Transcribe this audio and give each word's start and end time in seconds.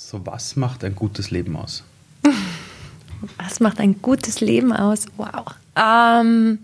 So, 0.00 0.24
was 0.24 0.54
macht 0.54 0.84
ein 0.84 0.94
gutes 0.94 1.32
Leben 1.32 1.56
aus? 1.56 1.82
was 3.36 3.58
macht 3.58 3.80
ein 3.80 4.00
gutes 4.00 4.40
Leben 4.40 4.72
aus? 4.72 5.06
Wow. 5.16 5.46
Ähm, 5.74 6.60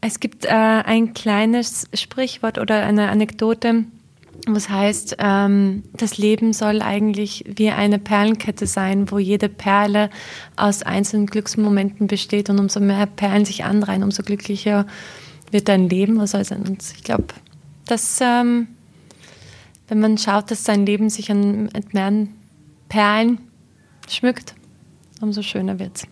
es 0.00 0.20
gibt 0.20 0.44
äh, 0.44 0.50
ein 0.50 1.12
kleines 1.12 1.88
Sprichwort 1.92 2.58
oder 2.58 2.86
eine 2.86 3.10
Anekdote, 3.10 3.82
was 4.46 4.68
heißt, 4.68 5.16
ähm, 5.18 5.82
das 5.92 6.18
Leben 6.18 6.52
soll 6.52 6.80
eigentlich 6.80 7.44
wie 7.48 7.70
eine 7.70 7.98
Perlenkette 7.98 8.68
sein, 8.68 9.10
wo 9.10 9.18
jede 9.18 9.48
Perle 9.48 10.08
aus 10.54 10.84
einzelnen 10.84 11.26
Glücksmomenten 11.26 12.06
besteht 12.06 12.48
und 12.48 12.60
umso 12.60 12.78
mehr 12.78 13.06
Perlen 13.06 13.44
sich 13.44 13.64
anreihen, 13.64 14.04
umso 14.04 14.22
glücklicher 14.22 14.86
wird 15.50 15.66
dein 15.66 15.88
Leben. 15.88 16.16
Was 16.20 16.30
soll 16.30 16.44
sein? 16.44 16.62
Und 16.62 16.80
ich 16.96 17.02
glaube, 17.02 17.26
dass 17.86 18.20
ähm, 18.22 18.68
wenn 19.88 20.00
man 20.00 20.18
schaut, 20.18 20.50
dass 20.50 20.64
sein 20.64 20.86
Leben 20.86 21.10
sich 21.10 21.30
an 21.30 21.70
mehreren 21.92 22.28
Perlen 22.88 23.38
schmückt, 24.08 24.54
umso 25.20 25.42
schöner 25.42 25.78
wird 25.78 25.96
es. 25.96 26.06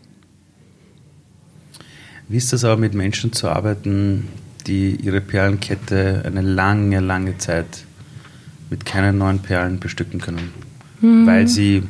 Wie 2.28 2.38
ist 2.38 2.52
das 2.52 2.65
aber 2.65 2.77
mit 2.77 2.95
Menschen 2.95 3.32
zu 3.32 3.48
arbeiten, 3.48 4.28
die 4.66 4.96
ihre 4.96 5.20
Perlenkette 5.20 6.23
eine 6.27 6.41
lange, 6.41 7.01
lange 7.01 7.38
Zeit 7.38 7.84
mit 8.68 8.84
keinen 8.84 9.18
neuen 9.18 9.38
Perlen 9.38 9.79
bestücken 9.79 10.20
können? 10.20 10.52
Mhm. 11.01 11.27
Weil 11.27 11.46
sie, 11.46 11.84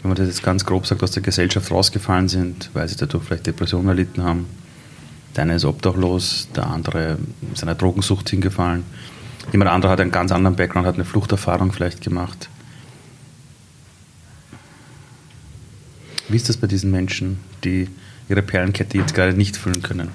wenn 0.00 0.08
man 0.08 0.16
das 0.16 0.28
jetzt 0.28 0.42
ganz 0.42 0.64
grob 0.64 0.86
sagt, 0.86 1.02
aus 1.02 1.10
der 1.10 1.22
Gesellschaft 1.22 1.70
rausgefallen 1.70 2.28
sind, 2.28 2.70
weil 2.72 2.88
sie 2.88 2.96
dadurch 2.96 3.24
vielleicht 3.24 3.46
Depressionen 3.46 3.88
erlitten 3.88 4.22
haben. 4.22 4.46
Der 5.36 5.42
eine 5.42 5.56
ist 5.56 5.64
obdachlos, 5.64 6.48
der 6.54 6.68
andere 6.68 7.18
ist 7.52 7.62
einer 7.62 7.74
Drogensucht 7.74 8.30
hingefallen. 8.30 8.84
Jemand 9.52 9.70
anderer 9.70 9.92
hat 9.92 10.00
einen 10.00 10.10
ganz 10.10 10.32
anderen 10.32 10.56
Background, 10.56 10.86
hat 10.86 10.94
eine 10.94 11.04
Fluchterfahrung 11.04 11.72
vielleicht 11.72 12.02
gemacht. 12.02 12.48
Wie 16.28 16.36
ist 16.36 16.48
das 16.48 16.56
bei 16.56 16.66
diesen 16.66 16.90
Menschen, 16.90 17.38
die 17.62 17.88
ihre 18.28 18.42
Perlenkette 18.42 18.98
jetzt 18.98 19.14
gerade 19.14 19.34
nicht 19.34 19.56
füllen 19.56 19.82
können? 19.82 20.10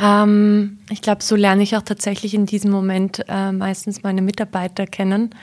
Ähm, 0.00 0.78
ich 0.90 1.02
glaube, 1.02 1.22
so 1.22 1.36
lerne 1.36 1.62
ich 1.62 1.76
auch 1.76 1.82
tatsächlich 1.82 2.34
in 2.34 2.46
diesem 2.46 2.70
Moment 2.70 3.24
äh, 3.28 3.52
meistens 3.52 4.02
meine 4.02 4.22
Mitarbeiter 4.22 4.86
kennen. 4.86 5.34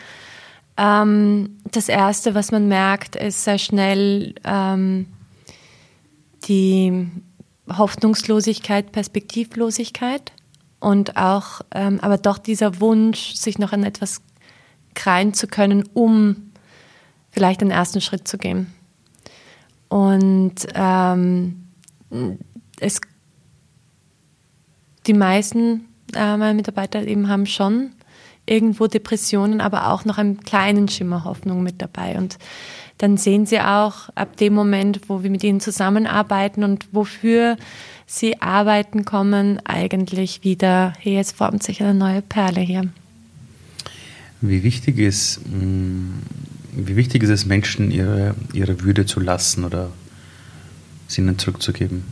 Ähm, 0.77 1.57
das 1.71 1.89
Erste, 1.89 2.35
was 2.35 2.51
man 2.51 2.67
merkt, 2.67 3.15
ist 3.15 3.43
sehr 3.43 3.57
schnell 3.57 4.35
ähm, 4.43 5.07
die 6.47 7.07
Hoffnungslosigkeit, 7.69 8.91
Perspektivlosigkeit 8.91 10.31
und 10.83 11.15
auch, 11.15 11.61
ähm, 11.73 11.99
aber 12.01 12.17
doch 12.17 12.37
dieser 12.37 12.81
Wunsch, 12.81 13.35
sich 13.35 13.57
noch 13.57 13.71
an 13.71 13.85
etwas 13.85 14.21
krallen 14.93 15.33
zu 15.33 15.47
können, 15.47 15.87
um 15.93 16.51
vielleicht 17.31 17.61
den 17.61 17.71
ersten 17.71 18.01
Schritt 18.01 18.27
zu 18.27 18.37
gehen. 18.37 18.73
Und 19.87 20.55
ähm, 20.75 21.63
es, 22.81 22.99
die 25.07 25.13
meisten 25.13 25.85
äh, 26.13 26.35
meiner 26.35 26.53
Mitarbeiter 26.53 27.01
eben 27.07 27.29
haben 27.29 27.45
schon 27.45 27.91
irgendwo 28.45 28.87
Depressionen, 28.87 29.61
aber 29.61 29.87
auch 29.87 30.03
noch 30.03 30.17
einen 30.17 30.41
kleinen 30.41 30.89
Schimmer 30.89 31.23
Hoffnung 31.23 31.63
mit 31.63 31.81
dabei. 31.81 32.17
Und 32.17 32.37
dann 32.97 33.15
sehen 33.15 33.45
sie 33.45 33.61
auch 33.61 34.09
ab 34.15 34.35
dem 34.35 34.53
Moment, 34.53 35.07
wo 35.07 35.23
wir 35.23 35.29
mit 35.29 35.45
ihnen 35.45 35.61
zusammenarbeiten 35.61 36.65
und 36.65 36.93
wofür 36.93 37.55
sie 38.05 38.41
arbeiten, 38.41 39.05
kommen 39.05 39.59
eigentlich 39.65 40.43
wieder, 40.43 40.93
hey, 40.99 41.15
jetzt 41.15 41.35
formt 41.35 41.63
sich 41.63 41.81
eine 41.81 41.93
neue 41.93 42.21
Perle 42.21 42.61
hier. 42.61 42.89
Wie 44.41 44.63
wichtig 44.63 44.97
ist, 44.97 45.39
mm, 45.45 46.19
wie 46.73 46.95
wichtig 46.95 47.23
ist 47.23 47.29
es, 47.29 47.45
Menschen 47.45 47.91
ihre, 47.91 48.35
ihre 48.53 48.81
Würde 48.81 49.05
zu 49.05 49.19
lassen 49.19 49.63
oder 49.63 49.91
sie 51.07 51.21
ihnen 51.21 51.39
zurückzugeben? 51.39 52.03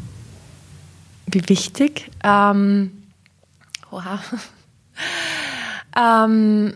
Wie 1.27 1.47
wichtig? 1.49 2.09
Ähm, 2.23 2.91
wow. 3.89 4.19
ähm, 5.97 6.73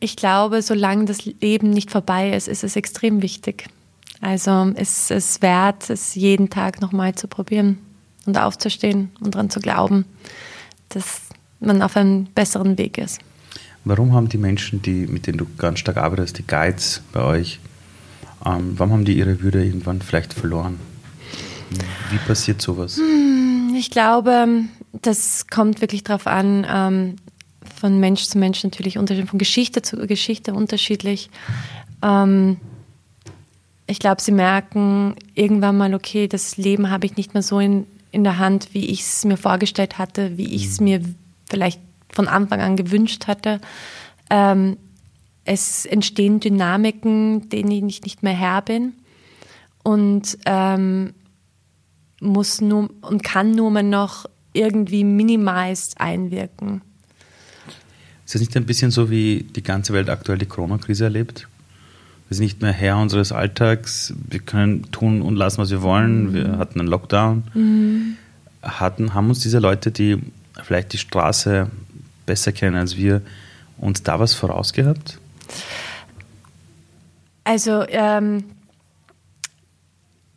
ich 0.00 0.16
glaube, 0.16 0.62
solange 0.62 1.04
das 1.06 1.24
Leben 1.24 1.70
nicht 1.70 1.90
vorbei 1.90 2.32
ist, 2.32 2.48
ist 2.48 2.64
es 2.64 2.76
extrem 2.76 3.22
wichtig. 3.22 3.66
Also 4.20 4.72
ist 4.76 5.10
es 5.10 5.42
wert, 5.42 5.90
es 5.90 6.14
jeden 6.14 6.50
Tag 6.50 6.80
nochmal 6.80 7.14
zu 7.14 7.26
probieren 7.26 7.78
und 8.26 8.38
aufzustehen 8.38 9.10
und 9.20 9.34
daran 9.34 9.50
zu 9.50 9.60
glauben, 9.60 10.04
dass 10.90 11.22
man 11.60 11.82
auf 11.82 11.96
einem 11.96 12.26
besseren 12.34 12.78
Weg 12.78 12.98
ist. 12.98 13.20
Warum 13.84 14.12
haben 14.12 14.28
die 14.28 14.38
Menschen, 14.38 14.82
die, 14.82 15.06
mit 15.06 15.26
denen 15.26 15.38
du 15.38 15.46
ganz 15.58 15.80
stark 15.80 15.96
arbeitest, 15.96 16.38
die 16.38 16.46
Guides 16.46 17.02
bei 17.12 17.22
euch, 17.22 17.58
ähm, 18.44 18.74
warum 18.76 18.92
haben 18.92 19.04
die 19.04 19.16
ihre 19.16 19.40
Würde 19.40 19.64
irgendwann 19.64 20.00
vielleicht 20.00 20.34
verloren? 20.34 20.78
Wie 22.10 22.18
passiert 22.18 22.60
sowas? 22.60 22.96
Hm, 22.98 23.74
ich 23.76 23.90
glaube, 23.90 24.64
das 25.00 25.46
kommt 25.48 25.80
wirklich 25.80 26.04
darauf 26.04 26.26
an, 26.26 26.66
ähm, 26.68 27.16
von 27.80 27.98
Mensch 27.98 28.24
zu 28.24 28.38
Mensch 28.38 28.62
natürlich 28.62 28.98
unterschiedlich, 28.98 29.30
von 29.30 29.38
Geschichte 29.38 29.82
zu 29.82 29.96
Geschichte 30.06 30.54
unterschiedlich. 30.54 31.30
Ähm, 32.02 32.58
ich 33.86 33.98
glaube, 33.98 34.22
sie 34.22 34.32
merken 34.32 35.16
irgendwann 35.34 35.76
mal, 35.76 35.94
okay, 35.94 36.28
das 36.28 36.56
Leben 36.56 36.90
habe 36.90 37.06
ich 37.06 37.16
nicht 37.16 37.34
mehr 37.34 37.42
so 37.42 37.58
in, 37.58 37.86
in 38.12 38.22
der 38.22 38.38
Hand, 38.38 38.68
wie 38.72 38.86
ich 38.86 39.00
es 39.00 39.24
mir 39.24 39.36
vorgestellt 39.36 39.98
hatte, 39.98 40.36
wie 40.38 40.54
ich 40.54 40.66
es 40.66 40.80
mhm. 40.80 40.84
mir 40.84 41.00
vielleicht 41.48 41.80
von 42.10 42.28
Anfang 42.28 42.60
an 42.60 42.76
gewünscht 42.76 43.26
hatte. 43.26 43.60
Ähm, 44.30 44.76
es 45.44 45.86
entstehen 45.86 46.38
Dynamiken, 46.38 47.48
denen 47.48 47.88
ich 47.88 48.02
nicht 48.02 48.22
mehr 48.22 48.34
Herr 48.34 48.62
bin 48.62 48.92
und 49.82 50.38
ähm, 50.46 51.14
muss 52.20 52.60
nur 52.60 52.90
und 53.00 53.24
kann 53.24 53.52
nur 53.52 53.70
mal 53.70 53.82
noch 53.82 54.26
irgendwie 54.52 55.02
minimized 55.02 56.00
einwirken. 56.00 56.82
Ist 58.24 58.34
das 58.34 58.40
nicht 58.40 58.56
ein 58.56 58.66
bisschen 58.66 58.90
so, 58.90 59.10
wie 59.10 59.44
die 59.56 59.62
ganze 59.62 59.92
Welt 59.92 60.08
aktuell 60.08 60.38
die 60.38 60.46
Corona-Krise 60.46 61.04
erlebt? 61.04 61.48
Wir 62.32 62.36
sind 62.36 62.44
nicht 62.44 62.62
mehr 62.62 62.72
Herr 62.72 62.96
unseres 62.96 63.30
Alltags, 63.30 64.14
wir 64.30 64.40
können 64.40 64.90
tun 64.90 65.20
und 65.20 65.36
lassen, 65.36 65.58
was 65.58 65.70
wir 65.70 65.82
wollen. 65.82 66.32
Wir 66.32 66.56
hatten 66.56 66.80
einen 66.80 66.88
Lockdown. 66.88 67.42
Mhm. 67.52 68.16
Hatten, 68.62 69.12
haben 69.12 69.28
uns 69.28 69.40
diese 69.40 69.58
Leute, 69.58 69.90
die 69.90 70.16
vielleicht 70.64 70.94
die 70.94 70.96
Straße 70.96 71.66
besser 72.24 72.52
kennen 72.52 72.76
als 72.76 72.96
wir, 72.96 73.20
uns 73.76 74.02
da 74.02 74.18
was 74.18 74.32
vorausgehabt? 74.32 75.18
Also 77.44 77.84
ähm, 77.86 78.44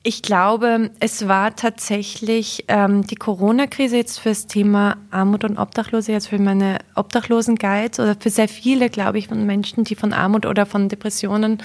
ich 0.07 0.21
glaube, 0.21 0.91
es 0.99 1.27
war 1.27 1.55
tatsächlich 1.55 2.65
ähm, 2.67 3.07
die 3.07 3.15
Corona-Krise 3.15 3.97
jetzt 3.97 4.19
fürs 4.19 4.45
Thema 4.45 4.97
Armut 5.09 5.43
und 5.43 5.57
Obdachlose, 5.57 6.11
jetzt 6.11 6.27
für 6.27 6.37
meine 6.37 6.77
Obdachlosen-Guides 6.93 7.99
oder 7.99 8.15
für 8.15 8.29
sehr 8.29 8.47
viele, 8.47 8.91
glaube 8.91 9.17
ich, 9.17 9.29
von 9.29 9.43
Menschen, 9.47 9.83
die 9.83 9.95
von 9.95 10.13
Armut 10.13 10.45
oder 10.45 10.67
von 10.67 10.89
Depressionen 10.89 11.57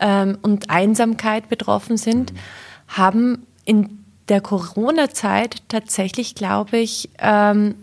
ähm, 0.00 0.36
und 0.42 0.68
Einsamkeit 0.68 1.48
betroffen 1.48 1.96
sind, 1.96 2.34
mhm. 2.34 2.36
haben 2.88 3.46
in 3.64 4.04
der 4.28 4.42
Corona-Zeit 4.42 5.62
tatsächlich, 5.68 6.34
glaube 6.34 6.76
ich, 6.76 7.08
ähm, 7.20 7.74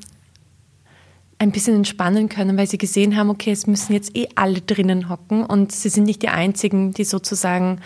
ein 1.39 1.51
bisschen 1.51 1.77
entspannen 1.77 2.29
können, 2.29 2.57
weil 2.57 2.67
sie 2.67 2.77
gesehen 2.77 3.17
haben, 3.17 3.31
okay, 3.31 3.53
es 3.53 3.65
müssen 3.65 3.93
jetzt 3.93 4.15
eh 4.15 4.27
alle 4.35 4.61
drinnen 4.61 5.09
hocken 5.09 5.43
und 5.43 5.71
sie 5.71 5.89
sind 5.89 6.03
nicht 6.03 6.21
die 6.21 6.29
Einzigen, 6.29 6.91
die 6.93 7.05
sozusagen 7.05 7.81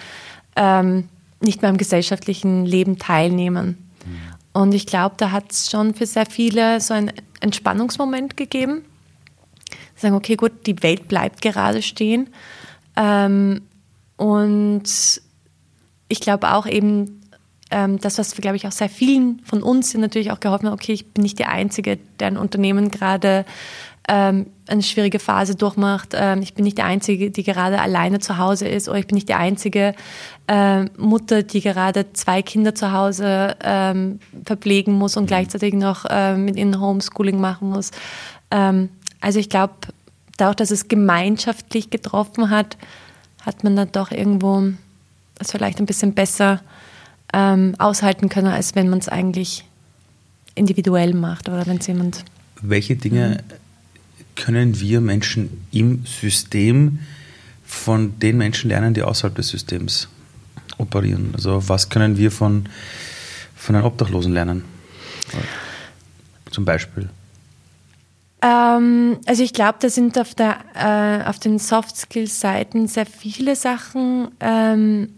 ähm, 0.58 1.08
nicht 1.41 1.61
mehr 1.61 1.69
am 1.69 1.77
gesellschaftlichen 1.77 2.66
Leben 2.66 2.97
teilnehmen. 2.97 3.89
Und 4.51 4.73
ich 4.73 4.85
glaube, 4.85 5.16
da 5.17 5.31
hat 5.31 5.51
es 5.51 5.69
schon 5.69 5.94
für 5.94 6.05
sehr 6.05 6.25
viele 6.25 6.81
so 6.81 6.94
einen 6.94 7.11
Entspannungsmoment 7.39 8.35
gegeben. 8.35 8.83
Sie 9.95 10.01
sagen, 10.01 10.16
okay, 10.16 10.35
gut, 10.35 10.66
die 10.66 10.81
Welt 10.81 11.07
bleibt 11.07 11.41
gerade 11.41 11.81
stehen. 11.81 12.29
Ähm, 12.96 13.61
und 14.17 14.84
ich 16.08 16.19
glaube 16.19 16.53
auch 16.53 16.66
eben, 16.66 17.22
ähm, 17.72 17.99
das, 17.99 18.17
was, 18.17 18.34
glaube 18.35 18.58
ich, 18.58 18.67
auch 18.67 18.72
sehr 18.72 18.90
vielen 18.90 19.41
von 19.46 19.61
uns 19.61 19.93
natürlich 19.93 20.31
auch 20.31 20.40
geholfen 20.40 20.67
okay, 20.67 20.93
ich 20.93 21.14
bin 21.14 21.23
nicht 21.23 21.37
die 21.37 21.46
Einzige, 21.46 21.97
der 22.19 22.28
ein 22.28 22.37
Unternehmen 22.37 22.90
gerade 22.90 23.46
ähm, 24.09 24.47
eine 24.67 24.82
schwierige 24.82 25.20
Phase 25.20 25.56
durchmacht. 25.56 26.09
Ähm, 26.14 26.41
ich 26.41 26.56
bin 26.56 26.66
nicht 26.66 26.79
die 26.79 26.84
Einzige, 26.84 27.29
die 27.29 27.44
gerade 27.44 27.79
alleine 27.79 28.20
zu 28.20 28.40
Hause 28.40 28.67
ist 28.67 28.90
oder 28.90 28.97
ich 28.97 29.06
bin 29.06 29.16
nicht 29.16 29.29
die 29.29 29.35
einzige 29.35 29.94
äh, 30.47 30.85
Mutter, 30.97 31.44
die 31.44 31.61
gerade 31.61 32.11
zwei 32.14 32.41
Kinder 32.41 32.73
zu 32.73 32.91
Hause 32.91 33.56
ähm, 33.64 34.20
verpflegen 34.46 34.96
muss 34.96 35.16
und 35.16 35.28
gleichzeitig 35.28 35.76
noch 35.76 36.06
äh, 36.09 36.35
mit 36.35 36.58
ihnen 36.58 36.82
Homeschooling 36.82 37.40
machen 37.40 37.70
muss. 37.70 37.91
Ähm, 38.50 38.90
also 39.22 39.38
ich 39.38 39.47
glaube, 39.47 39.76
dadurch, 40.38 40.55
dass 40.55 40.72
es 40.72 40.88
gemeinschaftlich 40.88 41.91
getroffen 41.91 42.50
hat, 42.50 42.78
hat 43.46 43.64
man 43.64 43.76
dann 43.76 43.91
doch 43.91 44.12
irgendwo 44.12 44.73
es 45.40 45.52
vielleicht 45.52 45.79
ein 45.79 45.85
bisschen 45.85 46.14
besser 46.16 46.62
ähm, 47.32 47.76
aushalten 47.78 48.28
können, 48.28 48.47
als 48.47 48.73
wenn 48.73 48.90
man 48.90 49.00
es 49.00 49.08
eigentlich 49.08 49.66
individuell 50.55 51.14
macht 51.14 51.47
oder 51.47 51.67
wenn 51.67 51.78
es 51.78 51.85
jemand. 51.85 52.26
Welche 52.62 52.96
Dinge 52.96 53.38
mhm. 53.47 53.55
Können 54.40 54.80
wir 54.80 55.02
Menschen 55.02 55.66
im 55.72 56.06
System 56.06 57.00
von 57.66 58.18
den 58.20 58.38
Menschen 58.38 58.70
lernen, 58.70 58.94
die 58.94 59.03
außerhalb 59.03 59.36
des 59.36 59.50
Systems 59.50 60.08
operieren? 60.78 61.32
Also 61.36 61.68
was 61.68 61.90
können 61.90 62.18
wir 62.18 62.32
von, 62.32 62.68
von 63.56 63.76
einem 63.76 63.86
Obdachlosen 63.86 64.34
lernen? 64.34 64.64
Zum 66.52 66.66
Beispiel. 66.66 67.09
Ähm, 68.41 69.18
also 69.26 69.44
ich 69.44 69.53
glaube, 69.53 69.78
da 69.82 69.90
sind 69.90 70.18
auf, 70.18 70.34
der, 70.34 70.58
äh, 70.74 71.30
auf 71.30 71.40
den 71.40 71.59
Soft 71.59 71.97
Skills 71.97 72.40
Seiten 72.40 72.88
sehr 72.88 73.06
viele 73.06 73.56
Sachen. 73.56 74.30
Ähm, 74.40 75.09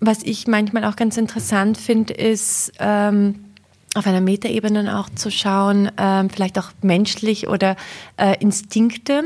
was 0.00 0.22
ich 0.22 0.46
manchmal 0.46 0.84
auch 0.84 0.96
ganz 0.96 1.16
interessant 1.16 1.78
finde, 1.78 2.12
ist 2.12 2.72
ähm, 2.78 3.45
auf 3.94 4.06
einer 4.06 4.20
Metaebene 4.20 4.98
auch 4.98 5.08
zu 5.10 5.30
schauen, 5.30 5.90
ähm, 5.96 6.28
vielleicht 6.30 6.58
auch 6.58 6.72
menschlich 6.82 7.48
oder 7.48 7.76
äh, 8.16 8.36
Instinkte, 8.40 9.22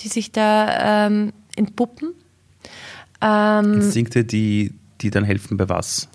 die 0.00 0.08
sich 0.08 0.32
da 0.32 1.06
ähm, 1.06 1.32
entpuppen. 1.56 2.12
Ähm, 3.20 3.74
Instinkte, 3.74 4.24
die, 4.24 4.74
die 5.00 5.10
dann 5.10 5.24
helfen 5.24 5.56
bei 5.56 5.68
was? 5.68 6.08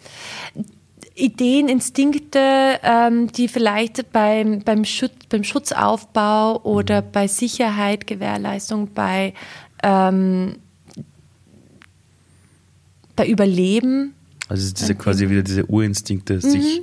Ideen, 1.16 1.68
Instinkte, 1.68 2.80
ähm, 2.84 3.32
die 3.32 3.48
vielleicht 3.48 4.12
beim, 4.12 4.62
beim, 4.62 4.86
Schutz, 4.86 5.14
beim 5.30 5.44
Schutzaufbau 5.44 6.62
oder 6.64 7.02
mhm. 7.02 7.12
bei 7.12 7.28
Sicherheit, 7.28 8.08
Gewährleistung, 8.08 8.94
bei, 8.94 9.34
ähm, 9.84 10.56
bei 13.16 13.28
Überleben. 13.28 14.14
Also 14.48 14.74
diese 14.74 14.96
quasi 14.96 15.30
wieder 15.30 15.44
diese 15.44 15.66
Urinstinkte, 15.66 16.36
mhm. 16.36 16.42
sich 16.42 16.82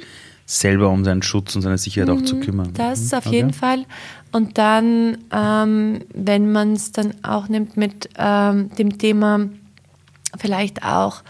selber 0.48 0.88
um 0.88 1.04
seinen 1.04 1.20
Schutz 1.22 1.54
und 1.54 1.62
seine 1.62 1.76
Sicherheit 1.76 2.08
mhm. 2.08 2.16
auch 2.16 2.22
zu 2.22 2.36
mhm. 2.36 2.40
kümmern. 2.40 2.70
Das 2.72 3.12
mhm. 3.12 3.18
auf 3.18 3.26
okay. 3.26 3.36
jeden 3.36 3.52
Fall. 3.52 3.84
Und 4.32 4.56
dann, 4.56 5.18
ähm, 5.30 6.00
wenn 6.14 6.50
man 6.50 6.72
es 6.72 6.90
dann 6.90 7.12
auch 7.22 7.48
nimmt 7.48 7.76
mit 7.76 8.08
ähm, 8.16 8.70
dem 8.76 8.96
Thema 8.96 9.40
vielleicht 10.38 10.84
auch 10.84 11.22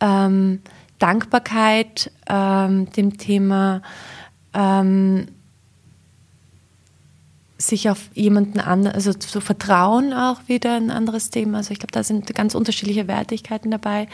ähm, 0.00 0.60
Dankbarkeit, 0.98 2.10
ähm, 2.26 2.90
dem 2.92 3.18
Thema 3.18 3.82
ähm, 4.54 5.26
sich 7.58 7.90
auf 7.90 8.08
jemanden 8.14 8.58
anderen, 8.58 8.94
also 8.94 9.12
zu 9.12 9.40
vertrauen 9.42 10.14
auch 10.14 10.40
wieder 10.46 10.76
ein 10.76 10.90
anderes 10.90 11.28
Thema. 11.28 11.58
Also 11.58 11.72
ich 11.72 11.78
glaube, 11.78 11.92
da 11.92 12.02
sind 12.02 12.34
ganz 12.34 12.54
unterschiedliche 12.54 13.06
Wertigkeiten 13.06 13.70
dabei. 13.70 14.08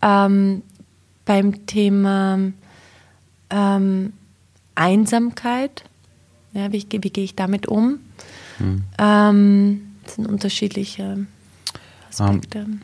Ähm, 0.00 0.62
beim 1.26 1.66
Thema 1.66 2.38
ähm, 3.50 4.12
Einsamkeit, 4.74 5.84
ja, 6.52 6.72
wie, 6.72 6.86
wie 6.90 7.10
gehe 7.10 7.24
ich 7.24 7.34
damit 7.34 7.66
um? 7.68 8.00
Hm. 8.58 8.82
Ähm, 8.98 9.80
das 10.04 10.14
sind 10.16 10.26
unterschiedliche 10.26 11.26
Aspekte. 12.10 12.60
Um, 12.64 12.80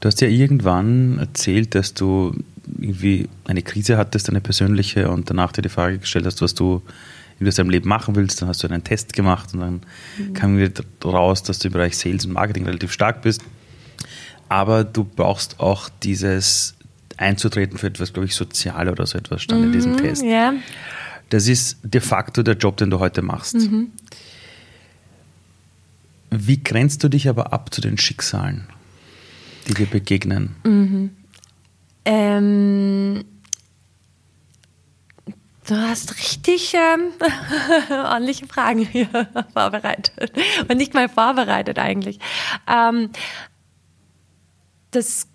Du 0.00 0.08
hast 0.08 0.20
ja 0.20 0.28
irgendwann 0.28 1.18
erzählt, 1.18 1.74
dass 1.74 1.94
du 1.94 2.34
irgendwie 2.78 3.28
eine 3.44 3.62
Krise 3.62 3.96
hattest, 3.96 4.28
eine 4.28 4.40
persönliche, 4.40 5.10
und 5.10 5.30
danach 5.30 5.52
dir 5.52 5.62
die 5.62 5.68
Frage 5.68 5.98
gestellt 5.98 6.26
hast, 6.26 6.42
was 6.42 6.54
du 6.54 6.82
in 7.40 7.50
deinem 7.50 7.70
Leben 7.70 7.88
machen 7.88 8.14
willst. 8.14 8.40
Dann 8.40 8.48
hast 8.48 8.62
du 8.62 8.68
einen 8.68 8.84
Test 8.84 9.14
gemacht 9.14 9.52
und 9.54 9.60
dann 9.60 9.80
mhm. 10.18 10.34
kam 10.34 10.58
wieder 10.58 10.84
raus, 11.04 11.42
dass 11.42 11.58
du 11.58 11.68
im 11.68 11.72
Bereich 11.72 11.96
Sales 11.96 12.26
und 12.26 12.32
Marketing 12.32 12.66
relativ 12.66 12.92
stark 12.92 13.22
bist. 13.22 13.42
Aber 14.48 14.84
du 14.84 15.04
brauchst 15.04 15.60
auch 15.60 15.88
dieses 16.02 16.75
einzutreten 17.16 17.78
für 17.78 17.86
etwas, 17.86 18.12
glaube 18.12 18.26
ich, 18.26 18.34
sozial 18.34 18.88
oder 18.88 19.06
so 19.06 19.18
etwas 19.18 19.42
stand 19.42 19.60
mhm, 19.60 19.66
in 19.66 19.72
diesem 19.72 19.92
mhm, 19.92 19.96
Test. 19.98 20.22
Ja. 20.24 20.54
Das 21.30 21.48
ist 21.48 21.78
de 21.82 22.00
facto 22.00 22.42
der 22.42 22.56
Job, 22.56 22.76
den 22.76 22.90
du 22.90 23.00
heute 23.00 23.22
machst. 23.22 23.54
Mhm. 23.54 23.92
Wie 26.30 26.62
grenzt 26.62 27.02
du 27.02 27.08
dich 27.08 27.28
aber 27.28 27.52
ab 27.52 27.72
zu 27.72 27.80
den 27.80 27.98
Schicksalen? 27.98 28.66
die 29.66 29.74
dir 29.74 29.86
begegnen? 29.86 30.54
Mhm. 30.64 31.16
Ähm, 32.04 33.24
du 35.66 35.74
hast 35.74 36.16
richtig 36.18 36.74
ähm, 36.74 37.12
ordentliche 37.90 38.46
Fragen 38.46 38.80
hier 38.86 39.08
vorbereitet. 39.52 40.32
Und 40.68 40.76
nicht 40.76 40.94
mal 40.94 41.08
vorbereitet 41.08 41.78
eigentlich. 41.78 42.18
Ähm, 42.68 43.10
das 44.92 45.26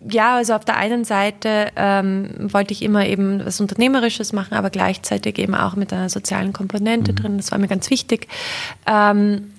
ja, 0.00 0.36
also 0.36 0.54
auf 0.54 0.64
der 0.64 0.76
einen 0.76 1.04
Seite 1.04 1.72
ähm, 1.74 2.52
wollte 2.52 2.72
ich 2.72 2.82
immer 2.82 3.06
eben 3.06 3.44
was 3.44 3.60
Unternehmerisches 3.60 4.32
machen, 4.32 4.54
aber 4.54 4.70
gleichzeitig 4.70 5.38
eben 5.38 5.54
auch 5.54 5.74
mit 5.74 5.92
einer 5.92 6.08
sozialen 6.08 6.52
Komponente 6.52 7.12
mhm. 7.12 7.16
drin. 7.16 7.36
Das 7.36 7.50
war 7.50 7.58
mir 7.58 7.68
ganz 7.68 7.90
wichtig. 7.90 8.28
Ähm, 8.86 9.52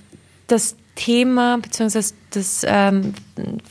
das 0.48 0.76
Thema, 0.96 1.58
beziehungsweise 1.58 2.14
das, 2.32 2.66
ähm, 2.66 3.14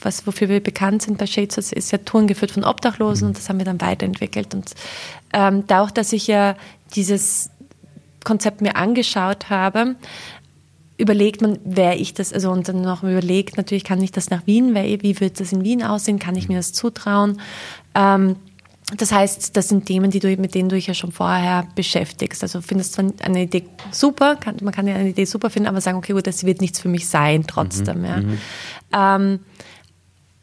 was, 0.00 0.26
wofür 0.26 0.49
wir 0.49 0.62
bekannt 0.62 1.03
sind 1.03 1.19
bei 1.19 1.26
Shades, 1.26 1.73
ist 1.73 1.91
ja 1.91 1.99
Touren 1.99 2.26
geführt 2.26 2.53
von 2.53 2.65
Obdachlosen 2.65 3.26
mhm. 3.26 3.31
und 3.31 3.38
das 3.38 3.49
haben 3.49 3.59
wir 3.59 3.67
dann 3.67 3.81
weiterentwickelt. 3.81 4.55
Und 4.55 4.75
ähm, 5.32 5.65
dadurch, 5.67 5.93
dass 5.93 6.12
ich 6.12 6.26
ja 6.26 6.55
dieses 6.94 7.50
Konzept 8.25 8.61
mir 8.61 8.76
angeschaut 8.76 9.49
habe, 9.49 9.97
überlegt 10.98 11.40
man, 11.40 11.58
wer 11.64 11.98
ich 11.98 12.12
das, 12.12 12.32
also 12.32 12.50
und 12.50 12.68
dann 12.68 12.82
noch 12.82 13.02
überlegt, 13.04 13.56
natürlich 13.56 13.84
kann 13.84 14.02
ich 14.02 14.10
das 14.10 14.30
nach 14.30 14.46
Wien, 14.46 14.74
wer, 14.74 14.84
wie 14.84 15.18
wird 15.20 15.40
das 15.40 15.52
in 15.52 15.64
Wien 15.64 15.82
aussehen, 15.82 16.18
kann 16.18 16.36
ich 16.36 16.48
mir 16.48 16.56
das 16.56 16.72
zutrauen. 16.72 17.40
Ähm, 17.94 18.36
das 18.96 19.12
heißt, 19.12 19.56
das 19.56 19.68
sind 19.68 19.86
Themen, 19.86 20.10
die 20.10 20.18
du, 20.18 20.34
mit 20.36 20.54
denen 20.54 20.70
du 20.70 20.76
dich 20.76 20.86
ja 20.86 20.94
schon 20.94 21.12
vorher 21.12 21.66
beschäftigst. 21.74 22.42
Also 22.42 22.62
findest 22.62 22.96
du 22.96 23.12
eine 23.22 23.42
Idee 23.42 23.64
super, 23.92 24.36
kann, 24.36 24.56
man 24.62 24.72
kann 24.72 24.88
ja 24.88 24.94
eine 24.94 25.10
Idee 25.10 25.26
super 25.26 25.50
finden, 25.50 25.68
aber 25.68 25.80
sagen, 25.80 25.98
okay, 25.98 26.14
gut, 26.14 26.26
das 26.26 26.44
wird 26.44 26.60
nichts 26.60 26.80
für 26.80 26.88
mich 26.88 27.06
sein 27.06 27.46
trotzdem. 27.46 27.98
Mhm, 27.98 28.04
ja. 28.04 28.16
Mhm. 28.16 28.38
Ähm, 28.92 29.40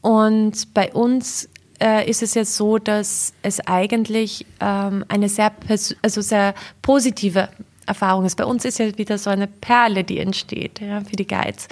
und 0.01 0.73
bei 0.75 0.93
uns 0.93 1.49
äh, 1.81 2.07
ist 2.07 2.21
es 2.21 2.35
jetzt 2.35 2.55
so, 2.55 2.77
dass 2.77 3.33
es 3.41 3.59
eigentlich 3.61 4.45
ähm, 4.59 5.03
eine 5.07 5.27
sehr, 5.27 5.51
also 6.03 6.21
sehr 6.21 6.53
positive 6.83 7.49
Erfahrung 7.85 8.25
ist. 8.25 8.35
Bei 8.35 8.45
uns 8.45 8.65
ist 8.65 8.79
ja 8.79 8.97
wieder 8.97 9.17
so 9.17 9.29
eine 9.29 9.47
Perle, 9.47 10.03
die 10.03 10.19
entsteht 10.19 10.81
ja, 10.81 11.01
für 11.01 11.15
die 11.15 11.27
Guides, 11.27 11.67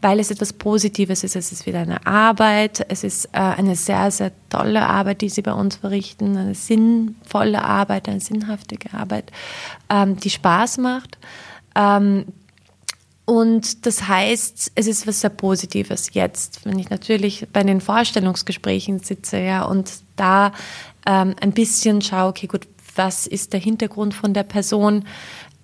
weil 0.00 0.20
es 0.20 0.30
etwas 0.30 0.52
Positives 0.52 1.24
ist. 1.24 1.36
Es 1.36 1.52
ist 1.52 1.66
wieder 1.66 1.80
eine 1.80 2.06
Arbeit, 2.06 2.84
es 2.88 3.04
ist 3.04 3.26
äh, 3.26 3.38
eine 3.38 3.76
sehr, 3.76 4.10
sehr 4.10 4.32
tolle 4.48 4.86
Arbeit, 4.86 5.20
die 5.20 5.28
sie 5.28 5.42
bei 5.42 5.52
uns 5.52 5.76
verrichten, 5.76 6.36
eine 6.36 6.54
sinnvolle 6.54 7.62
Arbeit, 7.62 8.08
eine 8.08 8.20
sinnhaftige 8.20 8.92
Arbeit, 8.94 9.30
ähm, 9.90 10.16
die 10.16 10.30
Spaß 10.30 10.78
macht. 10.78 11.18
Ähm, 11.74 12.26
und 13.26 13.86
das 13.86 14.06
heißt, 14.06 14.72
es 14.76 14.86
ist 14.86 15.06
was 15.06 15.20
sehr 15.20 15.30
Positives 15.30 16.14
jetzt, 16.14 16.64
wenn 16.64 16.78
ich 16.78 16.90
natürlich 16.90 17.48
bei 17.52 17.64
den 17.64 17.80
Vorstellungsgesprächen 17.80 19.00
sitze, 19.00 19.40
ja, 19.40 19.64
und 19.64 19.90
da 20.14 20.52
ähm, 21.06 21.34
ein 21.40 21.52
bisschen 21.52 22.02
schaue, 22.02 22.28
okay, 22.28 22.46
gut, 22.46 22.68
was 22.94 23.26
ist 23.26 23.52
der 23.52 23.60
Hintergrund 23.60 24.14
von 24.14 24.32
der 24.32 24.44
Person? 24.44 25.04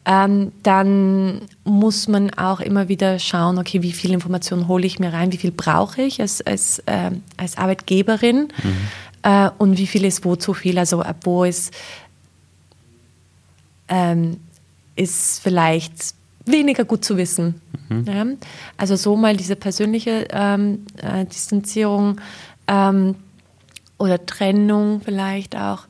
Ähm, 0.05 0.53
dann 0.63 1.43
muss 1.65 2.09
man 2.09 2.35
auch 2.35 2.61
immer 2.61 2.89
wieder 2.89 3.19
schauen, 3.19 3.59
okay, 3.59 3.83
wie 3.83 3.93
viel 3.93 4.13
Information 4.13 4.67
hole 4.67 4.85
ich 4.87 4.99
mir 4.99 5.13
rein, 5.13 5.33
wie 5.33 5.37
viel 5.37 5.53
brauche 5.53 6.03
ich 6.03 6.21
als, 6.21 6.41
als, 6.43 6.81
äh, 6.87 7.13
als 7.37 7.57
Arbeitgeberin 7.57 8.49
mhm. 8.63 8.77
äh, 9.23 9.51
und 9.59 9.79
wie 9.79 9.87
viel 9.87 10.05
ist 10.05 10.25
wo 10.25 10.35
zu 10.35 10.55
viel, 10.55 10.79
also 10.79 11.03
ab 11.03 11.19
wo 11.23 11.45
ist, 11.45 11.73
ähm, 13.89 14.41
ist 14.97 15.41
vielleicht 15.41 16.15
weniger 16.47 16.85
gut 16.85 17.05
zu 17.05 17.17
wissen. 17.17 17.61
Mhm. 17.89 18.05
Ja? 18.07 18.27
Also 18.77 18.97
so 18.97 19.17
mal 19.17 19.37
diese 19.37 19.55
persönliche 19.55 20.27
ähm, 20.31 20.85
äh, 20.97 21.25
Distanzierung 21.27 22.21
ähm, 22.67 23.15
oder 23.99 24.25
Trennung 24.27 25.01
vielleicht 25.05 25.57
auch. 25.57 25.87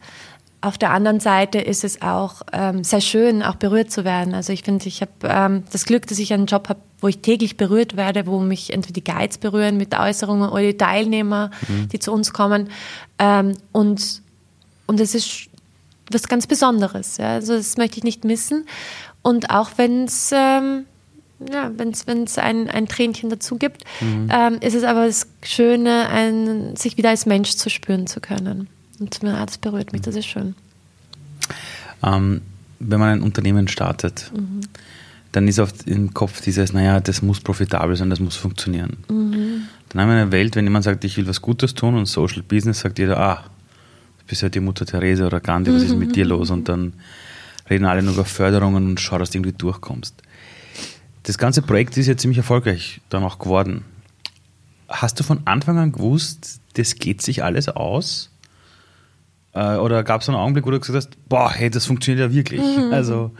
Auf 0.62 0.78
der 0.78 0.92
anderen 0.92 1.18
Seite 1.18 1.58
ist 1.58 1.82
es 1.82 2.02
auch 2.02 2.42
ähm, 2.52 2.84
sehr 2.84 3.00
schön, 3.00 3.42
auch 3.42 3.56
berührt 3.56 3.90
zu 3.90 4.04
werden. 4.04 4.32
Also 4.32 4.52
ich 4.52 4.62
finde, 4.62 4.86
ich 4.86 5.00
habe 5.00 5.10
ähm, 5.24 5.64
das 5.72 5.84
Glück, 5.84 6.06
dass 6.06 6.18
ich 6.20 6.32
einen 6.32 6.46
Job 6.46 6.68
habe, 6.68 6.80
wo 7.00 7.08
ich 7.08 7.18
täglich 7.18 7.56
berührt 7.56 7.96
werde, 7.96 8.26
wo 8.26 8.38
mich 8.38 8.72
entweder 8.72 8.92
die 8.92 9.04
Guides 9.04 9.38
berühren 9.38 9.76
mit 9.76 9.98
Äußerungen 9.98 10.48
oder 10.48 10.62
die 10.62 10.76
Teilnehmer, 10.76 11.50
mhm. 11.68 11.88
die 11.88 11.98
zu 11.98 12.12
uns 12.12 12.32
kommen. 12.32 12.70
Ähm, 13.18 13.56
und 13.72 14.22
und 14.86 15.00
es 15.00 15.14
ist 15.14 15.48
was 16.12 16.28
ganz 16.28 16.46
Besonderes. 16.46 17.16
Ja? 17.16 17.34
Also 17.34 17.56
das 17.56 17.76
möchte 17.76 17.98
ich 17.98 18.04
nicht 18.04 18.24
missen. 18.24 18.66
Und 19.22 19.50
auch 19.50 19.70
wenn 19.76 20.04
es 20.04 20.30
ähm, 20.32 20.86
ja, 21.52 21.72
wenn 21.76 21.90
es 21.90 22.38
ein, 22.38 22.68
ein 22.68 22.86
Tränchen 22.86 23.30
dazu 23.30 23.56
gibt, 23.56 23.84
mhm. 24.00 24.28
ähm, 24.32 24.58
ist 24.60 24.74
es 24.74 24.84
aber 24.84 25.06
das 25.06 25.26
Schöne, 25.42 26.08
ein, 26.08 26.76
sich 26.76 26.96
wieder 26.96 27.10
als 27.10 27.26
Mensch 27.26 27.56
zu 27.56 27.68
spüren 27.68 28.06
zu 28.06 28.20
können. 28.20 28.68
Und 29.02 29.22
das 29.22 29.58
berührt 29.58 29.92
mich, 29.92 30.02
das 30.02 30.14
ist 30.14 30.26
schön. 30.26 30.54
Ähm, 32.04 32.42
wenn 32.78 33.00
man 33.00 33.08
ein 33.08 33.22
Unternehmen 33.22 33.66
startet, 33.66 34.30
mhm. 34.34 34.60
dann 35.32 35.48
ist 35.48 35.58
oft 35.58 35.86
im 35.88 36.14
Kopf 36.14 36.40
dieses, 36.40 36.72
naja, 36.72 37.00
das 37.00 37.20
muss 37.20 37.40
profitabel 37.40 37.96
sein, 37.96 38.10
das 38.10 38.20
muss 38.20 38.36
funktionieren. 38.36 38.98
Mhm. 39.08 39.62
Dann 39.88 40.02
haben 40.02 40.08
wir 40.08 40.16
eine 40.22 40.32
Welt, 40.32 40.54
wenn 40.54 40.64
jemand 40.64 40.84
sagt, 40.84 41.04
ich 41.04 41.16
will 41.16 41.26
was 41.26 41.42
Gutes 41.42 41.74
tun 41.74 41.96
und 41.96 42.06
Social 42.06 42.42
Business, 42.42 42.80
sagt 42.80 42.98
jeder, 42.98 43.18
ah, 43.18 43.44
du 44.18 44.24
bist 44.26 44.42
ja 44.42 44.48
die 44.48 44.60
Mutter 44.60 44.86
Therese 44.86 45.26
oder 45.26 45.40
Gandhi, 45.40 45.74
was 45.74 45.82
ist 45.82 45.96
mit 45.96 46.14
dir 46.14 46.24
los? 46.24 46.50
Und 46.50 46.68
dann 46.68 46.94
reden 47.68 47.84
alle 47.84 48.02
nur 48.02 48.14
über 48.14 48.24
Förderungen 48.24 48.86
und 48.86 49.00
schau, 49.00 49.18
dass 49.18 49.30
du 49.30 49.38
irgendwie 49.38 49.52
durchkommst. 49.52 50.14
Das 51.24 51.38
ganze 51.38 51.62
Projekt 51.62 51.96
ist 51.96 52.06
ja 52.06 52.16
ziemlich 52.16 52.38
erfolgreich 52.38 53.00
dann 53.08 53.24
auch 53.24 53.38
geworden. 53.38 53.84
Hast 54.88 55.18
du 55.18 55.24
von 55.24 55.40
Anfang 55.44 55.78
an 55.78 55.92
gewusst, 55.92 56.60
das 56.74 56.96
geht 56.96 57.22
sich 57.22 57.44
alles 57.44 57.68
aus? 57.68 58.31
Äh, 59.54 59.76
oder 59.76 60.02
gab 60.02 60.22
es 60.22 60.28
einen 60.28 60.38
Augenblick, 60.38 60.66
wo 60.66 60.70
du 60.70 60.80
gesagt 60.80 60.96
hast, 60.96 61.28
boah, 61.28 61.50
hey, 61.52 61.70
das 61.70 61.86
funktioniert 61.86 62.30
ja 62.30 62.34
wirklich? 62.34 62.60
Mhm. 62.60 62.92
Also 62.92 63.30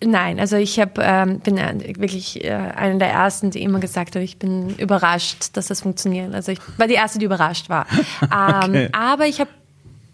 Nein, 0.00 0.38
also 0.38 0.56
ich 0.56 0.78
hab, 0.78 0.98
ähm, 1.00 1.40
bin 1.40 1.56
wirklich 1.56 2.44
äh, 2.44 2.52
einer 2.52 2.98
der 2.98 3.10
Ersten, 3.10 3.50
die 3.50 3.62
immer 3.62 3.80
gesagt 3.80 4.14
hat, 4.14 4.22
ich 4.22 4.36
bin 4.38 4.76
überrascht, 4.76 5.48
dass 5.54 5.66
das 5.66 5.80
funktioniert. 5.80 6.32
Also 6.34 6.52
ich 6.52 6.60
war 6.76 6.86
die 6.86 6.94
Erste, 6.94 7.18
die 7.18 7.24
überrascht 7.24 7.68
war. 7.68 7.86
okay. 8.20 8.84
ähm, 8.84 8.88
aber 8.92 9.26
ich 9.26 9.40
habe 9.40 9.50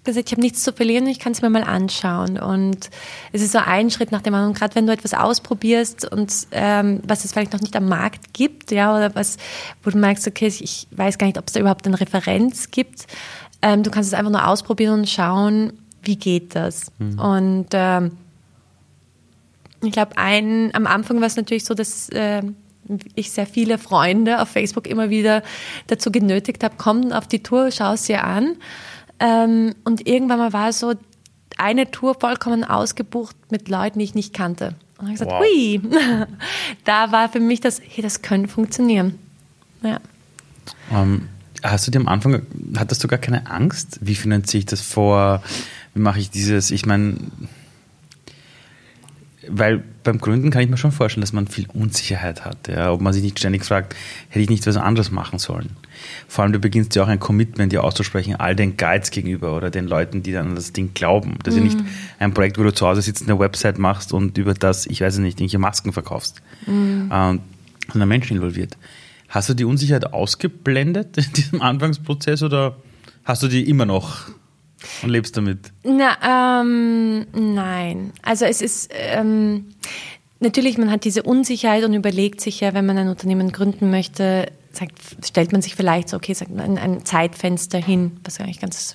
gesagt, 0.05 0.29
ich 0.29 0.33
habe 0.33 0.41
nichts 0.41 0.63
zu 0.63 0.73
verlieren, 0.73 1.07
ich 1.07 1.19
kann 1.19 1.33
es 1.33 1.43
mir 1.43 1.51
mal 1.51 1.65
anschauen. 1.65 2.39
Und 2.39 2.89
es 3.33 3.43
ist 3.43 3.53
so 3.53 3.59
ein 3.59 3.91
Schritt 3.91 4.11
nach 4.11 4.23
dem 4.23 4.35
anderen. 4.35 4.55
gerade 4.55 4.75
wenn 4.75 4.87
du 4.87 4.93
etwas 4.93 5.13
ausprobierst 5.13 6.11
und 6.11 6.33
ähm, 6.53 7.01
was 7.07 7.27
es 7.27 7.33
vielleicht 7.33 7.53
noch 7.53 7.61
nicht 7.61 7.77
am 7.77 7.89
Markt 7.89 8.33
gibt, 8.33 8.71
ja, 8.71 8.97
oder 8.97 9.15
was, 9.15 9.37
wo 9.83 9.91
du 9.91 9.99
merkst, 9.99 10.27
okay, 10.27 10.47
ich 10.47 10.87
weiß 10.93 11.19
gar 11.19 11.27
nicht, 11.27 11.39
ob 11.39 11.47
es 11.47 11.53
da 11.53 11.61
überhaupt 11.61 11.87
eine 11.87 12.01
Referenz 12.01 12.71
gibt. 12.71 13.07
Ähm, 13.65 13.83
du 13.83 13.91
kannst 13.91 14.13
es 14.13 14.19
einfach 14.19 14.31
nur 14.31 14.47
ausprobieren 14.47 15.01
und 15.01 15.09
schauen, 15.09 15.73
wie 16.03 16.17
geht 16.17 16.55
das. 16.55 16.93
Mhm. 16.99 17.19
Und 17.19 17.67
ähm, 17.73 18.13
ich 19.83 19.91
glaube, 19.91 20.19
ein, 20.19 20.71
am 20.75 20.87
Anfang 20.87 21.19
war 21.21 21.27
es 21.27 21.37
natürlich 21.37 21.65
so, 21.65 21.73
dass 21.73 22.11
äh, 22.11 22.43
ich 23.15 23.31
sehr 23.31 23.47
viele 23.47 23.79
Freunde 23.79 24.43
auf 24.43 24.51
Facebook 24.51 24.87
immer 24.87 25.09
wieder 25.09 25.43
dazu 25.87 26.13
genötigt 26.13 26.63
habe, 26.63 26.75
komm 26.77 27.11
auf 27.11 27.27
die 27.27 27.43
Tour, 27.43 27.71
schau 27.71 27.95
es 27.95 28.03
dir 28.03 28.25
an. 28.25 28.57
Ähm, 29.19 29.75
und 29.85 30.07
irgendwann 30.07 30.41
mal 30.41 30.53
war 30.53 30.71
so 30.75 30.93
eine 31.57 31.91
Tour 31.91 32.17
vollkommen 32.21 32.65
ausgebucht 32.65 33.35
mit 33.51 33.71
Leuten, 33.71 33.99
die 33.99 34.05
ich 34.05 34.15
nicht 34.15 34.35
kannte. 34.35 34.75
Und 34.99 35.07
ich 35.07 35.13
gesagt, 35.15 35.31
wow. 35.31 35.41
hui, 35.41 35.81
da 36.85 37.13
war 37.13 37.31
für 37.31 37.41
mich 37.41 37.63
das, 37.63 37.81
hey, 37.81 38.03
das 38.03 38.21
könnte 38.21 38.49
funktionieren. 38.49 39.19
Ja. 39.83 40.01
Um, 40.91 40.99
ähm, 40.99 41.29
hast 41.65 41.87
du 41.87 41.91
dir 41.91 41.99
am 41.99 42.09
Anfang, 42.09 42.43
hattest 42.77 43.03
du 43.03 43.09
gar 43.09 43.19
keine 43.19 43.51
Angst? 43.51 43.99
Wie 44.03 44.15
finanziere 44.15 44.61
ich 44.61 44.67
das 44.67 44.81
vor? 44.81 45.43
Wie 45.95 46.01
mache 46.01 46.21
ich 46.21 46.31
dieses, 46.31 46.71
ich 46.71 46.87
meine, 46.87 47.17
weil 49.49 49.83
beim 50.03 50.19
Gründen 50.19 50.51
kann 50.51 50.63
ich 50.63 50.69
mir 50.69 50.77
schon 50.77 50.93
vorstellen, 50.93 51.23
dass 51.23 51.33
man 51.33 51.47
viel 51.47 51.67
Unsicherheit 51.73 52.45
hat. 52.45 52.69
Ja? 52.69 52.93
Ob 52.93 53.01
man 53.01 53.13
sich 53.13 53.23
nicht 53.23 53.39
ständig 53.39 53.65
fragt, 53.65 53.95
hätte 54.29 54.43
ich 54.43 54.51
nicht 54.51 54.67
was 54.67 54.77
anderes 54.77 55.11
machen 55.11 55.39
sollen. 55.39 55.71
Vor 56.29 56.45
allem, 56.45 56.53
du 56.53 56.59
beginnst 56.59 56.95
ja 56.95 57.05
auch 57.05 57.09
ein 57.09 57.21
Commitment 57.21 57.73
dir 57.73 57.83
auszusprechen, 57.85 58.37
all 58.37 58.55
den 58.55 58.77
Guides 58.77 59.11
gegenüber 59.11 59.57
oder 59.57 59.71
den 59.71 59.87
Leuten, 59.87 60.23
die 60.23 60.33
dann 60.33 60.49
an 60.49 60.55
das 60.55 60.73
Ding 60.73 60.93
glauben. 60.95 61.39
Das 61.43 61.55
ist 61.55 61.61
mhm. 61.61 61.69
ja 61.69 61.75
nicht 61.77 61.87
ein 62.19 62.35
Projekt, 62.35 62.59
wo 62.59 62.63
du 62.63 62.73
zu 62.73 62.87
Hause 62.87 63.03
sitzt, 63.03 63.23
eine 63.23 63.39
Website 63.39 63.79
machst 63.79 64.13
und 64.13 64.37
über 64.39 64.55
das, 64.55 64.87
ich 64.87 65.01
weiß 65.01 65.19
nicht, 65.19 65.41
irgendwelche 65.41 65.59
Masken 65.59 65.93
verkaufst. 65.93 66.43
Mhm. 66.67 67.11
Ähm, 67.13 67.41
und 67.93 68.09
Menschen 68.09 68.37
involviert. 68.37 68.77
Hast 69.35 69.49
du 69.49 69.55
die 69.55 69.65
Unsicherheit 69.65 70.13
ausgeblendet 70.13 71.17
in 71.19 71.33
diesem 71.33 71.61
Anfangsprozess 71.61 72.45
oder 72.45 72.77
hast 73.25 73.43
du 73.43 73.49
die 73.49 73.69
immer 73.69 73.85
noch 73.85 74.29
und 75.03 75.09
lebst 75.09 75.37
damit? 75.37 75.73
Na, 75.83 76.61
ähm, 76.63 77.27
nein. 77.33 78.13
Also 78.23 78.45
es 78.45 78.63
ist 78.63 78.93
ähm, 78.95 79.75
natürlich, 80.39 80.79
man 80.79 80.89
hat 80.89 81.05
diese 81.05 81.25
Unsicherheit 81.25 81.83
und 81.83 81.95
überlegt 81.95 82.41
sich 82.41 82.61
ja, 82.61 82.75
wenn 82.75 82.87
man 82.87 82.97
ein 82.97 83.09
Unternehmen 83.09 83.51
gründen 83.51 83.91
möchte, 83.91 84.53
sagt, 84.71 85.01
stellt 85.25 85.51
man 85.51 85.63
sich 85.63 85.75
vielleicht 85.75 86.11
so, 86.11 86.17
okay, 86.17 86.33
sagt 86.33 86.57
ein, 86.57 86.79
ein 86.79 87.05
Zeitfenster 87.05 87.79
hin, 87.79 88.13
was 88.23 88.39
eigentlich 88.39 88.61
ganz 88.61 88.95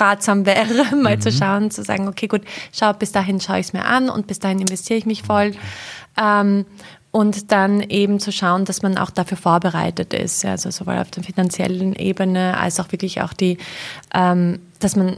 ratsam 0.00 0.46
wäre, 0.46 0.96
mal 1.02 1.16
mhm. 1.16 1.20
zu 1.20 1.30
schauen, 1.30 1.70
zu 1.70 1.82
sagen, 1.82 2.08
okay, 2.08 2.26
gut, 2.26 2.40
schau, 2.72 2.94
bis 2.94 3.12
dahin 3.12 3.38
schaue 3.38 3.58
ich 3.58 3.66
es 3.66 3.72
mir 3.74 3.84
an 3.84 4.08
und 4.08 4.28
bis 4.28 4.38
dahin 4.38 4.60
investiere 4.60 4.98
ich 4.98 5.04
mich 5.04 5.24
voll. 5.24 5.52
Ähm, 6.16 6.64
und 7.14 7.52
dann 7.52 7.80
eben 7.80 8.18
zu 8.18 8.32
schauen, 8.32 8.64
dass 8.64 8.82
man 8.82 8.98
auch 8.98 9.10
dafür 9.10 9.36
vorbereitet 9.36 10.12
ist, 10.12 10.44
also 10.44 10.72
sowohl 10.72 10.98
auf 10.98 11.12
der 11.12 11.22
finanziellen 11.22 11.94
Ebene 11.94 12.58
als 12.58 12.80
auch 12.80 12.90
wirklich 12.90 13.22
auch 13.22 13.32
die, 13.32 13.58
ähm, 14.12 14.58
dass 14.80 14.96
man 14.96 15.14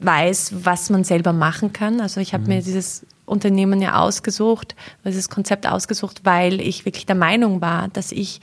weiß, 0.00 0.64
was 0.64 0.88
man 0.88 1.04
selber 1.04 1.34
machen 1.34 1.74
kann. 1.74 2.00
Also 2.00 2.22
ich 2.22 2.32
habe 2.32 2.44
mhm. 2.44 2.48
mir 2.48 2.62
dieses 2.62 3.04
Unternehmen 3.26 3.82
ja 3.82 4.00
ausgesucht, 4.00 4.74
dieses 5.04 5.28
Konzept 5.28 5.66
ausgesucht, 5.66 6.22
weil 6.24 6.62
ich 6.62 6.86
wirklich 6.86 7.04
der 7.04 7.14
Meinung 7.14 7.60
war, 7.60 7.88
dass 7.88 8.10
ich 8.10 8.40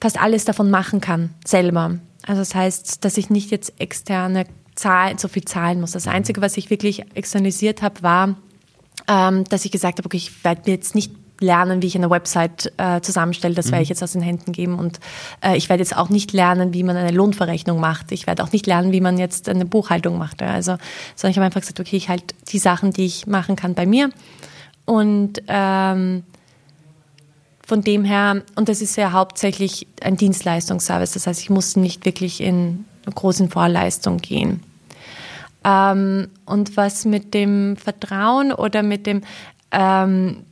fast 0.00 0.22
alles 0.22 0.44
davon 0.44 0.70
machen 0.70 1.00
kann, 1.00 1.30
selber. 1.44 1.98
Also 2.24 2.40
das 2.40 2.54
heißt, 2.54 3.04
dass 3.04 3.16
ich 3.16 3.30
nicht 3.30 3.50
jetzt 3.50 3.80
externe 3.80 4.44
Zahlen, 4.76 5.18
so 5.18 5.26
viel 5.26 5.44
zahlen 5.44 5.80
muss. 5.80 5.90
Das 5.90 6.06
Einzige, 6.06 6.40
was 6.40 6.56
ich 6.56 6.70
wirklich 6.70 7.04
externalisiert 7.16 7.82
habe, 7.82 8.00
war, 8.04 8.36
ähm, 9.08 9.42
dass 9.48 9.64
ich 9.64 9.72
gesagt 9.72 9.98
habe, 9.98 10.06
okay, 10.06 10.18
ich 10.18 10.44
werde 10.44 10.62
mir 10.66 10.76
jetzt 10.76 10.94
nicht 10.94 11.21
lernen, 11.42 11.82
wie 11.82 11.86
ich 11.88 11.96
eine 11.96 12.10
Website 12.10 12.72
äh, 12.78 13.00
zusammenstelle. 13.00 13.54
Das 13.54 13.66
mhm. 13.66 13.72
werde 13.72 13.82
ich 13.82 13.88
jetzt 13.88 14.02
aus 14.02 14.12
den 14.12 14.22
Händen 14.22 14.52
geben. 14.52 14.78
Und 14.78 15.00
äh, 15.44 15.56
ich 15.56 15.68
werde 15.68 15.82
jetzt 15.82 15.96
auch 15.96 16.08
nicht 16.08 16.32
lernen, 16.32 16.72
wie 16.72 16.82
man 16.82 16.96
eine 16.96 17.10
Lohnverrechnung 17.10 17.80
macht. 17.80 18.12
Ich 18.12 18.26
werde 18.26 18.42
auch 18.42 18.52
nicht 18.52 18.66
lernen, 18.66 18.92
wie 18.92 19.00
man 19.00 19.18
jetzt 19.18 19.48
eine 19.48 19.66
Buchhaltung 19.66 20.18
macht. 20.18 20.40
Ja. 20.40 20.48
Also, 20.48 20.76
sondern 21.16 21.32
ich 21.32 21.36
habe 21.36 21.46
einfach 21.46 21.60
gesagt, 21.60 21.80
okay, 21.80 21.96
ich 21.96 22.08
halte 22.08 22.34
die 22.48 22.58
Sachen, 22.58 22.92
die 22.92 23.04
ich 23.04 23.26
machen 23.26 23.56
kann, 23.56 23.74
bei 23.74 23.86
mir. 23.86 24.10
Und 24.84 25.42
ähm, 25.48 26.24
von 27.66 27.82
dem 27.82 28.04
her, 28.04 28.42
und 28.56 28.68
das 28.68 28.82
ist 28.82 28.96
ja 28.96 29.12
hauptsächlich 29.12 29.86
ein 30.02 30.16
Dienstleistungsservice. 30.16 31.12
Das 31.12 31.26
heißt, 31.26 31.40
ich 31.40 31.50
muss 31.50 31.76
nicht 31.76 32.04
wirklich 32.04 32.40
in 32.40 32.84
großen 33.14 33.50
Vorleistung 33.50 34.18
gehen. 34.18 34.62
Ähm, 35.64 36.28
und 36.44 36.76
was 36.76 37.04
mit 37.04 37.34
dem 37.34 37.76
Vertrauen 37.76 38.52
oder 38.52 38.82
mit 38.82 39.06
dem 39.06 39.22
ähm, 39.70 40.44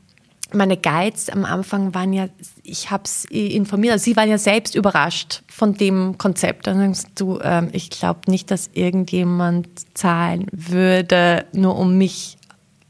meine 0.53 0.77
Guides 0.77 1.29
am 1.29 1.45
Anfang 1.45 1.95
waren 1.95 2.13
ja, 2.13 2.29
ich 2.63 2.91
habe 2.91 3.05
es 3.05 3.25
informiert, 3.27 3.93
also 3.93 4.05
sie 4.05 4.17
waren 4.17 4.29
ja 4.29 4.39
selbst 4.39 4.75
überrascht 4.75 5.43
von 5.49 5.75
dem 5.75 6.19
Konzept. 6.19 6.67
Dann 6.67 6.95
sagst 6.95 7.21
du, 7.21 7.39
ähm, 7.43 7.69
ich 7.73 7.91
glaube 7.91 8.21
nicht, 8.29 8.51
dass 8.51 8.71
irgendjemand 8.73 9.69
zahlen 9.95 10.47
würde, 10.53 11.45
nur 11.53 11.77
um 11.77 11.99
mich 11.99 12.37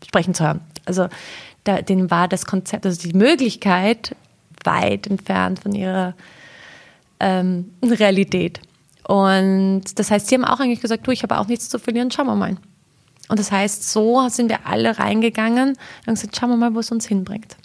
sprechen 0.07 0.35
zu 0.35 0.45
hören. 0.45 0.61
Also 0.85 1.09
da, 1.65 1.83
denen 1.83 2.11
war 2.11 2.29
das 2.29 2.47
Konzept, 2.47 2.87
also 2.87 3.09
die 3.09 3.17
Möglichkeit 3.17 4.17
weit 4.65 5.07
entfernt 5.07 5.61
von 5.61 5.75
ihrer 5.75 6.15
ähm, 7.21 7.71
Realität. 7.83 8.61
Und 9.07 9.99
das 9.99 10.11
heißt, 10.11 10.29
sie 10.29 10.37
haben 10.37 10.45
auch 10.45 10.61
eigentlich 10.61 10.81
gesagt, 10.81 11.07
du, 11.07 11.11
ich 11.11 11.23
habe 11.23 11.39
auch 11.39 11.47
nichts 11.47 11.69
zu 11.69 11.79
verlieren, 11.79 12.11
schauen 12.11 12.27
wir 12.27 12.37
mal. 12.37 12.57
Und 13.31 13.39
das 13.39 13.53
heißt, 13.53 13.89
so 13.89 14.29
sind 14.29 14.49
wir 14.51 14.67
alle 14.67 14.99
reingegangen 14.99 15.77
und 16.07 16.15
gesagt, 16.15 16.37
schauen 16.37 16.51
wir 16.51 16.57
mal, 16.57 16.75
wo 16.75 16.81
es 16.81 16.91
uns 16.91 17.07
hinbringt. 17.07 17.57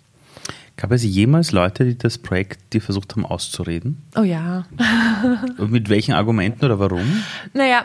Gab 0.77 0.91
es 0.91 1.03
jemals 1.03 1.51
Leute, 1.51 1.85
die 1.85 1.97
das 1.97 2.19
Projekt 2.19 2.73
die 2.73 2.79
versucht 2.79 3.15
haben 3.15 3.25
auszureden? 3.25 4.03
Oh 4.15 4.21
ja. 4.21 4.65
und 5.57 5.71
mit 5.71 5.89
welchen 5.89 6.13
Argumenten 6.13 6.65
oder 6.65 6.77
warum? 6.77 7.23
Naja, 7.53 7.83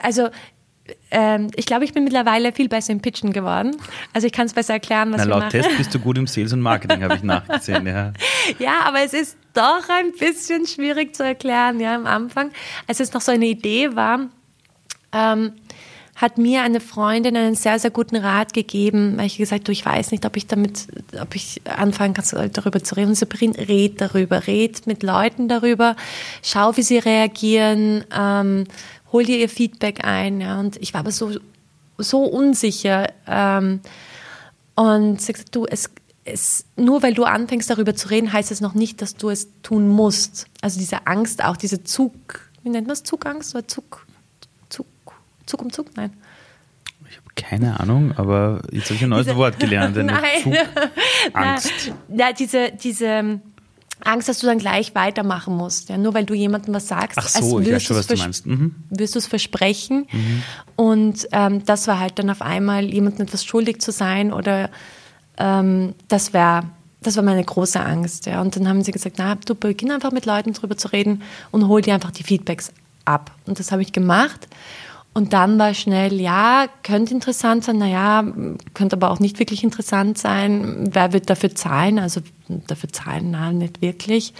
also 0.00 0.28
ähm, 1.10 1.50
ich 1.56 1.66
glaube, 1.66 1.84
ich 1.84 1.92
bin 1.92 2.04
mittlerweile 2.04 2.52
viel 2.52 2.68
besser 2.68 2.92
im 2.92 3.00
Pitchen 3.00 3.32
geworden. 3.32 3.76
Also 4.12 4.28
ich 4.28 4.32
kann 4.32 4.46
es 4.46 4.52
besser 4.52 4.74
erklären, 4.74 5.12
was 5.12 5.26
Na, 5.26 5.40
laut 5.40 5.50
Test 5.50 5.76
bist 5.76 5.92
du 5.92 5.98
gut 5.98 6.16
im 6.16 6.28
Sales 6.28 6.52
und 6.52 6.60
Marketing, 6.60 7.02
habe 7.02 7.16
ich 7.16 7.24
nachgesehen. 7.24 7.88
Ja. 7.88 8.12
ja, 8.60 8.82
aber 8.84 9.00
es 9.00 9.14
ist 9.14 9.36
doch 9.52 9.88
ein 9.88 10.12
bisschen 10.12 10.64
schwierig 10.64 11.16
zu 11.16 11.24
erklären, 11.24 11.80
ja, 11.80 11.96
am 11.96 12.06
Anfang. 12.06 12.52
Als 12.86 13.00
es 13.00 13.12
noch 13.12 13.20
so 13.20 13.32
eine 13.32 13.46
Idee 13.46 13.96
war, 13.96 14.28
ähm, 15.12 15.52
hat 16.16 16.38
mir 16.38 16.62
eine 16.62 16.80
Freundin 16.80 17.36
einen 17.36 17.54
sehr, 17.54 17.78
sehr 17.78 17.90
guten 17.90 18.16
Rat 18.16 18.54
gegeben, 18.54 19.18
weil 19.18 19.26
ich 19.26 19.36
gesagt, 19.36 19.68
du, 19.68 19.72
ich 19.72 19.84
weiß 19.84 20.12
nicht, 20.12 20.24
ob 20.24 20.34
ich 20.38 20.46
damit, 20.46 20.88
ob 21.20 21.34
ich 21.34 21.60
anfangen 21.64 22.14
kann, 22.14 22.50
darüber 22.52 22.82
zu 22.82 22.96
reden. 22.96 23.10
Und 23.10 23.16
Sabrina, 23.16 23.60
red 23.60 24.00
darüber, 24.00 24.46
red 24.46 24.86
mit 24.86 25.02
Leuten 25.02 25.46
darüber, 25.46 25.94
schau, 26.42 26.74
wie 26.78 26.82
sie 26.82 26.96
reagieren, 26.96 28.04
ähm, 28.16 28.64
hol 29.12 29.24
dir 29.24 29.36
ihr 29.36 29.50
Feedback 29.50 30.06
ein. 30.06 30.40
Ja. 30.40 30.58
Und 30.58 30.78
ich 30.78 30.94
war 30.94 31.00
aber 31.00 31.12
so, 31.12 31.32
so 31.98 32.22
unsicher. 32.22 33.08
Ähm, 33.26 33.80
und 34.74 35.20
sie 35.20 35.34
gesagt, 35.34 35.54
du, 35.54 35.66
es, 35.66 35.90
es, 36.24 36.64
nur 36.76 37.02
weil 37.02 37.12
du 37.12 37.24
anfängst 37.24 37.68
darüber 37.68 37.94
zu 37.94 38.08
reden, 38.08 38.32
heißt 38.32 38.50
es 38.50 38.62
noch 38.62 38.72
nicht, 38.72 39.02
dass 39.02 39.16
du 39.16 39.28
es 39.28 39.48
tun 39.62 39.86
musst. 39.86 40.46
Also 40.62 40.78
diese 40.78 41.06
Angst, 41.06 41.44
auch 41.44 41.58
diese 41.58 41.84
Zug, 41.84 42.40
wie 42.62 42.70
nennt 42.70 42.86
man 42.86 42.94
es, 42.94 43.02
Zugangst 43.02 43.54
oder 43.54 43.68
Zug, 43.68 44.05
Zug 45.46 45.62
um 45.62 45.72
Zug? 45.72 45.96
Nein. 45.96 46.12
Ich 47.08 47.16
habe 47.16 47.28
keine 47.36 47.78
Ahnung, 47.78 48.12
aber 48.16 48.62
jetzt 48.72 48.86
habe 48.86 48.94
ich 48.94 49.02
ein 49.02 49.10
neues 49.10 49.26
diese, 49.26 49.36
Wort 49.36 49.58
gelernt. 49.58 49.96
Eine 49.98 50.12
Nein. 50.12 50.56
Angst. 51.32 51.92
Ja, 52.08 52.32
diese, 52.32 52.72
diese 52.72 53.06
ähm, 53.06 53.40
Angst, 54.04 54.28
dass 54.28 54.40
du 54.40 54.46
dann 54.46 54.58
gleich 54.58 54.94
weitermachen 54.94 55.56
musst. 55.56 55.88
Ja, 55.88 55.98
nur 55.98 56.14
weil 56.14 56.24
du 56.24 56.34
jemandem 56.34 56.74
was 56.74 56.88
sagst, 56.88 57.18
Ach 57.18 57.28
so, 57.28 57.58
als 57.58 57.66
wirst, 57.66 57.86
schon, 57.86 57.96
was 57.96 58.06
du 58.06 58.16
meinst. 58.16 58.46
Mhm. 58.46 58.74
wirst 58.90 59.14
du 59.14 59.18
es 59.18 59.26
versprechen. 59.26 60.06
Mhm. 60.10 60.42
Und 60.74 61.28
ähm, 61.32 61.64
das 61.64 61.86
war 61.86 62.00
halt 62.00 62.18
dann 62.18 62.28
auf 62.30 62.42
einmal, 62.42 62.84
jemandem 62.84 63.26
etwas 63.26 63.44
schuldig 63.44 63.80
zu 63.80 63.92
sein 63.92 64.32
oder 64.32 64.70
ähm, 65.38 65.94
das 66.08 66.32
wäre 66.32 66.64
das 67.02 67.16
war 67.16 67.22
meine 67.22 67.44
große 67.44 67.78
Angst. 67.78 68.26
Ja. 68.26 68.40
Und 68.40 68.56
dann 68.56 68.68
haben 68.68 68.82
sie 68.82 68.90
gesagt, 68.90 69.16
na, 69.18 69.36
du 69.36 69.54
beginn 69.54 69.92
einfach 69.92 70.10
mit 70.10 70.26
Leuten 70.26 70.52
drüber 70.52 70.76
zu 70.76 70.88
reden 70.88 71.22
und 71.52 71.68
hol 71.68 71.80
dir 71.80 71.94
einfach 71.94 72.10
die 72.10 72.24
Feedbacks 72.24 72.72
ab. 73.04 73.30
Und 73.46 73.60
das 73.60 73.70
habe 73.70 73.82
ich 73.82 73.92
gemacht. 73.92 74.48
Und 75.16 75.32
dann 75.32 75.58
war 75.58 75.72
schnell, 75.72 76.20
ja, 76.20 76.66
könnte 76.82 77.14
interessant 77.14 77.64
sein, 77.64 77.78
naja, 77.78 78.22
könnte 78.74 78.96
aber 78.96 79.10
auch 79.10 79.18
nicht 79.18 79.38
wirklich 79.38 79.64
interessant 79.64 80.18
sein. 80.18 80.90
Wer 80.92 81.14
wird 81.14 81.30
dafür 81.30 81.54
zahlen? 81.54 81.98
Also 81.98 82.20
dafür 82.48 82.90
zahlen, 82.90 83.30
na, 83.30 83.50
nicht 83.50 83.80
wirklich. 83.80 84.34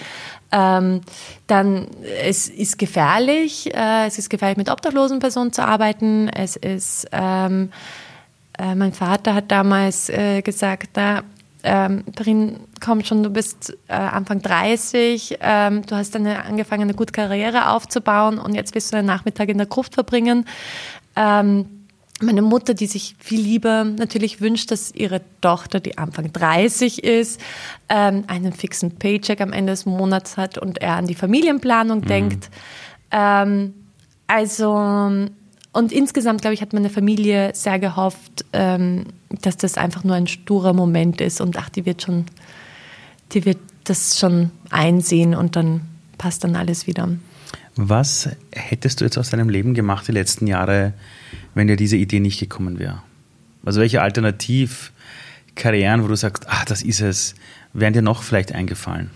Ähm, 0.53 1.01
dann, 1.47 1.87
es 2.23 2.51
ist 2.51 2.79
gefährlich, 2.79 3.75
äh, 3.75 4.07
es 4.07 4.19
ist 4.19 4.29
gefährlich, 4.29 4.59
mit 4.59 4.71
obdachlosen 4.71 5.19
Personen 5.19 5.51
zu 5.51 5.65
arbeiten. 5.65 6.29
Es 6.29 6.57
ist, 6.57 7.07
ähm, 7.11 7.71
äh, 8.59 8.75
mein 8.75 8.93
Vater 8.93 9.33
hat 9.33 9.51
damals 9.51 10.11
äh, 10.11 10.43
gesagt, 10.43 10.91
na, 10.95 11.23
ähm, 11.67 12.05
Darin, 12.15 12.61
komm 12.81 13.03
schon, 13.03 13.25
du 13.25 13.31
bist 13.31 13.77
äh, 13.89 13.93
Anfang 13.93 14.41
30, 14.41 15.39
ähm, 15.41 15.85
du 15.85 15.97
hast 15.97 16.15
eine, 16.15 16.45
angefangen, 16.45 16.83
eine 16.83 16.95
gute 16.95 17.11
Karriere 17.11 17.71
aufzubauen 17.71 18.39
und 18.39 18.55
jetzt 18.55 18.75
willst 18.77 18.93
du 18.93 18.97
einen 18.97 19.09
Nachmittag 19.09 19.49
in 19.49 19.59
der 19.59 19.67
Gruft 19.67 19.95
verbringen. 19.95 20.47
Ähm, 21.17 21.67
meine 22.21 22.41
Mutter, 22.41 22.73
die 22.73 22.87
sich 22.87 23.17
viel 23.19 23.41
lieber 23.41 23.83
natürlich 23.83 24.41
wünscht, 24.41 24.71
dass 24.71 24.95
ihre 24.95 25.23
Tochter, 25.41 25.81
die 25.81 25.99
Anfang 25.99 26.33
30 26.33 27.03
ist, 27.03 27.41
ähm, 27.89 28.23
einen 28.29 28.53
fixen 28.53 28.93
Paycheck 28.93 29.41
am 29.41 29.53
Ende 29.53 29.73
des 29.73 29.87
Monats 29.87 30.37
hat 30.37 30.59
und 30.59 30.79
er 30.79 30.95
an 30.95 31.09
die 31.09 31.17
Familienplanung 31.17 31.99
mhm. 31.99 32.07
denkt. 32.07 32.51
Ähm, 33.11 33.75
also 34.29 35.29
und 35.77 35.93
insgesamt, 35.93 36.41
glaube 36.41 36.55
ich, 36.55 36.63
hat 36.63 36.73
meine 36.73 36.89
Familie 36.89 37.51
sehr 37.55 37.79
gehofft, 37.79 38.47
ähm, 38.55 39.05
dass 39.43 39.59
das 39.59 39.77
einfach 39.77 40.05
nur 40.05 40.15
ein 40.15 40.27
sturer 40.27 40.73
Moment 40.73 41.21
ist 41.21 41.43
und 41.43 41.59
ach, 41.59 41.69
die 41.69 41.85
wird 41.85 42.01
schon, 42.01 42.25
die 43.33 43.45
wird 43.45 43.59
das 43.85 44.19
schon 44.19 44.53
einsehen 44.71 45.35
und 45.35 45.55
dann 45.55 45.83
passt 46.17 46.45
dann 46.45 46.57
alles 46.57 46.87
wieder. 46.87 47.11
Was 47.77 48.31
hättest 48.53 49.01
du 49.01 49.05
jetzt 49.05 49.19
aus 49.19 49.29
deinem 49.29 49.51
Leben 49.51 49.75
gemacht 49.75 50.09
die 50.09 50.13
letzten 50.13 50.47
Jahre, 50.47 50.95
wenn 51.55 51.67
dir 51.67 51.77
diese 51.77 51.99
Idee 51.99 52.21
nicht 52.21 52.41
gekommen 52.41 52.79
wäre? 52.79 53.03
Also 53.63 53.81
welche 53.81 54.01
Alternativkarrieren, 54.01 56.03
wo 56.03 56.09
du 56.09 56.17
sagst, 56.17 56.47
ach, 56.49 56.65
das 56.65 56.81
ist 56.81 57.03
es, 57.03 57.35
wären 57.75 57.93
dir 57.93 58.01
noch 58.01 58.23
vielleicht 58.23 58.53
eingefallen? 58.53 59.11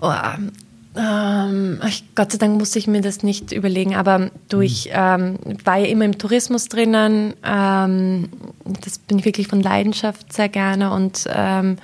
Oh, 0.00 0.14
ähm, 0.96 1.80
Gott 2.14 2.32
sei 2.32 2.38
Dank 2.38 2.58
musste 2.58 2.78
ich 2.78 2.86
mir 2.86 3.00
das 3.00 3.22
nicht 3.22 3.52
überlegen, 3.52 3.94
aber 3.94 4.30
durch 4.48 4.86
mhm. 4.86 4.92
ähm, 4.94 5.38
war 5.64 5.78
ja 5.78 5.86
immer 5.86 6.04
im 6.04 6.18
Tourismus 6.18 6.68
drinnen. 6.68 7.34
Ähm, 7.44 8.28
das 8.82 8.98
bin 8.98 9.18
ich 9.18 9.24
wirklich 9.24 9.48
von 9.48 9.62
Leidenschaft 9.62 10.32
sehr 10.32 10.48
gerne 10.48 10.92
und 10.92 11.28
ähm, 11.32 11.76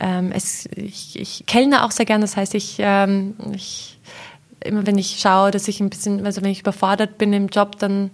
ähm, 0.00 0.30
es, 0.32 0.68
ich, 0.76 1.18
ich 1.18 1.46
kellne 1.46 1.84
auch 1.84 1.90
sehr 1.90 2.06
gerne. 2.06 2.22
Das 2.22 2.36
heißt, 2.36 2.54
ich, 2.54 2.76
ähm, 2.78 3.34
ich 3.52 3.98
immer 4.64 4.86
wenn 4.86 4.98
ich 4.98 5.18
schaue, 5.20 5.50
dass 5.50 5.68
ich 5.68 5.80
ein 5.80 5.90
bisschen, 5.90 6.24
also 6.24 6.42
wenn 6.42 6.50
ich 6.50 6.60
überfordert 6.60 7.18
bin 7.18 7.32
im 7.32 7.48
Job, 7.48 7.78
dann 7.78 8.10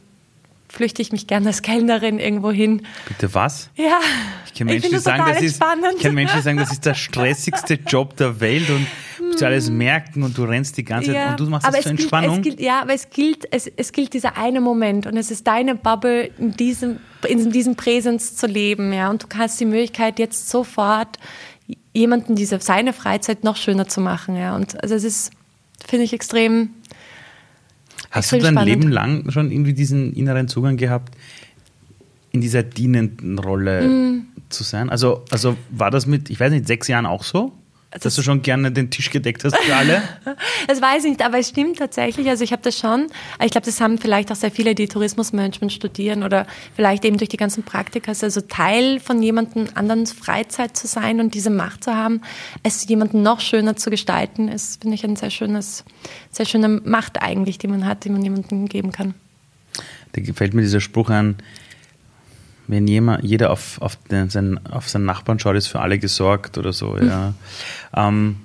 flüchte 0.74 1.02
ich 1.02 1.12
mich 1.12 1.26
gerne 1.26 1.46
als 1.46 1.62
Kellnerin 1.62 2.18
irgendwo 2.18 2.50
hin. 2.50 2.82
Bitte 3.06 3.32
was? 3.32 3.70
Ja. 3.76 4.00
Ich 4.46 4.54
kenne 4.54 4.72
Menschen, 4.72 4.90
die 4.90 4.98
sagen, 4.98 5.24
das 5.26 5.40
ist, 5.40 5.62
ich 5.96 6.02
kenn 6.02 6.14
Menschen, 6.14 6.36
die 6.36 6.42
sagen, 6.42 6.58
das 6.58 6.72
ist 6.72 6.84
der 6.84 6.94
stressigste 6.94 7.74
Job 7.74 8.16
der 8.16 8.40
Welt 8.40 8.68
und 8.70 8.86
musst 9.20 9.40
du 9.40 9.46
alles 9.46 9.70
merken 9.70 10.22
und 10.22 10.36
du 10.36 10.44
rennst 10.44 10.76
die 10.76 10.84
ganze 10.84 11.12
Zeit 11.12 11.16
ja, 11.16 11.30
und 11.30 11.40
du 11.40 11.46
machst 11.46 11.66
das 11.66 11.80
zur 11.80 11.90
Entspannung. 11.92 12.42
Gilt, 12.42 12.60
ja, 12.60 12.82
aber 12.82 12.92
es 12.92 13.10
gilt, 13.10 13.46
es, 13.52 13.66
es 13.68 13.92
gilt 13.92 14.14
dieser 14.14 14.36
eine 14.36 14.60
Moment 14.60 15.06
und 15.06 15.16
es 15.16 15.30
ist 15.30 15.46
deine 15.46 15.76
Bubble, 15.76 16.30
in 16.38 16.56
diesem, 16.56 16.98
in 17.26 17.50
diesem 17.50 17.76
Präsens 17.76 18.36
zu 18.36 18.46
leben, 18.46 18.92
ja. 18.92 19.10
Und 19.10 19.24
du 19.24 19.38
hast 19.38 19.60
die 19.60 19.66
Möglichkeit, 19.66 20.18
jetzt 20.18 20.50
sofort 20.50 21.18
jemanden 21.92 22.34
diese, 22.34 22.60
seine 22.60 22.92
Freizeit 22.92 23.44
noch 23.44 23.56
schöner 23.56 23.86
zu 23.86 24.00
machen, 24.00 24.36
ja. 24.36 24.56
Und 24.56 24.82
also 24.82 24.94
es 24.94 25.04
ist, 25.04 25.30
finde 25.86 26.04
ich, 26.04 26.12
extrem. 26.12 26.70
Hast 28.14 28.32
du 28.32 28.38
dein 28.38 28.54
spannend. 28.54 28.68
Leben 28.68 28.88
lang 28.88 29.30
schon 29.30 29.50
irgendwie 29.50 29.72
diesen 29.72 30.12
inneren 30.12 30.46
Zugang 30.48 30.76
gehabt, 30.76 31.16
in 32.30 32.40
dieser 32.40 32.62
dienenden 32.62 33.38
Rolle 33.38 33.88
mm. 33.88 34.26
zu 34.50 34.62
sein? 34.62 34.88
Also, 34.88 35.24
also 35.30 35.56
war 35.70 35.90
das 35.90 36.06
mit, 36.06 36.30
ich 36.30 36.38
weiß 36.38 36.52
nicht, 36.52 36.66
sechs 36.66 36.86
Jahren 36.88 37.06
auch 37.06 37.24
so? 37.24 37.52
Dass 38.00 38.14
du 38.16 38.22
schon 38.22 38.42
gerne 38.42 38.72
den 38.72 38.90
Tisch 38.90 39.10
gedeckt 39.10 39.44
hast 39.44 39.56
für 39.56 39.74
alle? 39.74 40.02
das 40.66 40.82
weiß 40.82 41.04
ich 41.04 41.10
nicht, 41.10 41.24
aber 41.24 41.38
es 41.38 41.50
stimmt 41.50 41.78
tatsächlich. 41.78 42.28
Also 42.28 42.42
ich 42.42 42.52
habe 42.52 42.62
das 42.62 42.78
schon. 42.78 43.06
Ich 43.42 43.52
glaube, 43.52 43.64
das 43.66 43.80
haben 43.80 43.98
vielleicht 43.98 44.32
auch 44.32 44.36
sehr 44.36 44.50
viele, 44.50 44.74
die 44.74 44.88
Tourismusmanagement 44.88 45.72
studieren 45.72 46.22
oder 46.22 46.46
vielleicht 46.74 47.04
eben 47.04 47.18
durch 47.18 47.28
die 47.28 47.36
ganzen 47.36 47.62
Praktika. 47.62 48.12
Also 48.20 48.40
Teil 48.40 49.00
von 49.00 49.22
jemandem 49.22 49.68
anderen 49.74 50.06
Freizeit 50.06 50.76
zu 50.76 50.86
sein 50.86 51.20
und 51.20 51.34
diese 51.34 51.50
Macht 51.50 51.84
zu 51.84 51.94
haben, 51.94 52.20
es 52.62 52.86
jemanden 52.88 53.22
noch 53.22 53.40
schöner 53.40 53.76
zu 53.76 53.90
gestalten, 53.90 54.48
ist, 54.48 54.82
finde 54.82 54.96
ich, 54.96 55.04
ein 55.04 55.16
sehr 55.16 55.30
schönes, 55.30 55.84
sehr 56.30 56.46
schöne 56.46 56.68
Macht 56.68 57.22
eigentlich, 57.22 57.58
die 57.58 57.68
man 57.68 57.86
hat, 57.86 58.04
die 58.04 58.10
man 58.10 58.22
jemandem 58.22 58.66
geben 58.66 58.90
kann. 58.90 59.14
Da 60.12 60.20
gefällt 60.20 60.54
mir 60.54 60.62
dieser 60.62 60.80
Spruch 60.80 61.10
an, 61.10 61.36
wenn 62.66 62.86
jemand, 62.86 63.24
jeder 63.24 63.50
auf, 63.50 63.80
auf, 63.80 63.96
den, 64.10 64.30
seinen, 64.30 64.64
auf 64.66 64.88
seinen 64.88 65.04
Nachbarn 65.04 65.38
schaut, 65.38 65.56
ist 65.56 65.66
für 65.66 65.80
alle 65.80 65.98
gesorgt 65.98 66.56
oder 66.58 66.72
so. 66.72 66.96
Ja. 66.98 67.34
Ähm, 67.94 68.36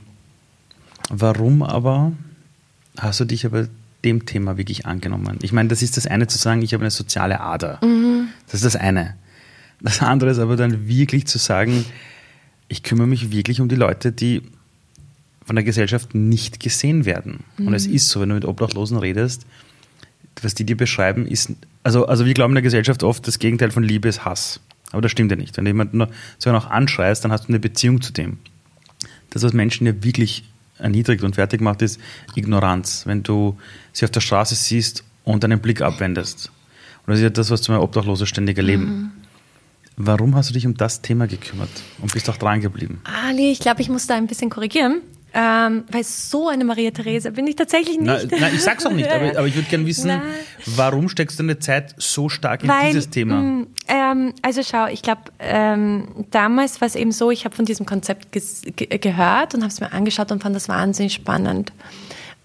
warum 1.10 1.64
aber 1.64 2.12
hast 2.98 3.20
du 3.20 3.26
dich 3.26 3.46
aber 3.46 3.68
dem 4.04 4.26
Thema 4.26 4.58
wirklich 4.58 4.86
angenommen? 4.86 5.40
Ich 5.42 5.52
meine, 5.52 5.70
das 5.70 5.82
ist 5.82 5.98
das 5.98 6.08
eine 6.08 6.28
zu 6.28 6.38
sagen, 6.38 6.62
ich 6.62 6.74
habe 6.74 6.84
eine 6.84 6.92
soziale 6.92 7.40
Ader. 7.40 7.80
Mhm. 7.84 8.30
Das 8.46 8.56
ist 8.56 8.66
das 8.66 8.76
eine. 8.76 9.16
Das 9.82 10.02
andere 10.02 10.32
ist 10.32 10.40
aber 10.40 10.58
dann 10.58 10.88
wirklich 10.88 11.26
zu 11.28 11.38
sagen, 11.38 11.86
ich 12.68 12.84
kümmere 12.84 13.08
mich 13.08 13.32
wirklich 13.32 13.62
um 13.62 13.70
die 13.70 13.76
Leute, 13.76 14.12
die 14.12 14.42
von 15.46 15.56
der 15.56 15.64
Gesellschaft 15.64 16.14
nicht 16.14 16.60
gesehen 16.60 17.06
werden. 17.06 17.44
Mhm. 17.58 17.68
Und 17.68 17.74
es 17.74 17.88
mhm. 17.88 17.94
ist 17.96 18.10
so, 18.10 18.20
wenn 18.20 18.30
du 18.30 18.36
mit 18.36 18.46
Obdachlosen 18.46 18.98
redest, 18.98 19.46
was 20.42 20.54
die 20.54 20.66
dir 20.66 20.78
beschreiben, 20.78 21.26
ist, 21.26 21.52
also, 21.90 22.06
also 22.06 22.26
wir 22.28 22.36
glauben 22.36 22.52
in 22.52 22.58
der 22.58 22.62
Gesellschaft 22.62 23.02
oft, 23.02 23.28
das 23.28 23.40
Gegenteil 23.40 23.72
von 23.72 23.82
Liebe 23.82 24.08
ist 24.08 24.24
Hass. 24.24 24.60
Aber 24.92 25.02
das 25.02 25.12
stimmt 25.12 25.32
ja 25.32 25.38
nicht. 25.38 25.58
Wenn 25.58 25.66
du 25.66 25.70
jemanden 25.70 26.06
sogar 26.38 26.54
noch 26.54 26.70
anschreist, 26.70 27.24
dann 27.24 27.32
hast 27.32 27.46
du 27.46 27.48
eine 27.48 27.60
Beziehung 27.60 28.00
zu 28.00 28.14
dem. 28.14 28.38
Das, 29.32 29.42
was 29.42 29.54
Menschen 29.54 29.88
ja 29.88 30.04
wirklich 30.04 30.44
erniedrigt 30.78 31.24
und 31.24 31.34
fertig 31.34 31.62
macht, 31.62 31.82
ist 31.82 32.00
Ignoranz. 32.36 33.08
Wenn 33.08 33.24
du 33.24 33.58
sie 33.92 34.06
auf 34.06 34.12
der 34.12 34.22
Straße 34.22 34.54
siehst 34.54 35.04
und 35.24 35.44
einen 35.44 35.62
Blick 35.62 35.82
abwendest. 35.82 36.52
Und 37.08 37.08
das 37.08 37.18
ist 37.18 37.24
ja 37.24 37.32
das, 37.32 37.50
was 37.50 37.64
zum 37.64 37.76
Obdachlose 37.76 38.28
ständig 38.28 38.58
erleben. 38.58 38.86
Mhm. 38.86 39.12
Warum 39.98 40.36
hast 40.36 40.52
du 40.52 40.54
dich 40.54 40.68
um 40.68 40.78
das 40.78 41.02
Thema 41.02 41.26
gekümmert 41.26 41.72
und 42.04 42.14
bist 42.14 42.30
auch 42.30 42.38
dran 42.38 42.62
geblieben? 42.62 43.02
Ali, 43.04 43.50
ich 43.50 43.60
glaube, 43.62 43.82
ich 43.82 43.90
muss 43.90 44.06
da 44.06 44.14
ein 44.14 44.28
bisschen 44.28 44.52
korrigieren. 44.52 45.02
Ähm, 45.34 45.84
weil 45.92 46.04
so 46.04 46.48
eine 46.48 46.66
Maria 46.66 46.90
Therese 46.90 47.32
bin 47.32 47.46
ich 47.46 47.56
tatsächlich 47.56 48.00
nicht. 48.00 48.32
Nein, 48.32 48.52
ich 48.54 48.64
sag's 48.64 48.86
auch 48.86 48.92
nicht, 48.92 49.10
aber, 49.10 49.38
aber 49.38 49.48
ich 49.48 49.56
würde 49.56 49.70
gerne 49.70 49.86
wissen, 49.86 50.08
Nein. 50.08 50.22
warum 50.66 51.08
steckst 51.08 51.38
du 51.38 51.44
deine 51.44 51.60
Zeit 51.60 51.94
so 51.98 52.30
stark 52.30 52.64
in 52.64 52.70
weil, 52.70 52.88
dieses 52.88 53.10
Thema? 53.12 53.36
Mh, 53.36 53.42
mm, 53.42 53.68
ähm, 53.88 54.34
also 54.42 54.64
schau, 54.64 54.88
ich 54.88 55.04
glaube, 55.04 55.22
ähm, 55.40 56.26
damals 56.32 56.82
war 56.82 56.88
es 56.88 56.96
eben 56.96 57.12
so, 57.12 57.30
ich 57.30 57.46
habe 57.46 57.56
von 57.56 57.66
diesem 57.66 57.86
Konzept 57.86 58.32
ge 58.32 58.42
gehört 58.98 59.54
und 59.54 59.62
habe 59.62 59.72
es 59.72 59.80
mir 59.80 59.92
angeschaut 59.92 60.32
und 60.32 60.42
fand 60.42 60.56
das 60.56 60.68
wahnsinnig 60.68 61.14
spannend. 61.14 61.74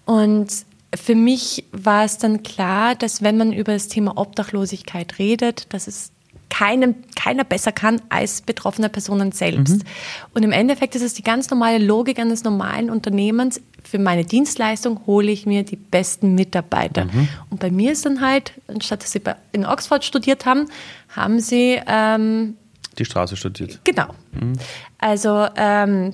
Und 0.05 0.51
für 0.95 1.15
mich 1.15 1.65
war 1.71 2.05
es 2.05 2.19
dann 2.19 2.43
klar, 2.43 2.95
dass 2.95 3.23
wenn 3.23 3.37
man 3.37 3.51
über 3.51 3.73
das 3.73 3.87
Thema 3.87 4.17
Obdachlosigkeit 4.17 5.17
redet, 5.17 5.73
dass 5.73 5.87
es 5.87 6.11
keinem, 6.57 6.95
keiner 7.15 7.43
besser 7.43 7.71
kann 7.71 8.01
als 8.09 8.41
betroffene 8.41 8.87
Personen 8.87 9.31
selbst. 9.31 9.77
Mhm. 9.77 9.89
Und 10.33 10.43
im 10.43 10.51
Endeffekt 10.51 10.95
ist 10.95 11.01
es 11.01 11.13
die 11.13 11.23
ganz 11.23 11.49
normale 11.49 11.83
Logik 11.83 12.17
eines 12.17 12.43
normalen 12.43 12.89
Unternehmens. 12.89 13.59
Für 13.83 13.99
meine 13.99 14.23
Dienstleistung 14.23 15.01
hole 15.05 15.31
ich 15.31 15.45
mir 15.45 15.63
die 15.63 15.75
besten 15.75 16.33
Mitarbeiter. 16.33 17.05
Mhm. 17.05 17.27
Und 17.49 17.59
bei 17.59 17.71
mir 17.71 17.91
ist 17.91 18.05
dann 18.05 18.21
halt, 18.21 18.53
anstatt 18.67 19.03
dass 19.03 19.11
sie 19.11 19.21
in 19.51 19.65
Oxford 19.65 20.05
studiert 20.05 20.45
haben, 20.45 20.67
haben 21.09 21.39
sie 21.39 21.81
ähm, 21.87 22.55
die 22.97 23.05
Straße 23.05 23.35
studiert. 23.35 23.81
Genau. 23.83 24.07
Mhm. 24.31 24.53
Also 24.97 25.47
ähm, 25.57 26.13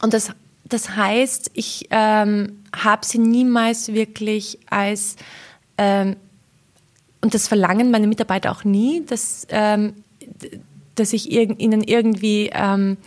und 0.00 0.14
das, 0.14 0.30
das 0.64 0.94
heißt, 0.94 1.50
ich 1.54 1.88
ähm, 1.90 2.62
habe 2.74 3.04
sie 3.04 3.18
niemals 3.18 3.92
wirklich 3.92 4.58
als 4.70 5.16
ähm, 5.76 6.16
und 7.22 7.34
das 7.34 7.48
verlangen 7.48 7.90
meine 7.90 8.06
Mitarbeiter 8.06 8.50
auch 8.52 8.64
nie, 8.64 9.04
dass, 9.06 9.46
ähm, 9.50 9.94
dass 10.96 11.12
ich 11.12 11.32
irg 11.32 11.58
ihnen 11.58 11.82
irgendwie, 11.82 12.50
ähm, 12.52 12.98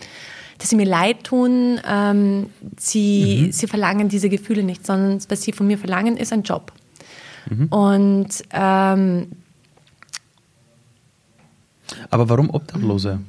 dass 0.58 0.70
sie 0.70 0.78
mir 0.78 0.86
leid 0.86 1.26
tun. 1.26 1.80
Ähm, 1.86 2.50
sie, 2.78 3.44
mhm. 3.48 3.52
sie 3.52 3.68
verlangen 3.68 4.10
diese 4.10 4.30
Gefühle 4.30 4.64
nicht, 4.64 4.86
sondern 4.86 5.20
was 5.30 5.44
sie 5.44 5.52
von 5.52 5.68
mir 5.68 5.78
verlangen, 5.78 6.18
ist 6.18 6.34
ein 6.34 6.44
Job. 6.44 6.72
Mhm. 7.50 7.68
Und 7.68 8.30
ähm, 8.52 9.28
aber 12.10 12.30
warum 12.30 12.50
Obdachlose? 12.50 13.20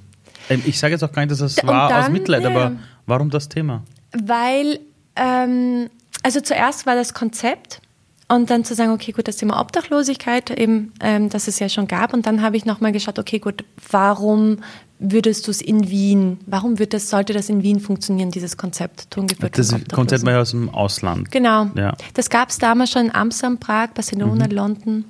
Ähm, 0.48 0.62
ich 0.64 0.78
sage 0.78 0.92
jetzt 0.94 1.02
auch 1.02 1.12
gar 1.12 1.22
nicht, 1.22 1.32
dass 1.32 1.38
das 1.38 1.66
war 1.66 1.88
dann, 1.88 2.04
aus 2.04 2.10
Mitleid, 2.10 2.42
ja. 2.42 2.50
aber 2.50 2.76
warum 3.06 3.30
das 3.30 3.48
Thema? 3.48 3.82
Weil, 4.12 4.78
ähm, 5.16 5.90
also 6.22 6.40
zuerst 6.40 6.86
war 6.86 6.94
das 6.94 7.12
Konzept, 7.12 7.80
und 8.28 8.50
dann 8.50 8.64
zu 8.64 8.74
sagen, 8.74 8.90
okay, 8.90 9.12
gut, 9.12 9.28
das 9.28 9.36
Thema 9.36 9.60
Obdachlosigkeit, 9.60 10.50
eben, 10.50 10.92
ähm, 11.00 11.28
das 11.28 11.46
es 11.46 11.58
ja 11.58 11.68
schon 11.68 11.86
gab. 11.86 12.12
Und 12.12 12.26
dann 12.26 12.42
habe 12.42 12.56
ich 12.56 12.64
nochmal 12.64 12.92
geschaut, 12.92 13.18
okay, 13.18 13.38
gut, 13.38 13.64
warum 13.90 14.58
würdest 14.98 15.46
du 15.46 15.50
es 15.50 15.60
in 15.60 15.90
Wien, 15.90 16.38
warum 16.46 16.78
wird 16.78 16.94
das, 16.94 17.10
sollte 17.10 17.32
das 17.32 17.48
in 17.48 17.62
Wien 17.62 17.80
funktionieren, 17.80 18.30
dieses 18.30 18.56
Konzept 18.56 19.10
Tungeführt 19.10 19.56
Das 19.58 19.74
Konzept 19.92 20.24
war 20.24 20.32
ja 20.32 20.40
aus 20.40 20.50
dem 20.52 20.70
Ausland. 20.70 21.30
Genau. 21.30 21.66
Ja. 21.74 21.94
Das 22.14 22.30
gab 22.30 22.48
es 22.48 22.58
damals 22.58 22.90
schon 22.90 23.06
in 23.06 23.14
Amsterdam, 23.14 23.58
Prag, 23.58 23.90
Barcelona, 23.94 24.46
mhm. 24.46 24.52
London. 24.52 25.04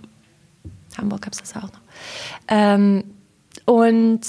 Hamburg 0.99 1.23
gab 1.23 1.33
es 1.33 1.39
das 1.39 1.57
auch 1.57 1.63
noch. 1.63 1.81
Ähm, 2.49 3.05
und 3.65 4.21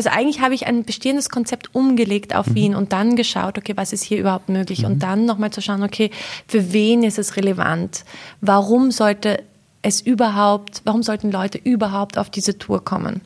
also 0.00 0.08
eigentlich 0.08 0.40
habe 0.40 0.54
ich 0.54 0.66
ein 0.66 0.84
bestehendes 0.84 1.28
Konzept 1.28 1.74
umgelegt 1.74 2.34
auf 2.34 2.46
mhm. 2.46 2.54
Wien 2.54 2.74
und 2.74 2.94
dann 2.94 3.16
geschaut, 3.16 3.58
okay, 3.58 3.76
was 3.76 3.92
ist 3.92 4.02
hier 4.02 4.18
überhaupt 4.18 4.48
möglich? 4.48 4.80
Mhm. 4.80 4.86
Und 4.86 5.02
dann 5.02 5.26
nochmal 5.26 5.50
zu 5.50 5.60
schauen, 5.60 5.82
okay, 5.82 6.10
für 6.48 6.72
wen 6.72 7.02
ist 7.02 7.18
es 7.18 7.36
relevant? 7.36 8.06
Warum 8.40 8.92
sollte 8.92 9.42
es 9.82 10.00
überhaupt, 10.00 10.80
warum 10.84 11.02
sollten 11.02 11.30
Leute 11.30 11.58
überhaupt 11.58 12.16
auf 12.16 12.30
diese 12.30 12.56
Tour 12.56 12.82
kommen? 12.82 13.20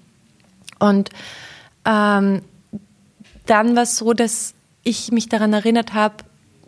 Und 0.81 1.11
ähm, 1.85 2.43
dann 3.47 3.77
war 3.77 3.85
es 3.85 3.97
so, 3.97 4.13
dass 4.13 4.55
ich 4.83 5.13
mich 5.13 5.29
daran 5.29 5.53
erinnert 5.53 5.95
habe, 5.95 6.17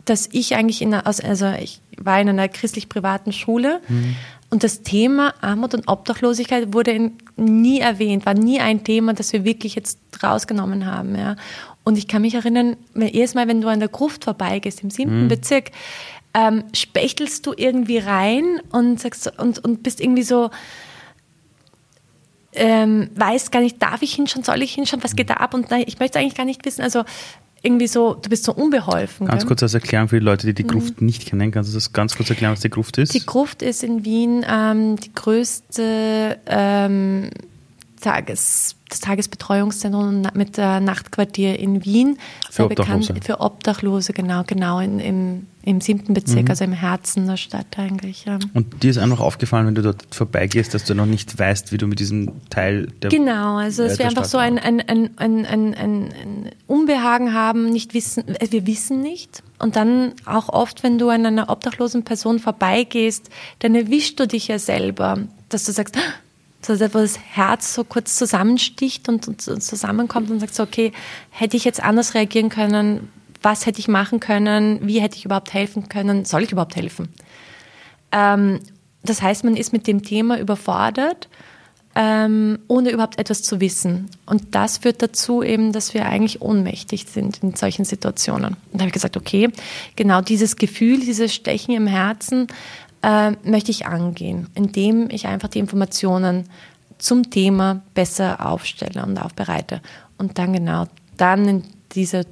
dass 0.04 0.28
ich 0.30 0.54
eigentlich 0.54 0.82
in 0.82 0.94
einer, 0.94 1.04
also 1.04 1.50
ich 1.60 1.80
war 1.98 2.20
in 2.20 2.28
einer 2.28 2.48
christlich-privaten 2.48 3.32
Schule 3.32 3.80
mhm. 3.88 4.14
Und 4.50 4.62
das 4.62 4.82
Thema 4.82 5.34
Armut 5.40 5.74
und 5.74 5.88
Obdachlosigkeit 5.88 6.72
wurde 6.72 7.10
nie 7.36 7.80
erwähnt, 7.80 8.26
war 8.26 8.34
nie 8.34 8.60
ein 8.60 8.84
Thema, 8.84 9.12
das 9.12 9.32
wir 9.32 9.44
wirklich 9.44 9.74
jetzt 9.74 9.98
rausgenommen 10.22 10.86
haben. 10.86 11.16
Ja. 11.16 11.36
Und 11.82 11.98
ich 11.98 12.06
kann 12.08 12.22
mich 12.22 12.34
erinnern, 12.34 12.76
jedes 12.94 13.34
Mal, 13.34 13.48
wenn 13.48 13.60
du 13.60 13.68
an 13.68 13.80
der 13.80 13.88
Gruft 13.88 14.24
vorbeigehst, 14.24 14.82
im 14.82 14.90
siebten 14.90 15.24
mhm. 15.24 15.28
Bezirk, 15.28 15.72
ähm, 16.34 16.64
spechtelst 16.74 17.46
du 17.46 17.54
irgendwie 17.56 17.98
rein 17.98 18.60
und 18.70 19.00
sagst 19.00 19.38
und, 19.38 19.58
und 19.64 19.82
bist 19.82 20.00
irgendwie 20.00 20.22
so, 20.22 20.50
ähm, 22.52 23.10
weißt 23.14 23.52
gar 23.52 23.60
nicht, 23.60 23.82
darf 23.82 24.02
ich 24.02 24.14
hinschauen, 24.14 24.44
soll 24.44 24.62
ich 24.62 24.74
hinschauen, 24.74 25.02
was 25.02 25.16
geht 25.16 25.30
da 25.30 25.34
ab? 25.34 25.54
Und 25.54 25.70
ich 25.72 25.98
möchte 25.98 26.18
eigentlich 26.18 26.34
gar 26.34 26.44
nicht 26.44 26.64
wissen, 26.64 26.82
also 26.82 27.04
irgendwie 27.66 27.88
so, 27.88 28.14
du 28.14 28.30
bist 28.30 28.44
so 28.44 28.54
unbeholfen. 28.54 29.26
Ganz 29.26 29.42
gell? 29.42 29.48
kurz 29.48 29.62
als 29.62 29.74
Erklärung 29.74 30.08
für 30.08 30.20
die 30.20 30.24
Leute, 30.24 30.46
die 30.46 30.54
die 30.54 30.62
mhm. 30.62 30.68
Gruft 30.68 31.00
mhm. 31.00 31.06
nicht 31.06 31.26
kennen, 31.26 31.50
kannst 31.50 31.70
du 31.70 31.74
das 31.74 31.92
ganz 31.92 32.16
kurz 32.16 32.30
erklären, 32.30 32.52
was 32.52 32.60
die 32.60 32.70
Gruft 32.70 32.96
ist? 32.98 33.12
Die 33.12 33.26
Gruft 33.26 33.62
ist 33.62 33.82
in 33.82 34.04
Wien 34.04 34.44
ähm, 34.48 34.96
die 34.96 35.12
größte 35.12 36.38
ähm, 36.46 37.30
Tages, 38.00 38.76
das 38.88 39.00
Tagesbetreuungszentrum 39.00 40.22
mit 40.34 40.56
der 40.56 40.80
Nachtquartier 40.80 41.58
in 41.58 41.84
Wien. 41.84 42.18
Für 42.50 42.66
Obdachlose. 42.66 43.12
Bekannt, 43.12 43.24
für 43.24 43.40
Obdachlose, 43.40 44.12
genau, 44.12 44.44
genau, 44.46 44.80
in, 44.80 45.00
im, 45.00 45.46
im 45.66 45.80
siebten 45.80 46.14
Bezirk, 46.14 46.44
mhm. 46.44 46.50
also 46.50 46.64
im 46.64 46.72
Herzen 46.72 47.26
der 47.26 47.36
Stadt 47.36 47.76
eigentlich. 47.76 48.24
Ja. 48.24 48.38
Und 48.54 48.84
dir 48.84 48.90
ist 48.90 48.98
einfach 48.98 49.18
aufgefallen, 49.18 49.66
wenn 49.66 49.74
du 49.74 49.82
dort 49.82 50.06
vorbeigehst, 50.14 50.72
dass 50.72 50.84
du 50.84 50.94
noch 50.94 51.06
nicht 51.06 51.36
weißt, 51.36 51.72
wie 51.72 51.76
du 51.76 51.88
mit 51.88 51.98
diesem 51.98 52.30
Teil 52.50 52.86
der 53.02 53.10
Genau, 53.10 53.56
also 53.56 53.82
es 53.82 53.98
wäre 53.98 54.08
einfach 54.08 54.26
so 54.26 54.38
ein, 54.38 54.60
ein, 54.60 54.80
ein, 54.80 55.10
ein, 55.16 55.44
ein, 55.44 55.74
ein 55.74 56.50
Unbehagen 56.68 57.34
haben, 57.34 57.70
nicht 57.70 57.94
wissen, 57.94 58.28
äh, 58.36 58.46
wir 58.50 58.64
wissen 58.64 59.02
nicht. 59.02 59.42
Und 59.58 59.74
dann 59.74 60.12
auch 60.24 60.50
oft, 60.50 60.84
wenn 60.84 60.98
du 60.98 61.08
an 61.08 61.26
einer 61.26 61.50
obdachlosen 61.50 62.04
Person 62.04 62.38
vorbeigehst, 62.38 63.28
dann 63.58 63.74
erwischst 63.74 64.20
du 64.20 64.28
dich 64.28 64.46
ja 64.46 64.60
selber, 64.60 65.18
dass 65.48 65.64
du 65.64 65.72
sagst, 65.72 65.98
so 66.62 66.74
wo 66.74 66.98
das 66.98 67.18
Herz 67.18 67.74
so 67.74 67.82
kurz 67.82 68.14
zusammensticht 68.14 69.08
und, 69.08 69.26
und, 69.26 69.48
und 69.48 69.62
zusammenkommt 69.62 70.30
und 70.30 70.38
sagt 70.38 70.54
so, 70.54 70.62
okay, 70.62 70.92
hätte 71.30 71.56
ich 71.56 71.64
jetzt 71.64 71.82
anders 71.82 72.14
reagieren 72.14 72.50
können, 72.50 73.08
was 73.46 73.64
hätte 73.64 73.78
ich 73.78 73.86
machen 73.86 74.18
können, 74.18 74.80
wie 74.82 75.00
hätte 75.00 75.16
ich 75.16 75.24
überhaupt 75.24 75.54
helfen 75.54 75.88
können, 75.88 76.24
soll 76.24 76.42
ich 76.42 76.50
überhaupt 76.50 76.74
helfen? 76.74 77.10
Ähm, 78.10 78.58
das 79.04 79.22
heißt, 79.22 79.44
man 79.44 79.56
ist 79.56 79.72
mit 79.72 79.86
dem 79.86 80.02
Thema 80.02 80.36
überfordert, 80.40 81.28
ähm, 81.94 82.58
ohne 82.66 82.90
überhaupt 82.90 83.20
etwas 83.20 83.44
zu 83.44 83.60
wissen. 83.60 84.10
Und 84.26 84.56
das 84.56 84.78
führt 84.78 85.00
dazu 85.00 85.44
eben, 85.44 85.70
dass 85.70 85.94
wir 85.94 86.06
eigentlich 86.06 86.42
ohnmächtig 86.42 87.06
sind 87.06 87.40
in 87.44 87.54
solchen 87.54 87.84
Situationen. 87.84 88.56
Und 88.72 88.74
da 88.74 88.78
habe 88.80 88.88
ich 88.88 88.94
gesagt, 88.94 89.16
okay, 89.16 89.48
genau 89.94 90.22
dieses 90.22 90.56
Gefühl, 90.56 90.98
dieses 90.98 91.32
Stechen 91.32 91.72
im 91.72 91.86
Herzen, 91.86 92.48
äh, 93.02 93.30
möchte 93.44 93.70
ich 93.70 93.86
angehen, 93.86 94.48
indem 94.56 95.08
ich 95.08 95.28
einfach 95.28 95.50
die 95.50 95.60
Informationen 95.60 96.48
zum 96.98 97.30
Thema 97.30 97.80
besser 97.94 98.44
aufstelle 98.44 99.06
und 99.06 99.18
aufbereite. 99.18 99.82
Und 100.18 100.36
dann 100.36 100.52
genau, 100.52 100.86
dann 101.16 101.46
in 101.46 101.62
dieser 101.92 102.24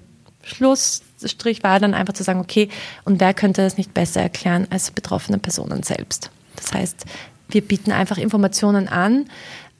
Schlussstrich 1.31 1.63
war 1.63 1.81
dann 1.81 1.95
einfach 1.95 2.15
zu 2.15 2.23
sagen, 2.23 2.41
okay, 2.41 2.69
und 3.05 3.21
wer 3.21 3.35
könnte 3.35 3.63
das 3.63 3.77
nicht 3.77 3.95
besser 3.95 4.21
erklären 4.21 4.67
als 4.71 4.91
betroffene 4.91 5.39
Personen 5.39 5.83
selbst? 5.83 6.31
Das 6.57 6.73
heißt, 6.73 7.05
wir 7.49 7.63
bieten 7.63 7.93
einfach 7.93 8.19
Informationen 8.19 8.89
an, 8.89 9.27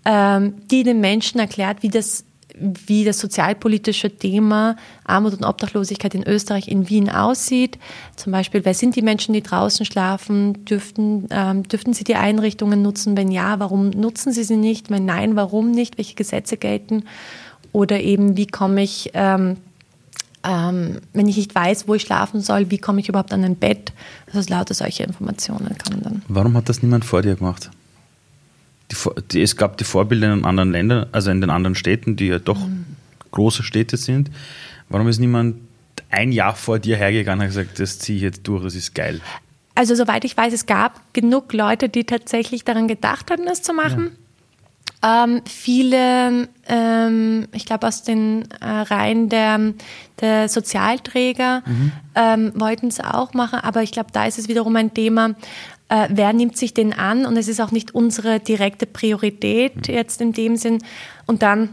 ähm, 0.05 0.55
die 0.71 0.83
den 0.83 1.01
Menschen 1.01 1.41
erklärt, 1.41 1.83
wie 1.83 1.89
das 1.89 2.25
wie 2.57 3.05
das 3.05 3.19
sozialpolitische 3.19 4.17
Thema 4.17 4.77
Armut 5.03 5.33
und 5.33 5.45
Obdachlosigkeit 5.45 6.15
in 6.15 6.25
Österreich, 6.25 6.69
in 6.69 6.89
Wien 6.89 7.11
aussieht. 7.11 7.81
Zum 8.15 8.31
Beispiel, 8.31 8.65
wer 8.65 8.75
sind 8.75 8.95
die 8.95 9.03
Menschen, 9.03 9.33
die 9.33 9.43
draußen 9.43 9.85
schlafen? 9.85 10.65
Dürften, 10.65 11.27
ähm, 11.31 11.65
dürften 11.65 11.95
sie 11.95 12.05
die 12.05 12.15
Einrichtungen 12.15 12.81
nutzen? 12.81 13.17
Wenn 13.17 13.33
ja, 13.33 13.59
warum 13.59 13.91
nutzen 13.91 14.33
sie 14.33 14.45
sie 14.45 14.57
nicht? 14.57 14.89
Wenn 14.89 15.05
nein, 15.05 15.35
warum 15.35 15.73
nicht? 15.73 15.99
Welche 15.99 16.15
Gesetze 16.15 16.57
gelten? 16.57 17.07
Oder 17.73 18.01
eben, 18.01 18.37
wie 18.37 18.47
komme 18.47 18.85
ich, 18.85 19.11
ähm, 19.15 19.57
ähm, 20.45 20.99
wenn 21.13 21.29
ich 21.29 21.37
nicht 21.37 21.55
weiß, 21.55 21.89
wo 21.89 21.95
ich 21.95 22.03
schlafen 22.03 22.41
soll, 22.41 22.71
wie 22.71 22.79
komme 22.79 23.01
ich 23.01 23.09
überhaupt 23.09 23.33
an 23.33 23.45
ein 23.45 23.57
Bett? 23.57 23.93
Also 24.33 24.49
lauter 24.53 24.75
solche 24.75 25.03
Informationen 25.03 25.77
kann 25.79 25.95
man 25.95 26.03
dann. 26.03 26.23
Warum 26.29 26.57
hat 26.57 26.69
das 26.69 26.83
niemand 26.83 27.05
vor 27.05 27.23
dir 27.23 27.37
gemacht? 27.37 27.71
die, 28.91 28.97
die, 29.33 29.43
es 29.43 29.57
gab 29.57 29.77
die 29.77 29.85
Vorbilder 29.85 30.33
in 30.33 30.45
anderen 30.45 30.73
Ländern, 30.73 31.07
also 31.13 31.31
in 31.31 31.41
den 31.41 31.51
anderen 31.51 31.75
Städten, 31.75 32.17
die 32.17 32.29
ja 32.29 32.39
doch 32.39 32.59
mhm. 32.59 32.85
große 33.31 33.63
Städte 33.63 33.97
sind. 33.97 34.31
Warum 34.89 35.09
ist 35.09 35.19
niemand 35.19 35.57
ein 36.11 36.33
Jahr 36.33 36.55
vor 36.55 36.79
dir 36.79 36.97
hergegangen 36.97 37.41
und 37.41 37.55
gesagt, 37.55 37.81
das 37.81 37.99
ziehe 37.99 38.17
ich 38.17 38.23
jetzt 38.23 38.47
durch, 38.47 38.63
das 38.63 38.75
ist 38.75 38.95
geil? 38.95 39.21
Also 39.75 39.95
soweit 39.95 40.25
ich 40.25 40.37
weiß, 40.37 40.53
es 40.53 40.67
gab 40.67 41.01
genug 41.15 41.53
Leute, 41.53 41.89
die 41.89 42.05
tatsächlich 42.05 42.65
daran 42.65 42.87
gedacht 42.87 43.31
haben, 43.31 43.45
das 43.45 43.63
zu 43.63 43.73
machen. 43.73 44.05
Ja. 44.05 44.24
Ähm, 45.07 45.43
viele, 45.45 46.49
ähm, 46.67 47.47
ich 47.53 47.67
glaube 47.67 47.87
aus 47.87 48.05
den 48.05 48.51
äh, 48.61 48.67
Reihen 48.67 49.29
der, 49.29 49.75
der 50.21 50.49
Sozialträger 50.49 51.63
mhm. 51.67 51.93
ähm, 52.15 52.53
wollten 52.55 52.87
es 52.87 53.01
auch 53.01 53.35
machen, 53.35 53.59
aber 53.61 53.83
ich 53.83 53.93
glaube, 53.93 54.11
da 54.13 54.25
ist 54.25 54.39
es 54.39 54.49
wiederum 54.49 54.77
ein 54.77 54.95
Thema, 54.95 55.35
äh, 55.91 56.09
wer 56.11 56.33
nimmt 56.33 56.57
sich 56.57 56.73
den 56.73 56.93
an? 56.95 57.27
Und 57.27 57.37
es 57.37 57.49
ist 57.49 57.61
auch 57.61 57.71
nicht 57.71 57.95
unsere 57.95 58.41
direkte 58.41 58.87
Priorität 58.87 59.89
mhm. 59.89 59.95
jetzt 59.95 60.21
in 60.21 60.33
dem 60.33 60.57
Sinn. 60.57 60.79
Und 61.27 61.43
dann 61.43 61.71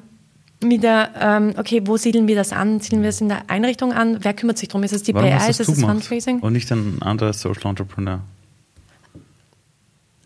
wieder, 0.59 1.11
ähm, 1.19 1.53
okay, 1.57 1.81
wo 1.85 1.97
siedeln 1.97 2.27
wir 2.27 2.35
das 2.35 2.51
an? 2.51 2.81
Siedeln 2.81 3.01
wir 3.01 3.09
es 3.09 3.21
in 3.21 3.29
der 3.29 3.49
Einrichtung 3.49 3.93
an? 3.93 4.17
Wer 4.21 4.33
kümmert 4.33 4.57
sich 4.57 4.67
darum? 4.67 4.83
Ist 4.83 4.93
es 4.93 5.03
die 5.03 5.13
Warum 5.13 5.29
PR? 5.29 5.49
Ist 5.49 5.59
es 5.59 5.67
das 5.67 5.79
Fundraising? 5.79 6.39
Und 6.39 6.53
nicht 6.53 6.71
ein 6.71 7.01
anderer 7.01 7.33
Social 7.33 7.69
Entrepreneur? 7.69 8.19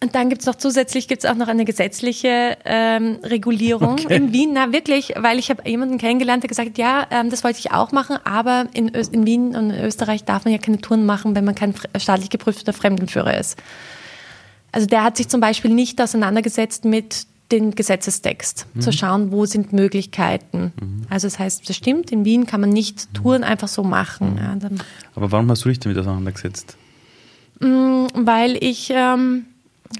Und 0.01 0.13
dann 0.13 0.29
gibt 0.29 0.41
es 0.41 0.45
noch 0.45 0.55
zusätzlich 0.55 1.07
gibt's 1.07 1.25
auch 1.25 1.35
noch 1.35 1.47
eine 1.47 1.63
gesetzliche 1.63 2.57
ähm, 2.65 3.17
Regulierung 3.23 3.93
okay. 3.93 4.15
in 4.15 4.33
Wien. 4.33 4.51
Na 4.53 4.73
wirklich, 4.73 5.13
weil 5.17 5.39
ich 5.39 5.49
habe 5.49 5.67
jemanden 5.67 5.97
kennengelernt, 5.97 6.43
der 6.43 6.49
gesagt 6.49 6.69
hat, 6.69 6.77
ja, 6.77 7.07
ähm, 7.11 7.29
das 7.29 7.43
wollte 7.43 7.59
ich 7.59 7.71
auch 7.71 7.91
machen, 7.91 8.17
aber 8.23 8.67
in, 8.73 8.93
Ö 8.93 9.01
in 9.11 9.25
Wien 9.25 9.55
und 9.55 9.71
in 9.71 9.83
Österreich 9.83 10.25
darf 10.25 10.43
man 10.43 10.53
ja 10.53 10.59
keine 10.59 10.79
Touren 10.79 11.05
machen, 11.05 11.33
wenn 11.33 11.45
man 11.45 11.55
kein 11.55 11.73
staatlich 11.97 12.29
geprüfter 12.29 12.73
Fremdenführer 12.73 13.37
ist. 13.37 13.57
Also 14.71 14.87
der 14.87 15.03
hat 15.03 15.15
sich 15.15 15.29
zum 15.29 15.39
Beispiel 15.39 15.71
nicht 15.71 16.01
auseinandergesetzt 16.01 16.83
mit 16.83 17.27
den 17.51 17.71
Gesetzestext, 17.71 18.67
mhm. 18.73 18.81
zu 18.81 18.91
schauen, 18.91 19.31
wo 19.31 19.45
sind 19.45 19.71
Möglichkeiten. 19.71 20.73
Mhm. 20.79 21.01
Also 21.09 21.27
das 21.27 21.39
heißt, 21.39 21.69
das 21.69 21.75
stimmt, 21.75 22.11
in 22.11 22.25
Wien 22.25 22.45
kann 22.45 22.59
man 22.59 22.71
nicht 22.71 23.07
mhm. 23.07 23.13
Touren 23.13 23.43
einfach 23.43 23.69
so 23.69 23.83
machen. 23.83 24.33
Mhm. 24.33 24.37
Ja, 24.37 24.69
aber 25.15 25.31
warum 25.31 25.49
hast 25.49 25.63
du 25.63 25.69
dich 25.69 25.79
damit 25.79 25.97
auseinandergesetzt? 25.97 26.75
Mm, 27.59 28.07
weil 28.13 28.57
ich 28.61 28.91
ähm, 28.93 29.45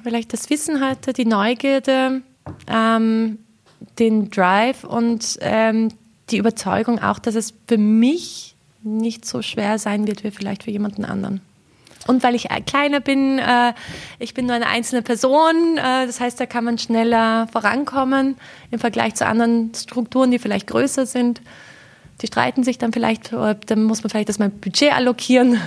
vielleicht 0.03 0.33
das 0.33 0.49
Wissen 0.49 0.81
hatte, 0.81 1.13
die 1.13 1.25
Neugierde, 1.25 2.21
ähm, 2.67 3.39
den 3.99 4.29
Drive 4.29 4.83
und 4.83 5.37
ähm, 5.41 5.89
die 6.29 6.37
Überzeugung 6.37 6.99
auch, 6.99 7.19
dass 7.19 7.35
es 7.35 7.53
für 7.67 7.77
mich 7.77 8.55
nicht 8.83 9.25
so 9.25 9.41
schwer 9.41 9.79
sein 9.79 10.07
wird 10.07 10.23
wie 10.23 10.31
vielleicht 10.31 10.63
für 10.63 10.71
jemanden 10.71 11.05
anderen. 11.05 11.41
Und 12.07 12.21
weil 12.21 12.35
ich 12.35 12.49
kleiner 12.67 12.99
bin, 12.99 13.39
äh, 13.39 13.73
ich 14.19 14.35
bin 14.35 14.45
nur 14.45 14.55
eine 14.55 14.67
einzelne 14.67 15.01
Person, 15.01 15.77
äh, 15.77 16.05
das 16.05 16.19
heißt, 16.19 16.39
da 16.39 16.45
kann 16.45 16.63
man 16.63 16.77
schneller 16.77 17.47
vorankommen 17.51 18.35
im 18.69 18.79
Vergleich 18.79 19.15
zu 19.15 19.25
anderen 19.25 19.73
Strukturen, 19.73 20.29
die 20.29 20.37
vielleicht 20.37 20.67
größer 20.67 21.07
sind. 21.07 21.41
Die 22.21 22.27
streiten 22.27 22.63
sich 22.63 22.77
dann 22.77 22.93
vielleicht, 22.93 23.33
dann 23.33 23.83
muss 23.83 24.03
man 24.03 24.09
vielleicht 24.09 24.29
das 24.29 24.39
mal 24.39 24.49
Budget 24.49 24.93
allokieren. 24.93 25.59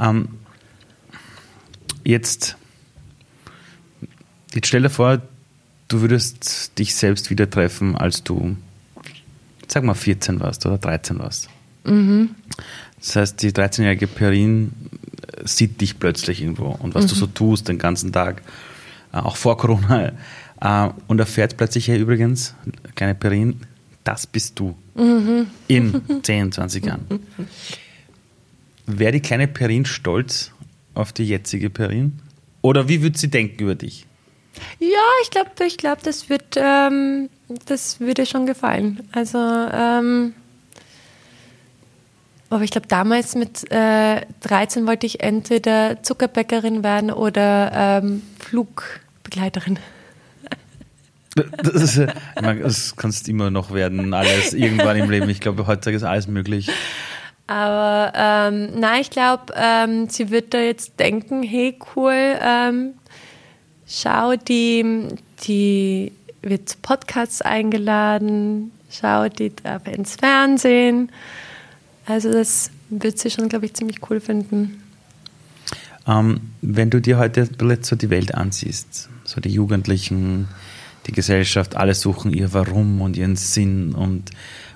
Ähm, 0.00 0.28
jetzt 2.02 2.56
Jetzt 4.54 4.66
stell 4.66 4.82
dir 4.82 4.90
vor, 4.90 5.22
du 5.88 6.00
würdest 6.00 6.78
dich 6.78 6.94
selbst 6.94 7.30
wieder 7.30 7.48
treffen, 7.48 7.96
als 7.96 8.22
du, 8.22 8.56
sag 9.66 9.84
mal, 9.84 9.94
14 9.94 10.40
warst 10.40 10.66
oder 10.66 10.78
13 10.78 11.18
warst. 11.18 11.48
Mhm. 11.84 12.30
Das 12.98 13.16
heißt, 13.16 13.42
die 13.42 13.50
13-jährige 13.50 14.06
Perin 14.06 14.72
sieht 15.44 15.80
dich 15.80 15.98
plötzlich 15.98 16.42
irgendwo 16.42 16.66
und 16.66 16.94
was 16.94 17.04
mhm. 17.04 17.08
du 17.08 17.14
so 17.14 17.26
tust 17.26 17.68
den 17.68 17.78
ganzen 17.78 18.12
Tag, 18.12 18.42
äh, 19.12 19.16
auch 19.16 19.36
vor 19.36 19.56
Corona, 19.56 20.12
äh, 20.60 20.88
und 21.08 21.18
erfährt 21.18 21.56
plötzlich, 21.56 21.88
ja 21.88 21.96
übrigens, 21.96 22.54
kleine 22.94 23.14
Perin, 23.14 23.60
das 24.04 24.26
bist 24.26 24.58
du 24.58 24.76
mhm. 24.94 25.46
in 25.68 26.02
10, 26.22 26.52
20 26.52 26.86
Jahren. 26.86 27.20
Wäre 28.86 29.12
die 29.12 29.20
kleine 29.20 29.48
Perin 29.48 29.84
stolz 29.84 30.52
auf 30.94 31.12
die 31.12 31.24
jetzige 31.24 31.70
Perin? 31.70 32.20
Oder 32.62 32.88
wie 32.88 33.02
würde 33.02 33.18
sie 33.18 33.30
denken 33.30 33.62
über 33.62 33.74
dich? 33.74 34.06
Ja, 34.78 34.88
ich 35.22 35.30
glaube, 35.30 35.50
ich 35.66 35.78
glaub, 35.78 36.02
das 36.02 36.28
wird, 36.28 36.56
ähm, 36.56 37.28
das 37.66 38.00
würde 38.00 38.26
schon 38.26 38.46
gefallen. 38.46 39.08
Also, 39.12 39.38
ähm, 39.38 40.34
aber 42.50 42.64
ich 42.64 42.70
glaube, 42.70 42.86
damals 42.86 43.34
mit 43.34 43.70
äh, 43.72 44.20
13 44.40 44.86
wollte 44.86 45.06
ich 45.06 45.22
entweder 45.22 46.02
Zuckerbäckerin 46.02 46.84
werden 46.84 47.10
oder 47.10 48.00
ähm, 48.02 48.22
Flugbegleiterin. 48.38 49.78
Das, 51.34 51.96
ist, 51.96 52.06
das 52.36 52.96
kannst 52.96 53.28
immer 53.28 53.50
noch 53.50 53.72
werden, 53.72 54.12
alles 54.12 54.52
irgendwann 54.52 54.98
im 54.98 55.08
Leben. 55.08 55.30
Ich 55.30 55.40
glaube, 55.40 55.66
heutzutage 55.66 55.96
ist 55.96 56.02
alles 56.02 56.26
möglich. 56.26 56.70
Aber 57.46 58.12
ähm, 58.14 58.78
nein, 58.78 59.00
ich 59.00 59.10
glaube, 59.10 59.52
ähm, 59.56 60.08
sie 60.08 60.30
wird 60.30 60.54
da 60.54 60.58
jetzt 60.58 61.00
denken, 61.00 61.42
hey 61.42 61.78
cool, 61.96 62.38
ähm, 62.40 62.94
schau, 63.92 64.36
die, 64.36 65.06
die 65.44 66.12
wird 66.42 66.68
zu 66.68 66.76
Podcasts 66.80 67.42
eingeladen, 67.42 68.72
schau, 68.90 69.28
die 69.28 69.54
darf 69.54 69.86
ins 69.86 70.16
Fernsehen. 70.16 71.10
Also 72.06 72.32
das 72.32 72.70
wird 72.88 73.18
sie 73.18 73.30
schon, 73.30 73.48
glaube 73.48 73.66
ich, 73.66 73.74
ziemlich 73.74 73.98
cool 74.10 74.20
finden. 74.20 74.82
Ähm, 76.06 76.40
wenn 76.62 76.90
du 76.90 77.00
dir 77.00 77.18
heute 77.18 77.48
so 77.82 77.94
die 77.94 78.10
Welt 78.10 78.34
ansiehst, 78.34 79.08
so 79.24 79.40
die 79.40 79.50
Jugendlichen, 79.50 80.48
die 81.06 81.12
Gesellschaft, 81.12 81.76
alle 81.76 81.94
suchen 81.94 82.32
ihr 82.32 82.52
Warum 82.52 83.00
und 83.00 83.16
ihren 83.16 83.36
Sinn 83.36 83.94
und, 83.94 84.30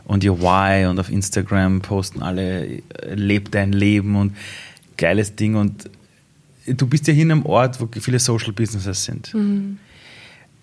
und 0.05 0.23
ihr 0.23 0.41
Why 0.41 0.87
und 0.87 1.01
auf 1.01 1.11
Instagram 1.11 1.81
posten 1.81 2.23
alle, 2.23 2.67
äh, 2.67 3.15
lebt 3.15 3.55
dein 3.55 3.73
Leben 3.73 4.15
und 4.15 4.37
geiles 4.97 5.35
Ding 5.35 5.57
und 5.57 5.91
du 6.67 6.87
bist 6.87 7.07
ja 7.07 7.15
hier 7.15 7.23
in 7.25 7.33
einem 7.33 7.47
Ort, 7.47 7.81
wo 7.81 7.89
viele 8.01 8.19
Social 8.19 8.53
Businesses 8.53 9.05
sind. 9.05 9.33
Mhm. 9.35 9.79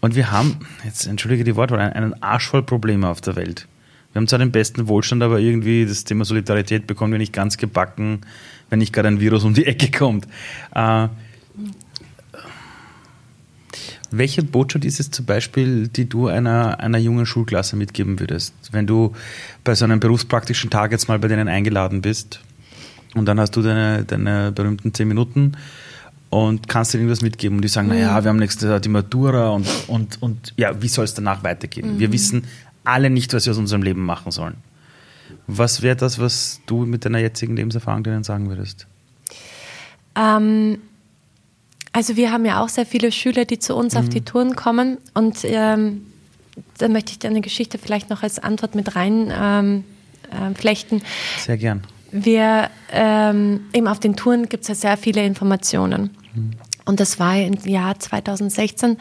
Und 0.01 0.15
wir 0.15 0.31
haben, 0.31 0.59
jetzt 0.83 1.07
entschuldige 1.07 1.43
die 1.43 1.55
Wortwahl, 1.55 1.79
einen 1.79 2.21
Arsch 2.21 2.49
voll 2.49 2.63
Probleme 2.63 3.07
auf 3.07 3.21
der 3.21 3.35
Welt. 3.35 3.67
Wir 4.11 4.19
haben 4.19 4.27
zwar 4.27 4.39
den 4.39 4.51
besten 4.51 4.87
Wohlstand, 4.87 5.23
aber 5.23 5.39
irgendwie 5.39 5.85
das 5.85 6.03
Thema 6.03 6.25
Solidarität 6.25 6.85
bekommen 6.85 7.13
wir 7.13 7.19
nicht 7.19 7.33
ganz 7.33 7.57
gebacken, 7.57 8.21
wenn 8.69 8.79
nicht 8.79 8.93
gerade 8.93 9.07
ein 9.07 9.19
Virus 9.19 9.43
um 9.43 9.53
die 9.53 9.65
Ecke 9.65 9.89
kommt. 9.97 10.27
Äh, 10.75 11.07
welche 14.11 14.43
Botschaft 14.43 14.85
ist 14.85 14.99
es 14.99 15.09
zum 15.09 15.25
Beispiel, 15.25 15.87
die 15.87 16.07
du 16.07 16.27
einer, 16.27 16.79
einer 16.79 16.99
jungen 16.99 17.25
Schulklasse 17.25 17.75
mitgeben 17.75 18.19
würdest? 18.19 18.53
Wenn 18.71 18.85
du 18.85 19.13
bei 19.63 19.73
so 19.73 19.85
einem 19.85 19.99
berufspraktischen 19.99 20.69
Tag 20.69 20.91
jetzt 20.91 21.07
mal 21.07 21.17
bei 21.17 21.27
denen 21.27 21.47
eingeladen 21.47 22.01
bist 22.01 22.39
und 23.15 23.25
dann 23.25 23.39
hast 23.39 23.55
du 23.55 23.63
deine, 23.63 24.03
deine 24.03 24.51
berühmten 24.51 24.93
zehn 24.93 25.07
Minuten 25.07 25.53
und 26.33 26.67
kannst 26.67 26.95
ihnen 26.95 27.03
irgendwas 27.03 27.21
mitgeben 27.21 27.57
und 27.57 27.61
die 27.61 27.67
sagen, 27.67 27.89
naja, 27.89 28.23
wir 28.23 28.29
haben 28.29 28.39
nächstes 28.39 28.67
Jahr 28.67 28.79
die 28.79 28.89
Matura 28.89 29.49
und, 29.49 29.67
und, 29.87 30.19
und 30.19 30.53
ja, 30.57 30.81
wie 30.81 30.87
soll 30.87 31.05
es 31.05 31.13
danach 31.13 31.43
weitergehen? 31.43 31.93
Mhm. 31.93 31.99
Wir 31.99 32.11
wissen 32.11 32.45
alle 32.83 33.11
nicht, 33.11 33.31
was 33.35 33.45
wir 33.45 33.51
aus 33.51 33.59
unserem 33.59 33.83
Leben 33.83 34.03
machen 34.03 34.31
sollen. 34.31 34.55
Was 35.45 35.83
wäre 35.83 35.95
das, 35.95 36.17
was 36.17 36.59
du 36.65 36.87
mit 36.87 37.05
deiner 37.05 37.19
jetzigen 37.19 37.55
Lebenserfahrung 37.55 38.03
denen 38.03 38.23
sagen 38.23 38.49
würdest? 38.49 38.87
Ähm, 40.15 40.79
also 41.91 42.15
wir 42.15 42.31
haben 42.31 42.45
ja 42.45 42.63
auch 42.63 42.69
sehr 42.69 42.87
viele 42.87 43.11
Schüler, 43.11 43.45
die 43.45 43.59
zu 43.59 43.75
uns 43.75 43.93
mhm. 43.93 43.99
auf 43.99 44.09
die 44.09 44.21
Touren 44.21 44.55
kommen 44.55 44.97
und 45.13 45.37
ähm, 45.43 46.01
da 46.79 46.87
möchte 46.87 47.11
ich 47.11 47.19
deine 47.19 47.41
Geschichte 47.41 47.77
vielleicht 47.77 48.09
noch 48.09 48.23
als 48.23 48.39
Antwort 48.39 48.73
mit 48.73 48.95
rein 48.95 49.31
ähm, 49.31 49.83
äh, 50.31 50.55
flechten. 50.55 51.03
Sehr 51.37 51.57
gern. 51.57 51.83
Wir 52.13 52.69
ähm, 52.91 53.61
eben 53.73 53.87
auf 53.87 53.99
den 53.99 54.15
Touren 54.15 54.47
gibt 54.47 54.61
es 54.63 54.67
ja 54.67 54.75
sehr 54.75 54.97
viele 54.97 55.25
Informationen. 55.25 56.15
Mhm. 56.35 56.51
Und 56.85 56.99
das 56.99 57.19
war 57.19 57.37
im 57.37 57.53
Jahr 57.65 57.97
2016, 57.97 58.97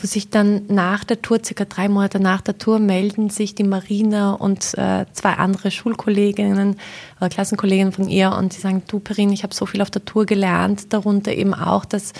wo 0.00 0.06
sich 0.06 0.30
dann 0.30 0.62
nach 0.68 1.04
der 1.04 1.20
Tour, 1.20 1.38
circa 1.44 1.66
drei 1.66 1.88
Monate 1.88 2.20
nach 2.20 2.40
der 2.40 2.56
Tour, 2.56 2.78
melden 2.78 3.28
sich 3.28 3.54
die 3.54 3.64
Marina 3.64 4.32
und 4.32 4.76
äh, 4.78 5.04
zwei 5.12 5.34
andere 5.34 5.70
Schulkolleginnen 5.70 6.76
oder 7.20 7.28
Klassenkolleginnen 7.28 7.92
von 7.92 8.08
ihr 8.08 8.32
und 8.32 8.56
die 8.56 8.60
sagen, 8.60 8.82
du 8.88 8.98
Perin, 8.98 9.30
ich 9.30 9.42
habe 9.42 9.54
so 9.54 9.66
viel 9.66 9.82
auf 9.82 9.90
der 9.90 10.04
Tour 10.04 10.24
gelernt, 10.24 10.92
darunter 10.92 11.32
eben 11.32 11.52
auch, 11.52 11.84
dass 11.84 12.12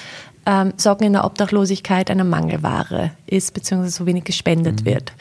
ähm, 0.45 0.75
Sorgen 0.77 1.05
in 1.05 1.15
der 1.15 1.25
Obdachlosigkeit 1.25 2.11
eine 2.11 2.25
Mangelware 2.25 3.13
ist, 3.27 3.55
beziehungsweise 3.55 3.97
so 3.97 4.07
wenig 4.07 4.25
gespendet 4.25 4.83
mhm. 4.83 4.87
wird. 4.87 5.13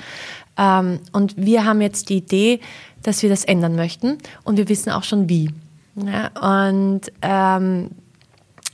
Ähm, 0.57 0.99
und 1.13 1.37
wir 1.37 1.63
haben 1.65 1.81
jetzt 1.81 2.09
die 2.09 2.17
Idee, 2.17 2.59
dass 3.07 3.23
wir 3.23 3.29
das 3.29 3.45
ändern 3.45 3.77
möchten 3.77 4.17
und 4.43 4.57
wir 4.57 4.67
wissen 4.67 4.91
auch 4.91 5.03
schon 5.03 5.29
wie. 5.29 5.49
Ja, 5.95 6.27
und 6.67 7.01
ähm, 7.21 7.89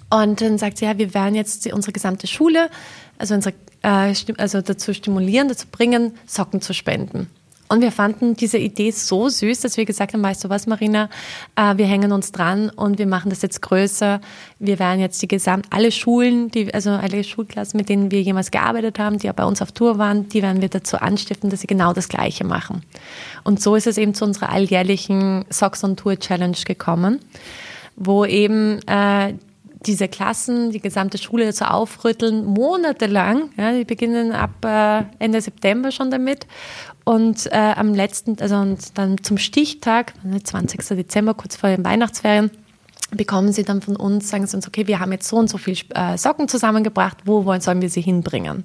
und 0.10 0.42
dann 0.42 0.58
sagt 0.58 0.78
sie, 0.78 0.86
ja, 0.86 0.98
wir 0.98 1.14
werden 1.14 1.36
jetzt 1.36 1.72
unsere 1.72 1.92
gesamte 1.92 2.28
Schule, 2.28 2.70
also, 3.18 3.36
unsere, 3.36 3.56
äh, 3.82 4.14
also 4.38 4.62
dazu 4.62 4.94
stimulieren, 4.94 5.48
dazu 5.48 5.68
bringen, 5.72 6.14
Socken 6.28 6.62
zu 6.62 6.74
spenden. 6.74 7.30
Und 7.74 7.82
wir 7.82 7.92
fanden 7.92 8.36
diese 8.36 8.60
Idee 8.60 8.92
so 8.92 9.30
süß, 9.30 9.62
dass 9.62 9.78
wir 9.78 9.86
gesagt 9.86 10.14
haben, 10.14 10.22
weißt 10.22 10.44
du 10.44 10.50
was, 10.50 10.68
Marina, 10.68 11.10
äh, 11.56 11.76
wir 11.76 11.88
hängen 11.88 12.12
uns 12.12 12.32
dran 12.32 12.70
und 12.70 13.00
wir 13.00 13.08
machen 13.08 13.32
das 13.32 13.42
jetzt 13.42 13.64
größer. 13.64 14.22
Wir 14.60 14.78
werden 14.78 15.00
jetzt 15.00 15.20
die 15.24 15.28
gesamt, 15.28 15.66
alle 15.72 15.92
Schulen, 15.92 16.52
die, 16.52 16.72
also 16.72 16.92
alle 16.92 17.24
Schulklassen, 17.24 17.80
mit 17.80 17.90
denen 17.90 18.12
wir 18.12 18.22
jemals 18.22 18.52
gearbeitet 18.52 19.00
haben, 19.00 19.18
die 19.18 19.26
ja 19.26 19.34
bei 19.34 19.44
uns 19.44 19.60
auf 19.60 19.72
Tour 19.72 19.98
waren, 19.98 20.30
die 20.30 20.44
werden 20.44 20.62
wir 20.62 20.70
dazu 20.70 20.98
anstiften, 20.98 21.50
dass 21.50 21.62
sie 21.62 21.68
genau 21.68 21.94
das 21.94 22.10
Gleiche 22.10 22.44
machen. 22.44 22.84
Und 23.44 23.60
so 23.60 23.76
ist 23.76 23.88
es 23.88 23.98
eben 23.98 24.14
zu 24.14 24.24
unserer 24.24 24.52
alljährlichen 24.52 25.44
Socks 25.50 25.84
on 25.84 25.96
Tour 25.96 26.20
Challenge 26.20 26.58
gekommen, 26.68 27.22
wo 27.96 28.24
eben 28.24 28.88
äh, 28.88 29.34
diese 29.86 30.08
Klassen, 30.08 30.72
die 30.72 30.80
gesamte 30.80 31.18
Schule 31.18 31.54
zu 31.54 31.70
aufrütteln, 31.70 32.46
monatelang. 32.46 33.50
Ja, 33.58 33.74
die 33.74 33.86
beginnen 33.86 34.32
ab 34.32 34.64
äh, 34.64 35.04
Ende 35.20 35.42
September 35.42 35.92
schon 35.92 36.12
damit. 36.12 36.48
Und 37.04 37.48
äh, 37.52 37.74
am 37.76 37.94
letzten, 37.94 38.40
also 38.40 38.56
und 38.56 38.98
dann 38.98 39.22
zum 39.24 39.38
Stichtag, 39.38 40.14
20. 40.44 40.88
Dezember, 40.88 41.34
kurz 41.34 41.56
vor 41.56 41.70
den 41.70 41.84
Weihnachtsferien, 41.84 42.50
bekommen 43.12 43.52
sie 43.52 43.64
dann 43.64 43.82
von 43.82 43.96
uns, 43.96 44.30
sagen 44.30 44.48
sie 44.48 44.56
uns, 44.56 44.68
okay, 44.68 44.88
wir 44.88 45.00
haben 45.00 45.12
jetzt 45.12 45.28
so 45.28 45.38
und 45.38 45.50
so 45.50 45.58
viel 45.58 45.78
äh, 45.94 46.18
Socken 46.18 46.48
zusammengebracht, 46.48 47.18
wo 47.26 47.46
wollen, 47.46 47.62
sollen 47.62 47.82
wir 47.82 47.90
sie 47.90 48.02
hinbringen? 48.02 48.64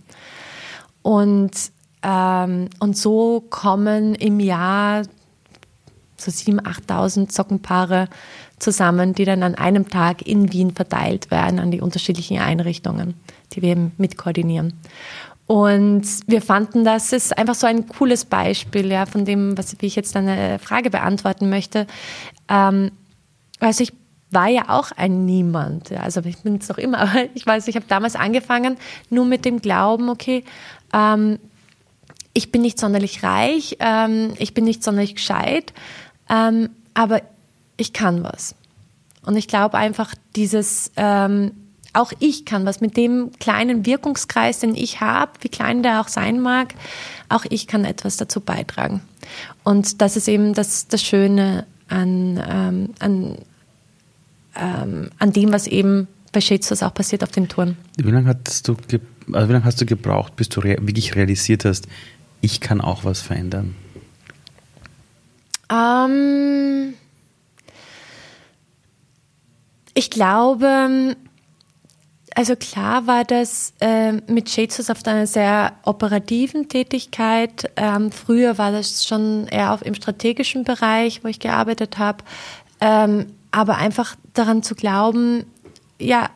Und, 1.02 1.52
ähm, 2.02 2.68
und 2.78 2.96
so 2.96 3.44
kommen 3.50 4.14
im 4.14 4.40
Jahr 4.40 5.02
so 6.16 6.30
7.000, 6.30 6.62
8.000 6.86 7.32
Sockenpaare 7.32 8.08
zusammen, 8.58 9.14
die 9.14 9.24
dann 9.24 9.42
an 9.42 9.54
einem 9.54 9.88
Tag 9.88 10.26
in 10.26 10.52
Wien 10.52 10.72
verteilt 10.74 11.30
werden 11.30 11.60
an 11.60 11.70
die 11.70 11.80
unterschiedlichen 11.80 12.38
Einrichtungen, 12.38 13.14
die 13.52 13.62
wir 13.62 13.70
eben 13.70 13.92
mitkoordinieren. 13.98 14.74
Und 15.48 16.04
wir 16.26 16.42
fanden, 16.42 16.84
das 16.84 17.10
ist 17.14 17.36
einfach 17.36 17.54
so 17.54 17.66
ein 17.66 17.88
cooles 17.88 18.26
Beispiel 18.26 18.92
ja, 18.92 19.06
von 19.06 19.24
dem, 19.24 19.56
was 19.56 19.74
wie 19.80 19.86
ich 19.86 19.96
jetzt 19.96 20.14
eine 20.14 20.58
Frage 20.58 20.90
beantworten 20.90 21.48
möchte. 21.48 21.86
Ähm, 22.50 22.92
also 23.58 23.82
ich 23.82 23.94
war 24.30 24.48
ja 24.48 24.68
auch 24.68 24.92
ein 24.92 25.24
Niemand. 25.24 25.88
Ja, 25.88 26.00
also 26.00 26.20
ich 26.20 26.36
bin 26.36 26.56
es 26.56 26.68
noch 26.68 26.76
immer, 26.76 26.98
aber 27.00 27.34
ich 27.34 27.46
weiß, 27.46 27.66
ich 27.66 27.76
habe 27.76 27.86
damals 27.88 28.14
angefangen, 28.14 28.76
nur 29.08 29.24
mit 29.24 29.46
dem 29.46 29.62
Glauben, 29.62 30.10
okay, 30.10 30.44
ähm, 30.92 31.38
ich 32.34 32.52
bin 32.52 32.60
nicht 32.60 32.78
sonderlich 32.78 33.22
reich, 33.22 33.78
ähm, 33.80 34.34
ich 34.38 34.52
bin 34.52 34.64
nicht 34.64 34.84
sonderlich 34.84 35.14
gescheit, 35.14 35.72
ähm, 36.28 36.68
aber 36.92 37.22
ich 37.78 37.94
kann 37.94 38.22
was. 38.22 38.54
Und 39.24 39.36
ich 39.36 39.48
glaube 39.48 39.78
einfach, 39.78 40.14
dieses, 40.36 40.92
ähm, 40.96 41.52
auch 41.92 42.12
ich 42.18 42.44
kann 42.44 42.66
was 42.66 42.80
mit 42.80 42.96
dem 42.96 43.30
kleinen 43.38 43.86
Wirkungskreis, 43.86 44.60
den 44.60 44.74
ich 44.74 45.00
habe, 45.00 45.32
wie 45.40 45.48
klein 45.48 45.82
der 45.82 46.00
auch 46.00 46.08
sein 46.08 46.40
mag, 46.40 46.74
auch 47.28 47.44
ich 47.48 47.66
kann 47.66 47.84
etwas 47.84 48.16
dazu 48.16 48.40
beitragen. 48.40 49.00
Und 49.64 50.00
das 50.00 50.16
ist 50.16 50.28
eben 50.28 50.54
das, 50.54 50.88
das 50.88 51.02
Schöne 51.02 51.66
an, 51.88 52.42
ähm, 52.48 52.94
an, 52.98 53.38
ähm, 54.54 55.10
an 55.18 55.32
dem, 55.32 55.52
was 55.52 55.66
eben 55.66 56.08
bei 56.32 56.40
Shadesforce 56.40 56.82
auch 56.82 56.94
passiert 56.94 57.22
auf 57.22 57.30
den 57.30 57.48
Touren. 57.48 57.76
Wie 57.96 58.10
lange, 58.10 58.34
hast 58.46 58.68
du 58.68 58.76
also 59.32 59.48
wie 59.48 59.52
lange 59.52 59.64
hast 59.64 59.80
du 59.80 59.86
gebraucht, 59.86 60.36
bis 60.36 60.48
du 60.48 60.60
rea 60.60 60.76
wirklich 60.80 61.14
realisiert 61.16 61.64
hast, 61.64 61.86
ich 62.40 62.60
kann 62.60 62.80
auch 62.80 63.04
was 63.04 63.20
verändern? 63.20 63.74
Ähm, 65.70 66.94
ich 69.94 70.10
glaube, 70.10 71.16
also 72.38 72.54
klar 72.54 73.08
war 73.08 73.24
das 73.24 73.72
äh, 73.80 74.12
mit 74.12 74.48
Shadeshouse 74.48 74.90
auf 74.90 75.04
einer 75.04 75.26
sehr 75.26 75.72
operativen 75.82 76.68
Tätigkeit. 76.68 77.68
Ähm, 77.74 78.12
früher 78.12 78.58
war 78.58 78.70
das 78.70 79.04
schon 79.04 79.48
eher 79.48 79.74
auf, 79.74 79.84
im 79.84 79.96
strategischen 79.96 80.62
Bereich, 80.62 81.24
wo 81.24 81.28
ich 81.28 81.40
gearbeitet 81.40 81.98
habe. 81.98 82.22
Ähm, 82.80 83.26
aber 83.50 83.78
einfach 83.78 84.14
daran 84.34 84.62
zu 84.62 84.76
glauben, 84.76 85.46
ja, 85.98 86.30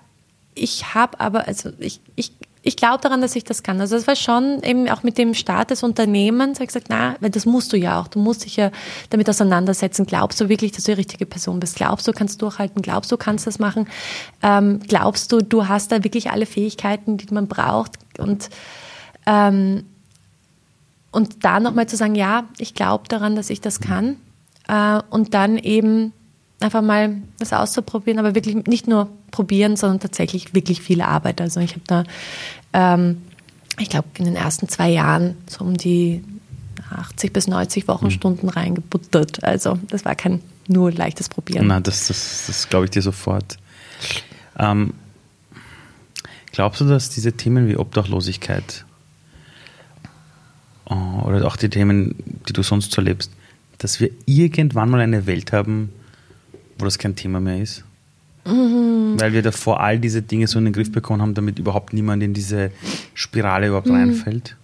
ich 0.56 0.92
habe 0.92 1.20
aber, 1.20 1.46
also 1.46 1.70
ich, 1.78 2.00
ich 2.16 2.32
ich 2.64 2.76
glaube 2.76 3.00
daran, 3.00 3.20
dass 3.20 3.34
ich 3.34 3.42
das 3.42 3.64
kann. 3.64 3.80
Also 3.80 3.96
es 3.96 4.06
war 4.06 4.14
schon 4.14 4.62
eben 4.62 4.88
auch 4.88 5.02
mit 5.02 5.18
dem 5.18 5.34
Start 5.34 5.70
des 5.70 5.82
Unternehmens, 5.82 6.58
habe 6.58 6.64
ich 6.64 6.68
gesagt, 6.68 6.86
na, 6.88 7.16
weil 7.20 7.30
das 7.30 7.44
musst 7.44 7.72
du 7.72 7.76
ja 7.76 8.00
auch. 8.00 8.06
Du 8.06 8.20
musst 8.20 8.44
dich 8.44 8.56
ja 8.56 8.70
damit 9.10 9.28
auseinandersetzen. 9.28 10.06
Glaubst 10.06 10.40
du 10.40 10.48
wirklich, 10.48 10.70
dass 10.70 10.84
du 10.84 10.92
die 10.92 10.98
richtige 10.98 11.26
Person 11.26 11.58
bist? 11.58 11.74
Glaubst 11.74 12.06
du, 12.06 12.12
kannst 12.12 12.40
durchhalten? 12.40 12.80
Glaubst 12.80 13.10
du, 13.10 13.16
kannst 13.16 13.48
das 13.48 13.58
machen? 13.58 13.88
Ähm, 14.42 14.80
glaubst 14.86 15.32
du, 15.32 15.40
du 15.40 15.66
hast 15.66 15.90
da 15.90 16.04
wirklich 16.04 16.30
alle 16.30 16.46
Fähigkeiten, 16.46 17.16
die 17.16 17.32
man 17.34 17.48
braucht? 17.48 17.92
Und 18.18 18.48
ähm, 19.26 19.84
und 21.10 21.44
da 21.44 21.60
nochmal 21.60 21.88
zu 21.88 21.96
sagen, 21.96 22.14
ja, 22.14 22.44
ich 22.58 22.74
glaube 22.74 23.04
daran, 23.08 23.36
dass 23.36 23.50
ich 23.50 23.60
das 23.60 23.80
kann. 23.80 24.16
Äh, 24.66 25.00
und 25.10 25.34
dann 25.34 25.58
eben 25.58 26.12
einfach 26.60 26.80
mal 26.80 27.20
das 27.38 27.52
auszuprobieren, 27.52 28.18
aber 28.18 28.34
wirklich 28.34 28.66
nicht 28.66 28.88
nur 28.88 29.08
probieren, 29.32 29.76
sondern 29.76 29.98
tatsächlich 29.98 30.54
wirklich 30.54 30.80
viel 30.80 31.00
Arbeit. 31.00 31.40
Also 31.40 31.58
ich 31.58 31.72
habe 31.72 31.82
da, 31.88 32.04
ähm, 32.72 33.22
ich 33.78 33.90
glaube, 33.90 34.06
in 34.18 34.26
den 34.26 34.36
ersten 34.36 34.68
zwei 34.68 34.90
Jahren 34.90 35.36
so 35.48 35.64
um 35.64 35.76
die 35.76 36.22
80 36.90 37.32
bis 37.32 37.48
90 37.48 37.88
Wochenstunden 37.88 38.48
mhm. 38.48 38.50
reingebuttert. 38.50 39.42
Also 39.42 39.78
das 39.88 40.04
war 40.04 40.14
kein 40.14 40.40
nur 40.68 40.92
leichtes 40.92 41.28
Probieren. 41.28 41.66
Na, 41.66 41.80
das, 41.80 42.06
das, 42.06 42.44
das 42.46 42.68
glaube 42.68 42.84
ich 42.84 42.90
dir 42.92 43.02
sofort. 43.02 43.58
Ähm, 44.58 44.94
glaubst 46.52 46.80
du, 46.80 46.84
dass 46.84 47.10
diese 47.10 47.32
Themen 47.32 47.68
wie 47.68 47.76
Obdachlosigkeit 47.76 48.84
äh, 50.88 50.94
oder 50.94 51.46
auch 51.46 51.56
die 51.56 51.70
Themen, 51.70 52.14
die 52.48 52.52
du 52.52 52.62
sonst 52.62 52.92
so 52.92 53.00
erlebst, 53.00 53.32
dass 53.78 53.98
wir 53.98 54.10
irgendwann 54.26 54.90
mal 54.90 55.00
eine 55.00 55.26
Welt 55.26 55.52
haben, 55.52 55.90
wo 56.78 56.84
das 56.84 56.98
kein 56.98 57.16
Thema 57.16 57.40
mehr 57.40 57.60
ist? 57.60 57.84
Mhm. 58.44 59.20
Weil 59.20 59.32
wir 59.32 59.42
davor 59.42 59.80
all 59.80 59.98
diese 59.98 60.22
Dinge 60.22 60.46
so 60.46 60.58
in 60.58 60.64
den 60.64 60.74
Griff 60.74 60.90
bekommen 60.90 61.22
haben, 61.22 61.34
damit 61.34 61.58
überhaupt 61.58 61.92
niemand 61.92 62.22
in 62.22 62.34
diese 62.34 62.70
Spirale 63.14 63.68
überhaupt 63.68 63.86
mhm. 63.86 63.94
reinfällt? 63.94 64.56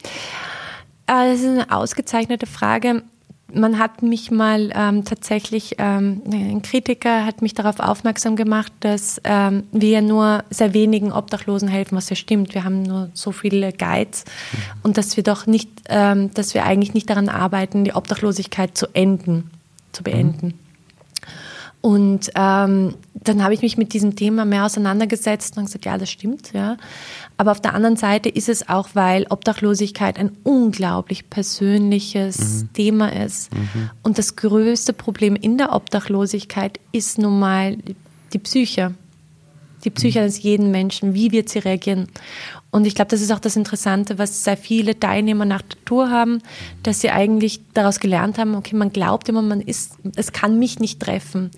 Äh, 1.07 1.33
das 1.33 1.41
ist 1.41 1.47
eine 1.47 1.71
ausgezeichnete 1.71 2.47
Frage. 2.47 3.03
Man 3.51 3.79
hat 3.79 4.03
mich 4.03 4.31
mal 4.31 4.71
ähm, 4.75 5.07
tatsächlich, 5.07 5.77
ähm, 5.79 6.21
ein 6.31 6.61
Kritiker 6.61 7.25
hat 7.25 7.41
mich 7.41 7.55
darauf 7.55 7.81
aufmerksam 7.81 8.37
gemacht, 8.37 8.71
dass 8.81 9.23
ähm, 9.25 9.63
wir 9.73 10.03
nur 10.03 10.45
sehr 10.51 10.75
wenigen 10.75 11.13
Obdachlosen 11.13 11.67
helfen, 11.67 11.97
was 11.97 12.11
ja 12.11 12.17
stimmt. 12.17 12.53
Wir 12.55 12.65
haben 12.65 12.83
nur 12.83 13.09
so 13.15 13.33
viele 13.33 13.73
Guides 13.73 14.27
mhm. 14.27 14.59
und 14.83 14.99
dass 14.99 15.17
wir 15.17 15.25
doch 15.25 15.47
nicht, 15.47 15.71
ähm, 15.89 16.31
dass 16.35 16.53
wir 16.53 16.65
eigentlich 16.65 16.93
nicht 16.93 17.09
daran 17.09 17.31
arbeiten, 17.31 17.85
die 17.85 17.95
Obdachlosigkeit 17.95 18.77
zu 18.77 18.87
enden, 18.93 19.51
zu 19.93 20.03
beenden. 20.03 20.59
Und 21.89 22.33
ähm, 22.35 22.97
dann 23.15 23.43
habe 23.43 23.55
ich 23.55 23.63
mich 23.63 23.79
mit 23.79 23.95
diesem 23.95 24.15
Thema 24.15 24.45
mehr 24.45 24.67
auseinandergesetzt 24.67 25.57
und 25.57 25.65
gesagt, 25.65 25.87
ja, 25.87 25.97
das 25.97 26.11
stimmt, 26.11 26.53
ja. 26.53 26.77
Aber 27.39 27.51
auf 27.51 27.63
der 27.63 27.73
anderen 27.73 27.97
Seite 27.97 28.29
ist 28.29 28.51
es 28.51 28.69
auch, 28.69 28.91
weil 28.93 29.25
Obdachlosigkeit 29.31 30.19
ein 30.19 30.33
unglaublich 30.45 31.31
persönliches 31.31 32.65
mhm. 32.65 32.73
Thema 32.75 33.09
ist. 33.25 33.55
Mhm. 33.55 33.89
Und 34.03 34.19
das 34.19 34.37
größte 34.37 34.93
Problem 34.93 35.35
in 35.35 35.57
der 35.57 35.73
Obdachlosigkeit 35.73 36.79
ist 36.93 37.17
nun 37.17 37.39
mal 37.39 37.79
die 38.35 38.39
Psyche. 38.39 38.93
Die 39.85 39.91
Psyche 39.91 40.21
eines 40.21 40.43
jeden 40.43 40.71
Menschen, 40.71 41.15
wie 41.15 41.31
wird 41.33 41.49
sie 41.49 41.61
reagieren? 41.61 42.09
Und 42.71 42.87
ich 42.87 42.95
glaube, 42.95 43.11
das 43.11 43.21
ist 43.21 43.33
auch 43.33 43.39
das 43.39 43.57
Interessante, 43.57 44.19
was 44.19 44.45
sehr 44.45 44.57
viele 44.57 44.99
Teilnehmer 44.99 45.45
nach 45.45 45.63
der 45.63 45.85
Tour 45.85 46.11
haben, 46.11 46.43
dass 46.83 47.01
sie 47.01 47.11
eigentlich 47.11 47.61
daraus 47.75 48.01
gelernt 48.01 48.39
haben, 48.39 48.55
okay, 48.55 48.77
man 48.77 48.93
glaubt 48.93 49.29
immer, 49.29 49.43
man 49.43 49.61
ist, 49.61 49.95
es 50.17 50.33
kann 50.33 50.59
mich 50.59 50.79
nicht 50.79 51.01
treffen. 51.01 51.51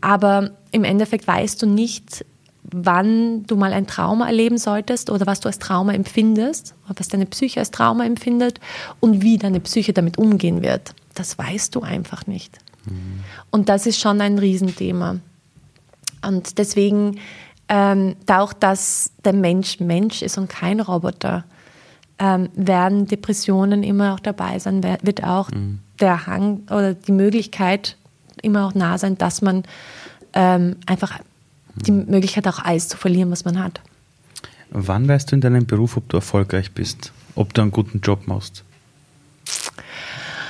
Aber 0.00 0.52
im 0.72 0.84
Endeffekt 0.84 1.26
weißt 1.26 1.60
du 1.60 1.66
nicht, 1.66 2.24
wann 2.62 3.44
du 3.46 3.56
mal 3.56 3.72
ein 3.72 3.86
Trauma 3.86 4.26
erleben 4.26 4.58
solltest 4.58 5.10
oder 5.10 5.26
was 5.26 5.40
du 5.40 5.48
als 5.48 5.58
Trauma 5.58 5.92
empfindest, 5.92 6.74
was 6.86 7.08
deine 7.08 7.26
Psyche 7.26 7.60
als 7.60 7.70
Trauma 7.70 8.04
empfindet 8.04 8.60
und 9.00 9.22
wie 9.22 9.38
deine 9.38 9.60
Psyche 9.60 9.92
damit 9.92 10.18
umgehen 10.18 10.62
wird. 10.62 10.94
Das 11.14 11.38
weißt 11.38 11.74
du 11.74 11.80
einfach 11.80 12.26
nicht. 12.26 12.58
Mhm. 12.86 13.20
Und 13.50 13.68
das 13.68 13.86
ist 13.86 14.00
schon 14.00 14.20
ein 14.20 14.38
Riesenthema. 14.38 15.18
Und 16.26 16.58
deswegen 16.58 17.18
ähm, 17.70 18.16
auch, 18.26 18.52
dass 18.52 19.12
der 19.24 19.32
Mensch 19.32 19.78
Mensch 19.78 20.22
ist 20.22 20.36
und 20.36 20.48
kein 20.48 20.80
Roboter, 20.80 21.44
ähm, 22.18 22.50
werden 22.54 23.06
Depressionen 23.06 23.82
immer 23.82 24.12
auch 24.12 24.20
dabei 24.20 24.58
sein, 24.58 24.82
wird 24.82 25.24
auch 25.24 25.50
mhm. 25.50 25.78
der 26.00 26.26
Hang 26.26 26.64
oder 26.66 26.94
die 26.94 27.12
Möglichkeit 27.12 27.96
immer 28.42 28.66
auch 28.66 28.74
nah 28.74 28.98
sein, 28.98 29.16
dass 29.16 29.40
man 29.40 29.62
ähm, 30.34 30.76
einfach 30.84 31.20
die 31.76 31.92
mhm. 31.92 32.06
Möglichkeit 32.08 32.46
auch 32.48 32.62
Eis 32.62 32.88
zu 32.88 32.96
verlieren, 32.96 33.30
was 33.30 33.44
man 33.44 33.62
hat. 33.62 33.80
Wann 34.70 35.08
weißt 35.08 35.30
du 35.30 35.36
in 35.36 35.40
deinem 35.40 35.64
Beruf, 35.64 35.96
ob 35.96 36.08
du 36.08 36.16
erfolgreich 36.16 36.72
bist, 36.72 37.12
ob 37.36 37.54
du 37.54 37.62
einen 37.62 37.70
guten 37.70 38.00
Job 38.00 38.26
machst? 38.26 38.64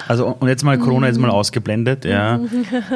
Also 0.09 0.27
und 0.27 0.49
jetzt 0.49 0.65
mal 0.65 0.79
Corona 0.79 1.07
jetzt 1.07 1.21
mal 1.21 1.29
mhm. 1.29 1.35
ausgeblendet, 1.35 2.05
ja. 2.07 2.41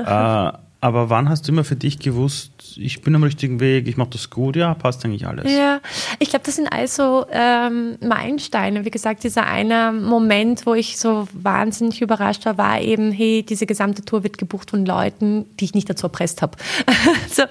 äh, 0.51 0.64
aber 0.85 1.09
wann 1.09 1.31
hast 1.31 1.49
du 1.49 1.53
immer 1.53 1.65
für 1.65 1.77
dich 1.77 1.99
gewusst, 1.99 2.51
ich 2.77 3.01
bin 3.01 3.15
am 3.15 3.23
richtigen 3.23 3.59
Weg, 3.59 3.89
ich 3.89 3.97
mache 3.97 4.11
das 4.11 4.29
gut, 4.29 4.55
ja, 4.55 4.75
passt 4.75 5.03
eigentlich 5.03 5.27
alles? 5.27 5.51
Ja, 5.51 5.81
ich 6.19 6.29
glaube, 6.29 6.45
das 6.45 6.57
sind 6.57 6.71
also 6.71 7.25
ähm, 7.31 7.97
Meilensteine. 8.03 8.85
Wie 8.85 8.91
gesagt, 8.91 9.25
dieser 9.25 9.47
eine 9.47 9.93
Moment, 9.93 10.67
wo 10.67 10.75
ich 10.75 10.99
so 10.99 11.27
wahnsinnig 11.33 12.03
überrascht 12.03 12.45
war, 12.45 12.59
war 12.59 12.83
eben, 12.83 13.13
hey, 13.13 13.43
diese 13.43 13.65
gesamte 13.65 14.05
Tour 14.05 14.25
wird 14.25 14.37
gebucht 14.37 14.73
von 14.73 14.85
Leuten, 14.85 15.47
die 15.59 15.65
ich 15.65 15.73
nicht 15.73 15.89
dazu 15.89 16.05
erpresst 16.05 16.43
habe, 16.43 16.59
so, 17.31 17.45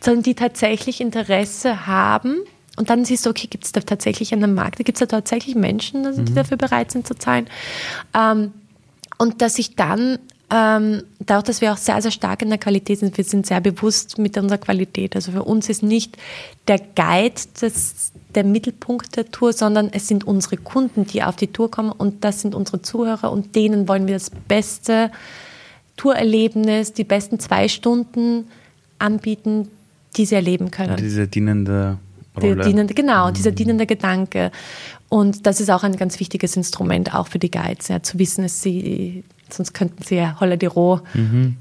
sondern 0.00 0.22
die 0.22 0.36
tatsächlich 0.36 1.00
Interesse 1.00 1.88
haben. 1.88 2.36
Und 2.76 2.88
dann 2.88 3.04
siehst 3.04 3.26
du, 3.26 3.30
okay, 3.30 3.48
gibt 3.48 3.64
es 3.64 3.72
da 3.72 3.80
tatsächlich 3.80 4.32
einen 4.32 4.54
Markt, 4.54 4.76
gibt 4.76 4.94
es 4.94 5.00
da 5.00 5.06
tatsächlich 5.06 5.56
Menschen, 5.56 6.06
also, 6.06 6.22
die 6.22 6.30
mhm. 6.30 6.36
dafür 6.36 6.56
bereit 6.56 6.92
sind 6.92 7.04
zu 7.04 7.16
zahlen. 7.16 7.48
Ähm, 8.14 8.52
und 9.18 9.42
dass 9.42 9.58
ich 9.58 9.74
dann 9.74 10.20
ähm, 10.48 11.02
dadurch, 11.18 11.44
dass 11.44 11.60
wir 11.60 11.72
auch 11.72 11.76
sehr, 11.76 12.00
sehr 12.00 12.12
stark 12.12 12.42
in 12.42 12.50
der 12.50 12.58
Qualität 12.58 13.00
sind, 13.00 13.16
wir 13.16 13.24
sind 13.24 13.46
sehr 13.46 13.60
bewusst 13.60 14.18
mit 14.18 14.38
unserer 14.38 14.58
Qualität. 14.58 15.16
Also 15.16 15.32
für 15.32 15.42
uns 15.42 15.68
ist 15.68 15.82
nicht 15.82 16.16
der 16.68 16.78
Guide 16.78 17.34
das, 17.60 18.12
der 18.34 18.44
Mittelpunkt 18.44 19.16
der 19.16 19.30
Tour, 19.30 19.52
sondern 19.52 19.88
es 19.92 20.06
sind 20.06 20.24
unsere 20.24 20.56
Kunden, 20.56 21.04
die 21.04 21.22
auf 21.22 21.36
die 21.36 21.48
Tour 21.48 21.70
kommen 21.70 21.90
und 21.90 22.22
das 22.22 22.42
sind 22.42 22.54
unsere 22.54 22.80
Zuhörer 22.80 23.32
und 23.32 23.56
denen 23.56 23.88
wollen 23.88 24.06
wir 24.06 24.14
das 24.14 24.30
beste 24.30 25.10
Tourerlebnis, 25.96 26.92
die 26.92 27.04
besten 27.04 27.40
zwei 27.40 27.66
Stunden 27.66 28.46
anbieten, 28.98 29.68
die 30.16 30.26
sie 30.26 30.36
erleben 30.36 30.70
können. 30.70 30.96
Diese 30.96 31.26
dienende 31.26 31.98
Rolle. 32.40 32.56
Die 32.56 32.68
dienende, 32.68 32.94
genau, 32.94 33.28
mhm. 33.28 33.34
dieser 33.34 33.50
dienende 33.50 33.86
Gedanke. 33.86 34.52
Und 35.08 35.46
das 35.46 35.60
ist 35.60 35.70
auch 35.70 35.82
ein 35.82 35.96
ganz 35.96 36.20
wichtiges 36.20 36.56
Instrument, 36.56 37.14
auch 37.14 37.28
für 37.28 37.38
die 37.38 37.50
Guides, 37.50 37.88
ja, 37.88 38.02
zu 38.02 38.18
wissen, 38.18 38.42
dass 38.42 38.62
sie 38.62 39.24
sonst 39.50 39.72
könnten 39.74 40.02
sie 40.02 40.16
ja 40.16 40.36
holla 40.40 40.56
die 40.56 40.66
Roh 40.66 41.00
mhm. 41.14 41.56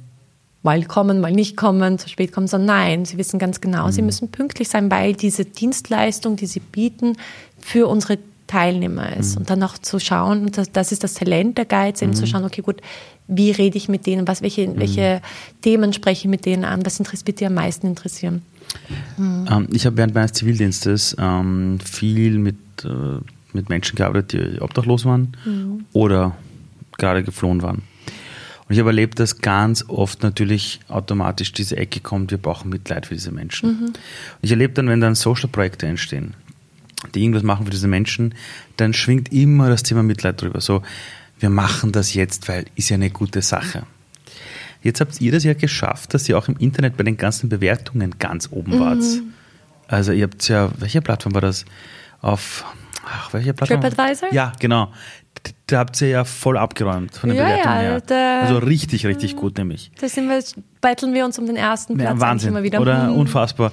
mal 0.64 0.84
kommen, 0.84 1.22
mal 1.22 1.32
nicht 1.32 1.58
kommen, 1.58 2.00
zu 2.00 2.10
spät 2.10 2.32
kommen, 2.32 2.48
sondern 2.48 2.78
nein, 2.78 3.06
sie 3.06 3.18
wissen 3.18 3.40
ganz 3.40 3.62
genau, 3.62 3.88
mhm. 3.88 3.92
sie 3.92 4.02
müssen 4.02 4.30
pünktlich 4.30 4.70
sein, 4.70 4.90
weil 4.92 5.14
diese 5.14 5.46
Dienstleistung, 5.46 6.36
die 6.36 6.48
sie 6.48 6.60
bieten, 6.60 7.18
für 7.60 7.88
unsere 7.88 8.18
Teilnehmer 8.48 9.16
ist. 9.16 9.36
Mhm. 9.36 9.38
Und 9.40 9.50
dann 9.50 9.64
auch 9.64 9.78
zu 9.78 10.00
schauen, 10.00 10.52
das, 10.52 10.72
das 10.72 10.92
ist 10.92 11.04
das 11.04 11.16
Talent 11.16 11.58
der 11.58 11.66
Guides, 11.66 12.02
eben 12.02 12.14
zu 12.14 12.24
mhm. 12.24 12.28
schauen, 12.28 12.44
okay, 12.46 12.62
gut, 12.62 12.82
wie 13.28 13.52
rede 13.52 13.78
ich 13.78 13.90
mit 13.90 14.06
denen, 14.06 14.28
was, 14.28 14.42
welche, 14.42 14.68
mhm. 14.68 14.80
welche 14.80 15.22
Themen 15.62 15.94
spreche 15.94 16.28
ich 16.28 16.30
mit 16.30 16.46
denen 16.46 16.64
an, 16.64 16.86
was 16.86 17.00
wird 17.00 17.40
die 17.40 17.46
am 17.46 17.56
meisten 17.56 17.88
interessieren. 17.88 18.44
Mhm. 19.18 19.48
Ähm, 19.50 19.68
ich 19.72 19.86
habe 19.86 19.98
während 19.98 20.14
meines 20.14 20.34
Zivildienstes 20.34 21.16
ähm, 21.20 21.80
viel 21.84 22.38
mit, 22.38 22.56
äh, 22.84 23.20
mit 23.54 23.70
Menschen 23.70 23.96
gearbeitet, 23.96 24.34
die 24.34 24.62
obdachlos 24.62 25.06
waren 25.06 25.36
mhm. 25.46 25.86
oder 25.94 26.36
gerade 26.98 27.24
geflohen 27.24 27.62
waren. 27.62 27.84
Und 28.68 28.74
ich 28.74 28.80
habe 28.80 28.90
erlebt, 28.90 29.20
dass 29.20 29.42
ganz 29.42 29.86
oft 29.88 30.24
natürlich 30.24 30.80
automatisch 30.88 31.52
diese 31.52 31.78
Ecke 31.78 32.00
kommt, 32.00 32.32
wir 32.32 32.40
brauchen 32.40 32.70
Mitleid 32.70 33.06
für 33.06 33.14
diese 33.14 33.32
Menschen. 33.32 33.70
Mhm. 33.70 33.86
Und 33.88 34.00
ich 34.42 34.52
erlebe 34.52 34.74
dann, 34.74 34.88
wenn 34.88 35.02
dann 35.02 35.14
Social-Projekte 35.14 35.86
entstehen, 35.86 36.34
die 37.14 37.22
irgendwas 37.22 37.44
machen 37.44 37.66
für 37.66 37.72
diese 37.72 37.88
Menschen, 37.88 38.34
dann 38.78 38.94
schwingt 38.94 39.32
immer 39.32 39.70
das 39.70 39.84
Thema 39.84 40.02
Mitleid 40.02 40.42
drüber. 40.42 40.62
So, 40.62 40.82
wir 41.40 41.52
machen 41.52 41.92
das 41.92 42.16
jetzt, 42.16 42.48
weil 42.48 42.66
ist 42.76 42.90
ja 42.90 42.96
eine 42.96 43.12
gute 43.12 43.44
Sache. 43.44 43.84
Jetzt 44.82 45.02
habt 45.02 45.20
ihr 45.22 45.32
das 45.32 45.44
ja 45.44 45.54
geschafft, 45.54 46.14
dass 46.14 46.28
ihr 46.30 46.38
auch 46.38 46.48
im 46.48 46.58
Internet 46.58 46.98
bei 46.98 47.04
den 47.04 47.18
ganzen 47.18 47.50
Bewertungen 47.50 48.16
ganz 48.20 48.50
oben 48.52 48.80
wart. 48.80 49.00
Mhm. 49.00 49.34
Also 49.88 50.12
ihr 50.12 50.24
habt 50.24 50.48
ja, 50.48 50.72
welche 50.78 51.02
Plattform 51.02 51.34
war 51.34 51.42
das? 51.42 51.66
Auf 52.22 52.66
ach, 53.06 53.34
welche 53.34 53.54
Plattform? 53.54 53.82
TripAdvisor? 53.82 54.34
Ja, 54.34 54.52
genau 54.60 54.92
da 55.68 55.80
habt 55.80 56.00
ihr 56.02 56.10
ja 56.10 56.24
voll 56.24 56.58
abgeräumt 56.58 57.16
von 57.16 57.30
der 57.30 57.38
ja, 57.38 57.44
Bewertung 57.44 57.72
ja, 57.72 57.80
her. 57.80 58.02
Da, 58.02 58.40
also 58.42 58.58
richtig, 58.58 59.06
richtig 59.06 59.36
gut 59.36 59.58
nämlich. 59.58 59.92
Da 60.00 60.08
sind 60.08 60.30
wir, 60.30 60.40
betteln 60.82 61.14
wir 61.14 61.26
uns 61.26 61.40
um 61.40 61.48
den 61.48 61.56
ersten 61.56 61.98
Platz 61.98 62.10
ja, 62.10 62.20
Wahnsinn, 62.20 62.50
immer 62.50 62.64
wieder. 62.64 62.82
Oder 62.82 63.10
mhm. 63.10 63.18
unfassbar. 63.18 63.72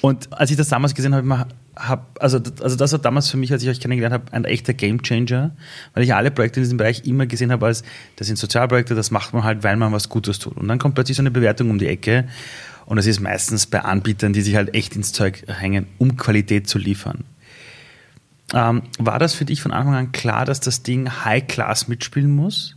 Und 0.00 0.32
als 0.32 0.50
ich 0.50 0.56
das 0.56 0.68
damals 0.68 0.94
gesehen 0.94 1.14
habe, 1.14 1.46
hab, 1.76 2.18
also, 2.20 2.40
also 2.62 2.76
das 2.76 2.92
war 2.92 2.98
damals 2.98 3.28
für 3.28 3.36
mich, 3.36 3.52
als 3.52 3.62
ich 3.62 3.68
euch 3.68 3.80
kennengelernt 3.80 4.14
habe, 4.14 4.32
ein 4.32 4.44
echter 4.44 4.72
Gamechanger, 4.72 5.50
weil 5.92 6.02
ich 6.02 6.14
alle 6.14 6.30
Projekte 6.30 6.60
in 6.60 6.64
diesem 6.64 6.78
Bereich 6.78 7.04
immer 7.04 7.26
gesehen 7.26 7.52
habe 7.52 7.66
als, 7.66 7.82
das 8.16 8.26
sind 8.26 8.36
Sozialprojekte, 8.36 8.94
das 8.94 9.10
macht 9.10 9.34
man 9.34 9.44
halt, 9.44 9.64
weil 9.64 9.76
man 9.76 9.92
was 9.92 10.08
Gutes 10.08 10.38
tut. 10.38 10.56
Und 10.56 10.68
dann 10.68 10.78
kommt 10.78 10.94
plötzlich 10.94 11.16
so 11.16 11.22
eine 11.22 11.30
Bewertung 11.30 11.70
um 11.70 11.78
die 11.78 11.88
Ecke 11.88 12.26
und 12.86 12.96
das 12.96 13.06
ist 13.06 13.20
meistens 13.20 13.66
bei 13.66 13.80
Anbietern, 13.80 14.32
die 14.32 14.42
sich 14.42 14.56
halt 14.56 14.74
echt 14.74 14.94
ins 14.94 15.12
Zeug 15.12 15.44
hängen, 15.46 15.86
um 15.98 16.16
Qualität 16.16 16.68
zu 16.68 16.78
liefern. 16.78 17.24
Ähm, 18.54 18.82
war 18.98 19.18
das 19.18 19.34
für 19.34 19.44
dich 19.44 19.60
von 19.60 19.72
Anfang 19.72 19.94
an 19.94 20.12
klar, 20.12 20.44
dass 20.44 20.60
das 20.60 20.82
Ding 20.82 21.10
High 21.24 21.46
Class 21.46 21.88
mitspielen 21.88 22.34
muss? 22.34 22.76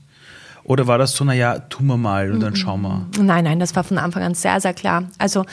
Oder 0.64 0.88
war 0.88 0.98
das 0.98 1.16
so, 1.16 1.24
naja, 1.24 1.60
tun 1.60 1.86
wir 1.86 1.98
mal 1.98 2.32
und 2.32 2.42
dann 2.42 2.56
schauen 2.56 2.82
wir? 2.82 3.08
Nein, 3.20 3.46
nein, 3.46 3.60
das 3.60 3.76
war 3.76 3.86
von 3.86 3.98
Anfang 3.98 4.24
an 4.24 4.34
sehr, 4.34 4.60
sehr 4.60 4.74
klar. 4.74 5.06
Also, 5.18 5.46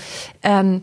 ähm, 0.42 0.82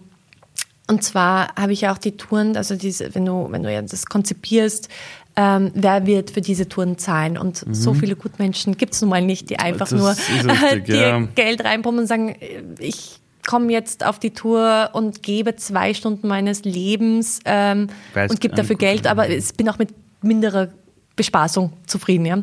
und 0.87 1.03
zwar 1.03 1.53
habe 1.55 1.73
ich 1.73 1.81
ja 1.81 1.91
auch 1.91 1.97
die 1.97 2.15
Touren, 2.15 2.55
also 2.55 2.75
diese, 2.75 3.13
wenn 3.13 3.25
du, 3.25 3.47
wenn 3.49 3.63
du 3.63 3.73
ja 3.73 3.81
das 3.81 4.05
konzipierst, 4.05 4.89
ähm, 5.35 5.71
wer 5.73 6.05
wird 6.05 6.31
für 6.31 6.41
diese 6.41 6.67
Touren 6.69 6.97
zahlen? 6.97 7.37
Und 7.37 7.65
mhm. 7.65 7.73
so 7.73 7.93
viele 7.93 8.15
Gutmenschen 8.15 8.77
gibt 8.77 8.93
es 8.93 9.01
nun 9.01 9.09
mal 9.09 9.21
nicht, 9.21 9.49
die 9.49 9.59
einfach 9.59 9.87
das 9.89 9.99
nur 9.99 10.09
richtig, 10.11 10.85
die 10.85 10.91
ja. 10.93 11.19
Geld 11.35 11.63
reinpumpen 11.63 12.01
und 12.01 12.07
sagen, 12.07 12.35
ich 12.79 13.20
komme 13.47 13.71
jetzt 13.71 14.05
auf 14.05 14.19
die 14.19 14.31
Tour 14.31 14.89
und 14.93 15.23
gebe 15.23 15.55
zwei 15.55 15.93
Stunden 15.93 16.27
meines 16.27 16.63
Lebens 16.63 17.39
ähm, 17.45 17.87
und 18.15 18.41
gebe 18.41 18.55
dafür 18.55 18.75
Geld, 18.75 19.07
aber 19.07 19.29
ich 19.29 19.53
bin 19.55 19.69
auch 19.69 19.77
mit 19.77 19.89
minderer 20.21 20.69
Bespaßung 21.15 21.73
zufrieden. 21.87 22.25
Ja? 22.25 22.41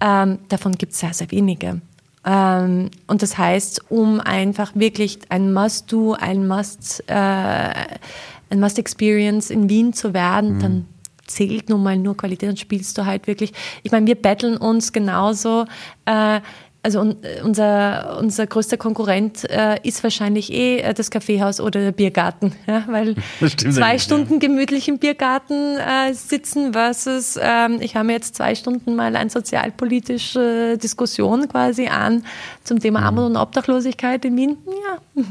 Ähm, 0.00 0.38
davon 0.48 0.72
gibt 0.72 0.92
es 0.92 1.00
sehr, 1.00 1.14
sehr 1.14 1.30
wenige. 1.30 1.80
Ähm, 2.24 2.90
und 3.06 3.22
das 3.22 3.36
heißt, 3.36 3.90
um 3.90 4.20
einfach 4.20 4.74
wirklich 4.74 5.18
ein 5.28 5.52
Must-Do, 5.52 6.14
ein 6.14 6.48
Must, 6.48 7.04
äh, 7.06 7.14
ein 7.14 8.60
Must-Experience 8.60 9.50
in 9.50 9.68
Wien 9.68 9.92
zu 9.92 10.14
werden, 10.14 10.56
mhm. 10.56 10.60
dann 10.60 10.86
zählt 11.26 11.68
nun 11.68 11.82
mal 11.82 11.96
nur 11.96 12.16
Qualität 12.16 12.48
und 12.48 12.58
spielst 12.58 12.96
du 12.98 13.06
halt 13.06 13.26
wirklich. 13.26 13.52
Ich 13.82 13.92
meine, 13.92 14.06
wir 14.06 14.14
betteln 14.14 14.56
uns 14.56 14.92
genauso. 14.92 15.66
Äh, 16.04 16.40
also 16.84 17.02
äh, 17.02 17.40
unser, 17.42 18.18
unser 18.20 18.46
größter 18.46 18.76
Konkurrent 18.76 19.48
äh, 19.50 19.80
ist 19.82 20.02
wahrscheinlich 20.02 20.52
eh 20.52 20.80
äh, 20.80 20.94
das 20.94 21.10
Kaffeehaus 21.10 21.58
oder 21.58 21.80
der 21.80 21.92
Biergarten, 21.92 22.52
ja, 22.66 22.84
weil 22.86 23.16
zwei 23.40 23.98
Stunden 23.98 24.34
ja. 24.34 24.38
gemütlich 24.40 24.86
im 24.88 24.98
Biergarten 24.98 25.78
äh, 25.78 26.12
sitzen 26.12 26.74
versus 26.74 27.38
ähm, 27.40 27.78
ich 27.80 27.96
habe 27.96 28.06
mir 28.06 28.12
jetzt 28.12 28.36
zwei 28.36 28.54
Stunden 28.54 28.94
mal 28.94 29.16
eine 29.16 29.30
sozialpolitische 29.30 30.78
Diskussion 30.80 31.48
quasi 31.48 31.86
an 31.88 32.24
zum 32.64 32.80
Thema 32.80 33.00
mhm. 33.00 33.06
Armut 33.06 33.24
und 33.24 33.36
Obdachlosigkeit 33.36 34.24
in 34.26 34.36
Wien. 34.36 34.58
Ja. 34.66 35.22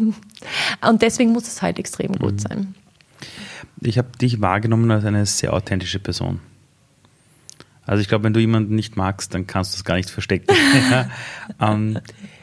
Und 0.90 1.02
deswegen 1.02 1.32
muss 1.32 1.48
es 1.48 1.62
halt 1.62 1.80
extrem 1.80 2.14
gut 2.14 2.34
mhm. 2.34 2.40
sein. 2.40 2.76
Ich 3.82 3.98
habe 3.98 4.10
dich 4.20 4.42
wahrgenommen 4.42 4.90
als 4.92 5.06
eine 5.06 5.26
sehr 5.26 5.54
authentische 5.54 6.00
Person. 6.00 6.40
Also 7.86 8.02
ich 8.02 8.08
glaube, 8.08 8.24
wenn 8.24 8.34
du 8.34 8.40
jemanden 8.40 8.76
nicht 8.76 8.96
magst, 8.96 9.34
dann 9.34 9.48
kannst 9.48 9.74
du 9.74 9.78
es 9.78 9.84
gar 9.84 9.96
nicht 9.96 10.10
verstecken. 10.10 10.56
ähm, 11.60 12.00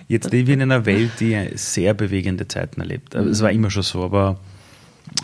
jetzt 0.08 0.30
leben 0.32 0.48
wir 0.48 0.54
in 0.54 0.62
einer 0.62 0.86
Welt, 0.86 1.12
die 1.20 1.38
sehr 1.54 1.94
bewegende 1.94 2.46
Zeiten 2.46 2.80
erlebt. 2.80 3.16
Also 3.16 3.30
es 3.30 3.40
war 3.42 3.50
immer 3.50 3.70
schon 3.70 3.82
so, 3.82 4.04
aber 4.04 4.38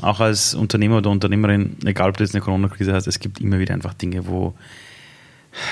auch 0.02 0.20
als 0.20 0.54
Unternehmer 0.54 0.98
oder 0.98 1.10
Unternehmerin, 1.10 1.76
egal 1.84 2.10
ob 2.10 2.16
du 2.16 2.24
jetzt 2.24 2.34
eine 2.34 2.42
Corona-Krise 2.42 2.92
hast, 2.92 3.06
es 3.06 3.20
gibt 3.20 3.40
immer 3.40 3.58
wieder 3.58 3.74
einfach 3.74 3.94
Dinge, 3.94 4.26
wo 4.26 4.54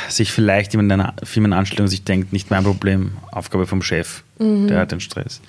sich 0.09 0.33
vielleicht 0.33 0.73
jemand 0.73 0.93
in 0.93 1.01
einer 1.01 1.15
Firmenanstellung 1.23 1.89
sich 1.89 2.05
denkt, 2.05 2.33
nicht 2.33 2.51
mein 2.51 2.65
Problem, 2.65 3.13
Aufgabe 3.31 3.67
vom 3.67 3.83
Chef, 3.83 4.23
mhm. 4.39 4.69
der 4.69 4.81
hat 4.81 4.93
den 4.93 5.01
Stress. 5.01 5.41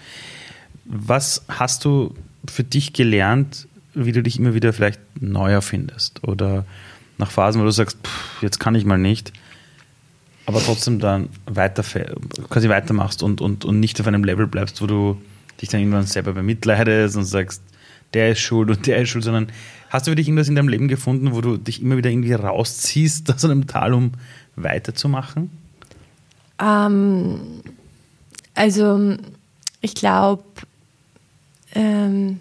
Was 0.86 1.46
hast 1.48 1.86
du 1.86 2.14
für 2.48 2.64
dich 2.64 2.94
gelernt, 2.94 3.68
wie 3.94 4.12
du 4.12 4.22
dich 4.22 4.38
immer 4.38 4.54
wieder 4.54 4.74
vielleicht 4.74 5.00
neu 5.20 5.52
erfindest? 5.52 6.24
Oder 6.24 6.66
nach 7.18 7.32
Phasen, 7.32 7.62
wo 7.62 7.66
du 7.66 7.72
sagst, 7.72 7.98
pff, 8.04 8.42
jetzt 8.42 8.60
kann 8.60 8.76
ich 8.76 8.86
mal 8.86 8.98
nicht, 8.98 9.32
aber 10.46 10.62
trotzdem 10.62 11.00
dann 11.00 11.30
weiter, 11.46 11.84
quasi 12.50 12.70
weitermachst 12.70 13.24
und, 13.24 13.42
und, 13.42 13.66
und 13.66 13.80
nicht 13.80 14.00
auf 14.00 14.08
einem 14.08 14.24
Level 14.24 14.48
bleibst, 14.48 14.82
wo 14.82 14.88
du 14.88 15.22
dich 15.62 15.70
dann 15.70 15.80
irgendwann 15.80 16.06
selber 16.06 16.34
bemitleidest 16.34 17.16
und 17.16 17.26
sagst, 17.26 17.62
der 18.14 18.32
ist 18.32 18.40
schuld 18.40 18.70
und 18.70 18.86
der 18.88 18.98
ist 19.02 19.10
schuld, 19.10 19.24
sondern 19.24 19.48
hast 19.90 20.08
du 20.08 20.12
für 20.12 20.16
dich 20.16 20.28
irgendwas 20.28 20.48
in 20.48 20.56
deinem 20.56 20.70
Leben 20.70 20.88
gefunden, 20.88 21.34
wo 21.34 21.42
du 21.42 21.58
dich 21.58 21.82
immer 21.82 21.98
wieder 21.98 22.10
irgendwie 22.10 22.34
rausziehst 22.34 23.32
aus 23.34 23.44
einem 23.46 23.68
Tal, 23.68 23.94
um 23.94 24.12
weiterzumachen? 24.56 25.50
Ähm, 26.60 27.62
also, 28.54 29.18
ich 29.82 29.96
glaube, 29.96 30.44
ähm, 31.74 32.40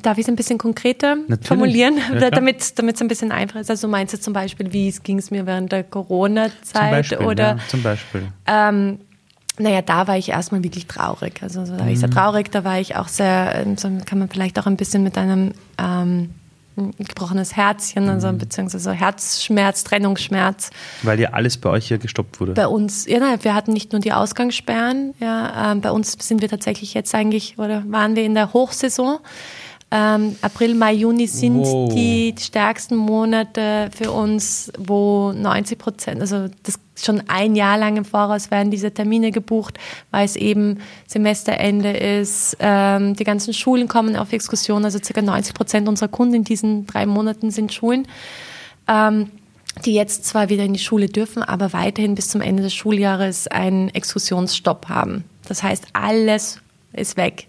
Darf 0.00 0.16
ich 0.16 0.24
es 0.24 0.28
ein 0.28 0.36
bisschen 0.36 0.58
konkreter 0.58 1.16
Natürlich. 1.16 1.48
formulieren, 1.48 1.98
ja, 2.18 2.30
damit 2.30 2.60
es 2.60 2.74
ein 2.78 3.08
bisschen 3.08 3.30
einfacher 3.30 3.60
ist? 3.60 3.70
Also 3.70 3.86
du 3.86 3.90
meinst 3.90 4.12
jetzt 4.12 4.24
zum 4.24 4.32
Beispiel, 4.32 4.72
wie 4.72 4.90
ging 5.02 5.18
es 5.18 5.30
mir 5.30 5.44
während 5.46 5.70
der 5.72 5.84
Corona-Zeit? 5.84 7.20
Oder 7.20 7.56
ja, 7.56 7.58
zum 7.68 7.82
Beispiel. 7.82 8.28
Ähm, 8.46 8.98
naja, 9.58 9.82
da 9.82 10.06
war 10.06 10.16
ich 10.16 10.30
erstmal 10.30 10.64
wirklich 10.64 10.86
traurig. 10.86 11.42
Also 11.42 11.64
da 11.64 11.78
war 11.78 11.88
ich 11.88 11.98
sehr 11.98 12.08
mhm. 12.08 12.14
traurig, 12.14 12.50
da 12.50 12.64
war 12.64 12.80
ich 12.80 12.96
auch 12.96 13.08
sehr, 13.08 13.54
ähm, 13.54 13.76
so 13.76 13.90
kann 14.06 14.18
man 14.18 14.28
vielleicht 14.28 14.58
auch 14.58 14.66
ein 14.66 14.76
bisschen 14.76 15.02
mit 15.02 15.18
einem 15.18 15.52
ähm, 15.78 16.30
gebrochenes 16.76 17.54
Herzchen, 17.54 18.08
also 18.08 18.32
mhm. 18.32 18.38
beziehungsweise 18.38 18.92
Herzschmerz, 18.92 19.84
Trennungsschmerz. 19.84 20.70
Weil 21.02 21.20
ja 21.20 21.30
alles 21.30 21.58
bei 21.58 21.68
euch 21.68 21.88
hier 21.88 21.98
gestoppt 21.98 22.40
wurde. 22.40 22.54
Bei 22.54 22.66
uns, 22.66 23.06
ja, 23.06 23.18
nein, 23.18 23.38
wir 23.42 23.54
hatten 23.54 23.72
nicht 23.72 23.92
nur 23.92 24.00
die 24.00 24.12
Ausgangssperren, 24.12 25.14
ja, 25.20 25.72
ähm, 25.72 25.82
bei 25.82 25.90
uns 25.90 26.12
sind 26.18 26.40
wir 26.40 26.48
tatsächlich 26.48 26.94
jetzt 26.94 27.14
eigentlich, 27.14 27.58
oder 27.58 27.84
waren 27.88 28.16
wir 28.16 28.24
in 28.24 28.34
der 28.34 28.54
Hochsaison. 28.54 29.18
Ähm, 29.94 30.36
April, 30.40 30.74
Mai, 30.74 30.94
Juni 30.94 31.26
sind 31.26 31.58
wow. 31.58 31.92
die 31.94 32.34
stärksten 32.40 32.96
Monate 32.96 33.90
für 33.94 34.10
uns, 34.10 34.72
wo 34.78 35.32
90 35.32 35.78
Prozent, 35.78 36.20
also 36.22 36.48
das 36.62 36.78
schon 36.96 37.22
ein 37.28 37.54
Jahr 37.54 37.76
lang 37.76 37.98
im 37.98 38.06
Voraus 38.06 38.50
werden 38.50 38.70
diese 38.70 38.90
Termine 38.92 39.32
gebucht, 39.32 39.78
weil 40.10 40.24
es 40.24 40.36
eben 40.36 40.78
Semesterende 41.06 41.90
ist. 41.90 42.56
Ähm, 42.58 43.16
die 43.16 43.24
ganzen 43.24 43.52
Schulen 43.52 43.86
kommen 43.86 44.16
auf 44.16 44.32
Exkursionen, 44.32 44.86
also 44.86 44.98
ca. 44.98 45.20
90 45.20 45.52
Prozent 45.52 45.88
unserer 45.88 46.08
Kunden 46.08 46.36
in 46.36 46.44
diesen 46.44 46.86
drei 46.86 47.04
Monaten 47.04 47.50
sind 47.50 47.72
Schulen. 47.72 48.08
Ähm, 48.88 49.30
die 49.84 49.94
jetzt 49.94 50.24
zwar 50.24 50.48
wieder 50.48 50.64
in 50.64 50.74
die 50.74 50.78
Schule 50.78 51.06
dürfen, 51.06 51.42
aber 51.42 51.72
weiterhin 51.72 52.14
bis 52.14 52.28
zum 52.28 52.40
Ende 52.40 52.62
des 52.62 52.74
Schuljahres 52.74 53.46
einen 53.48 53.88
Exkursionsstopp 53.88 54.88
haben. 54.88 55.24
Das 55.48 55.62
heißt, 55.62 55.88
alles 55.94 56.60
ist 56.92 57.16
weg. 57.16 57.46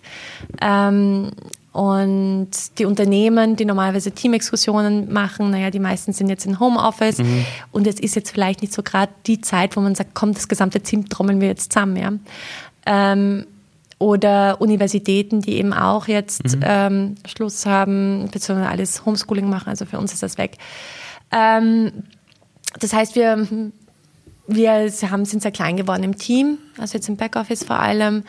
Ähm, 0.61 1.31
und 1.73 2.51
die 2.77 2.85
Unternehmen, 2.85 3.55
die 3.55 3.65
normalerweise 3.65 4.11
Teamexkursionen 4.11 5.11
machen, 5.11 5.49
naja, 5.49 5.71
die 5.71 5.79
meisten 5.79 6.13
sind 6.13 6.29
jetzt 6.29 6.45
in 6.45 6.59
Homeoffice. 6.59 7.17
Mhm. 7.17 7.45
Und 7.71 7.87
es 7.87 7.99
ist 7.99 8.15
jetzt 8.15 8.29
vielleicht 8.29 8.61
nicht 8.61 8.71
so 8.71 8.83
gerade 8.83 9.11
die 9.25 9.41
Zeit, 9.41 9.75
wo 9.75 9.81
man 9.81 9.95
sagt, 9.95 10.11
komm, 10.13 10.35
das 10.35 10.47
gesamte 10.47 10.81
Team 10.81 11.09
trommeln 11.09 11.41
wir 11.41 11.47
jetzt 11.47 11.73
zusammen. 11.73 11.97
Ja? 11.97 12.13
Ähm, 12.85 13.47
oder 13.97 14.61
Universitäten, 14.61 15.41
die 15.41 15.53
eben 15.53 15.73
auch 15.73 16.07
jetzt 16.07 16.57
mhm. 16.57 16.63
ähm, 16.63 17.15
Schluss 17.25 17.65
haben, 17.65 18.29
beziehungsweise 18.31 18.69
alles 18.69 19.03
Homeschooling 19.03 19.49
machen. 19.49 19.69
Also 19.69 19.85
für 19.85 19.97
uns 19.97 20.13
ist 20.13 20.21
das 20.21 20.37
weg. 20.37 20.59
Ähm, 21.31 21.91
das 22.79 22.93
heißt, 22.93 23.15
wir, 23.15 23.47
wir 24.45 24.91
haben, 25.09 25.25
sind 25.25 25.41
sehr 25.41 25.51
klein 25.51 25.75
geworden 25.75 26.03
im 26.03 26.17
Team, 26.19 26.59
also 26.77 26.95
jetzt 26.99 27.09
im 27.09 27.17
Backoffice 27.17 27.63
vor 27.63 27.79
allem. 27.79 28.23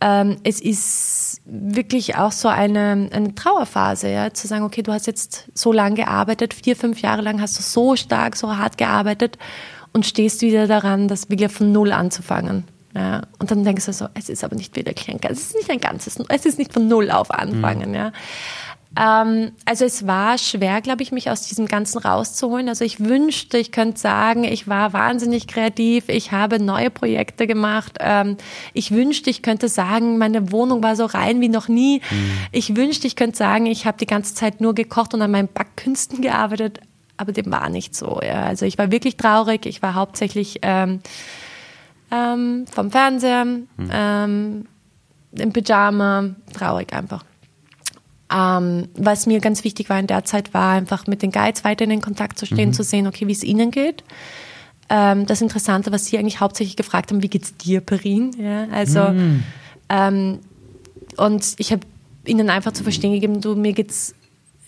Ähm, 0.00 0.36
es 0.44 0.60
ist 0.60 1.40
wirklich 1.46 2.16
auch 2.16 2.32
so 2.32 2.48
eine, 2.48 3.08
eine 3.12 3.34
Trauerphase, 3.34 4.10
ja, 4.10 4.32
zu 4.32 4.46
sagen, 4.46 4.64
okay, 4.64 4.82
du 4.82 4.92
hast 4.92 5.06
jetzt 5.06 5.48
so 5.54 5.72
lange 5.72 5.96
gearbeitet, 5.96 6.52
vier, 6.52 6.76
fünf 6.76 7.00
Jahre 7.00 7.22
lang 7.22 7.40
hast 7.40 7.58
du 7.58 7.62
so 7.62 7.96
stark, 7.96 8.36
so 8.36 8.56
hart 8.56 8.76
gearbeitet 8.76 9.38
und 9.92 10.04
stehst 10.04 10.42
wieder 10.42 10.66
daran, 10.66 11.08
das 11.08 11.30
wieder 11.30 11.48
von 11.48 11.72
Null 11.72 11.92
anzufangen. 11.92 12.64
Ja, 12.94 13.22
und 13.38 13.50
dann 13.50 13.64
denkst 13.64 13.86
du 13.86 13.92
so, 13.92 14.06
es 14.14 14.28
ist 14.28 14.42
aber 14.42 14.56
nicht 14.56 14.74
wieder 14.74 14.92
ein, 15.08 15.18
es 15.22 15.40
ist 15.40 15.54
nicht 15.54 15.70
ein 15.70 15.80
ganzes, 15.80 16.18
es 16.28 16.46
ist 16.46 16.58
nicht 16.58 16.72
von 16.72 16.88
Null 16.88 17.10
auf 17.10 17.30
anfangen, 17.30 17.90
mhm. 17.90 17.94
ja. 17.94 18.12
Ähm, 18.96 19.52
also 19.64 19.84
es 19.84 20.06
war 20.06 20.38
schwer, 20.38 20.80
glaube 20.80 21.02
ich, 21.02 21.12
mich 21.12 21.30
aus 21.30 21.42
diesem 21.42 21.66
Ganzen 21.66 21.98
rauszuholen. 21.98 22.68
Also 22.68 22.84
ich 22.84 23.00
wünschte, 23.00 23.58
ich 23.58 23.70
könnte 23.70 24.00
sagen, 24.00 24.44
ich 24.44 24.68
war 24.68 24.92
wahnsinnig 24.92 25.46
kreativ, 25.46 26.08
ich 26.08 26.32
habe 26.32 26.62
neue 26.62 26.90
Projekte 26.90 27.46
gemacht. 27.46 27.98
Ähm, 28.00 28.36
ich 28.72 28.90
wünschte, 28.90 29.28
ich 29.28 29.42
könnte 29.42 29.68
sagen, 29.68 30.18
meine 30.18 30.50
Wohnung 30.50 30.82
war 30.82 30.96
so 30.96 31.04
rein 31.04 31.40
wie 31.40 31.48
noch 31.48 31.68
nie. 31.68 32.00
Mhm. 32.10 32.30
Ich 32.52 32.74
wünschte, 32.74 33.06
ich 33.06 33.16
könnte 33.16 33.36
sagen, 33.36 33.66
ich 33.66 33.86
habe 33.86 33.98
die 33.98 34.06
ganze 34.06 34.34
Zeit 34.34 34.60
nur 34.60 34.74
gekocht 34.74 35.12
und 35.12 35.20
an 35.20 35.30
meinen 35.30 35.48
Backkünsten 35.48 36.22
gearbeitet. 36.22 36.80
Aber 37.18 37.32
dem 37.32 37.50
war 37.50 37.68
nicht 37.68 37.94
so. 37.94 38.20
Ja. 38.22 38.44
Also 38.44 38.66
ich 38.66 38.78
war 38.78 38.90
wirklich 38.90 39.16
traurig. 39.16 39.66
Ich 39.66 39.82
war 39.82 39.94
hauptsächlich 39.94 40.60
ähm, 40.62 41.00
ähm, 42.10 42.64
vom 42.70 42.90
Fernseher, 42.90 43.44
mhm. 43.44 43.66
ähm, 43.90 44.66
im 45.32 45.52
Pyjama, 45.52 46.30
traurig 46.54 46.92
einfach. 46.92 47.24
Ähm, 48.32 48.88
was 48.96 49.26
mir 49.26 49.40
ganz 49.40 49.62
wichtig 49.62 49.88
war 49.88 49.98
in 50.00 50.08
der 50.08 50.24
Zeit, 50.24 50.52
war 50.52 50.72
einfach 50.72 51.06
mit 51.06 51.22
den 51.22 51.30
Guides 51.30 51.62
weiterhin 51.62 51.92
in 51.92 52.00
Kontakt 52.00 52.38
zu 52.38 52.46
stehen, 52.46 52.70
mhm. 52.70 52.72
zu 52.72 52.82
sehen, 52.82 53.06
okay, 53.06 53.28
wie 53.28 53.32
es 53.32 53.44
ihnen 53.44 53.70
geht. 53.70 54.02
Ähm, 54.88 55.26
das 55.26 55.40
Interessante, 55.40 55.92
was 55.92 56.06
sie 56.06 56.18
eigentlich 56.18 56.40
hauptsächlich 56.40 56.76
gefragt 56.76 57.10
haben, 57.10 57.22
wie 57.22 57.28
geht's 57.28 57.56
dir, 57.56 57.80
Perin? 57.80 58.32
Ja, 58.38 58.66
also 58.72 59.10
mhm. 59.10 59.42
ähm, 59.88 60.38
und 61.16 61.54
ich 61.58 61.72
habe 61.72 61.82
ihnen 62.24 62.50
einfach 62.50 62.72
zu 62.72 62.82
verstehen 62.82 63.12
gegeben, 63.12 63.40
du 63.40 63.54
mir 63.54 63.72
geht's 63.72 64.14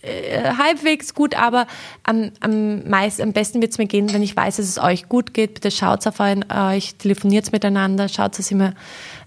äh, 0.02 0.54
halbwegs 0.56 1.14
gut, 1.14 1.34
aber 1.34 1.66
am, 2.04 2.30
am, 2.40 2.88
meist, 2.88 3.20
am 3.20 3.32
besten 3.32 3.60
wird 3.60 3.72
es 3.72 3.78
mir 3.78 3.86
gehen, 3.86 4.12
wenn 4.12 4.22
ich 4.22 4.36
weiß, 4.36 4.56
dass 4.56 4.66
es 4.66 4.78
euch 4.78 5.08
gut 5.08 5.34
geht. 5.34 5.54
Bitte 5.54 5.70
schaut 5.70 6.06
auf 6.06 6.20
euch, 6.20 6.94
telefoniert 6.96 7.50
miteinander, 7.52 8.08
schaut, 8.08 8.38
dass 8.38 8.50
ihr 8.50 8.56
mir 8.56 8.74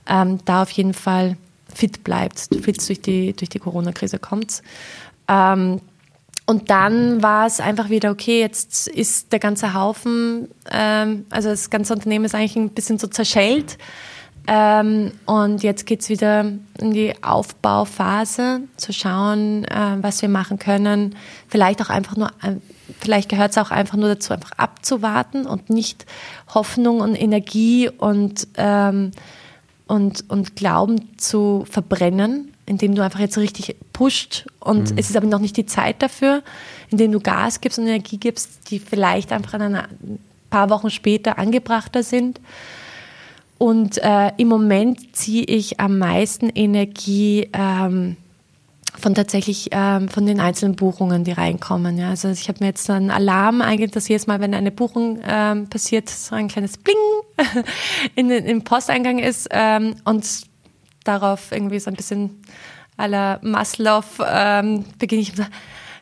ähm, 0.07 0.39
da 0.45 0.61
auf 0.61 0.71
jeden 0.71 0.93
Fall 0.93 1.36
fit 1.74 2.03
bleibt, 2.03 2.49
fit 2.61 2.88
durch 2.88 3.01
die, 3.01 3.34
durch 3.34 3.49
die 3.49 3.59
Corona-Krise 3.59 4.19
kommt. 4.19 4.61
Ähm, 5.28 5.82
und 6.45 6.69
dann 6.69 7.24
war 7.24 7.45
es 7.45 7.59
einfach 7.59 7.89
wieder, 7.89 8.11
okay, 8.11 8.41
jetzt 8.41 8.88
ist 8.88 9.32
der 9.32 9.39
ganze 9.39 9.74
Haufen, 9.74 10.49
ähm, 10.69 11.26
also 11.30 11.49
das 11.49 11.69
ganze 11.69 11.93
Unternehmen 11.93 12.26
ist 12.26 12.36
eigentlich 12.36 12.55
ein 12.55 12.69
bisschen 12.69 12.99
so 12.99 13.07
zerschellt. 13.07 13.78
Ähm, 14.47 15.11
und 15.26 15.61
jetzt 15.61 15.86
geht 15.86 16.01
es 16.01 16.09
wieder 16.09 16.41
in 16.80 16.91
die 16.91 17.13
Aufbauphase, 17.24 18.61
zu 18.76 18.91
schauen, 18.91 19.65
äh, 19.65 19.97
was 20.01 20.22
wir 20.22 20.30
machen 20.30 20.57
können. 20.57 21.15
Vielleicht 21.47 21.82
auch 21.82 21.89
einfach 21.89 22.17
nur, 22.17 22.28
äh, 22.41 22.55
vielleicht 22.99 23.30
gehört 23.30 23.51
es 23.51 23.57
auch 23.57 23.69
einfach 23.69 23.97
nur 23.97 24.09
dazu, 24.09 24.34
einfach 24.34 24.51
abzuwarten 24.57 25.45
und 25.45 25.69
nicht 25.69 26.05
Hoffnung 26.53 27.01
und 27.01 27.15
Energie 27.15 27.88
und, 27.88 28.47
ähm, 28.57 29.11
und, 29.92 30.24
und 30.30 30.56
Glauben 30.56 31.18
zu 31.18 31.66
verbrennen, 31.70 32.54
indem 32.66 32.96
du 32.96 33.04
einfach 33.04 33.20
jetzt 33.20 33.36
so 33.36 33.42
richtig 33.42 33.76
pusht 33.92 34.46
und 34.62 34.89
mhm. 34.92 34.98
es 34.98 35.10
ist 35.10 35.18
aber 35.18 35.28
noch 35.28 35.39
nicht 35.39 35.58
die 35.58 35.66
Zeit 35.66 36.02
dafür, 36.02 36.44
indem 36.92 37.12
du 37.12 37.20
Gas 37.20 37.60
gibst 37.60 37.78
und 37.78 37.88
Energie 37.88 38.18
gibst, 38.18 38.72
die 38.72 38.80
vielleicht 38.80 39.34
einfach 39.34 39.56
ein 39.56 39.84
paar 40.50 40.70
Wochen 40.70 40.89
später 40.89 41.38
angebrachter 41.38 42.04
sind. 42.04 42.39
Und 43.58 43.98
äh, 43.98 44.32
im 44.38 44.48
Moment 44.48 45.14
ziehe 45.14 45.44
ich 45.44 45.82
am 45.82 45.98
meisten 45.98 46.48
Energie 46.48 47.50
ähm, 47.52 48.16
von 49.00 49.16
tatsächlich 49.16 49.70
ähm, 49.72 50.10
von 50.10 50.26
den 50.26 50.39
einzelnen 50.39 50.76
Buchungen, 50.76 51.24
die 51.24 51.32
reinkommen. 51.32 51.98
Ja. 51.98 52.10
Also 52.10 52.30
ich 52.30 52.48
habe 52.48 52.60
mir 52.60 52.68
jetzt 52.68 52.89
einen 52.89 53.10
Alarm 53.10 53.62
eigentlich, 53.62 53.92
dass 53.92 54.08
jedes 54.08 54.28
Mal, 54.28 54.39
wenn 54.39 54.54
eine 54.54 54.72
Buchung 54.72 55.20
ähm, 55.26 55.70
passiert, 55.70 56.10
so 56.10 56.36
ein 56.36 56.48
kleines 56.48 56.78
Bling 56.78 56.96
in, 58.16 58.30
in, 58.30 58.46
im 58.46 58.64
Posteingang 58.64 59.20
ist 59.20 59.48
ähm, 59.52 59.96
und 60.06 60.26
darauf 61.04 61.52
irgendwie 61.52 61.80
so 61.80 61.89
ein 61.89 61.96
bisschen 61.96 62.42
aller 62.98 63.39
Maslow 63.42 64.04
ähm, 64.26 64.86
beginne 65.00 65.22
ich 65.22 65.34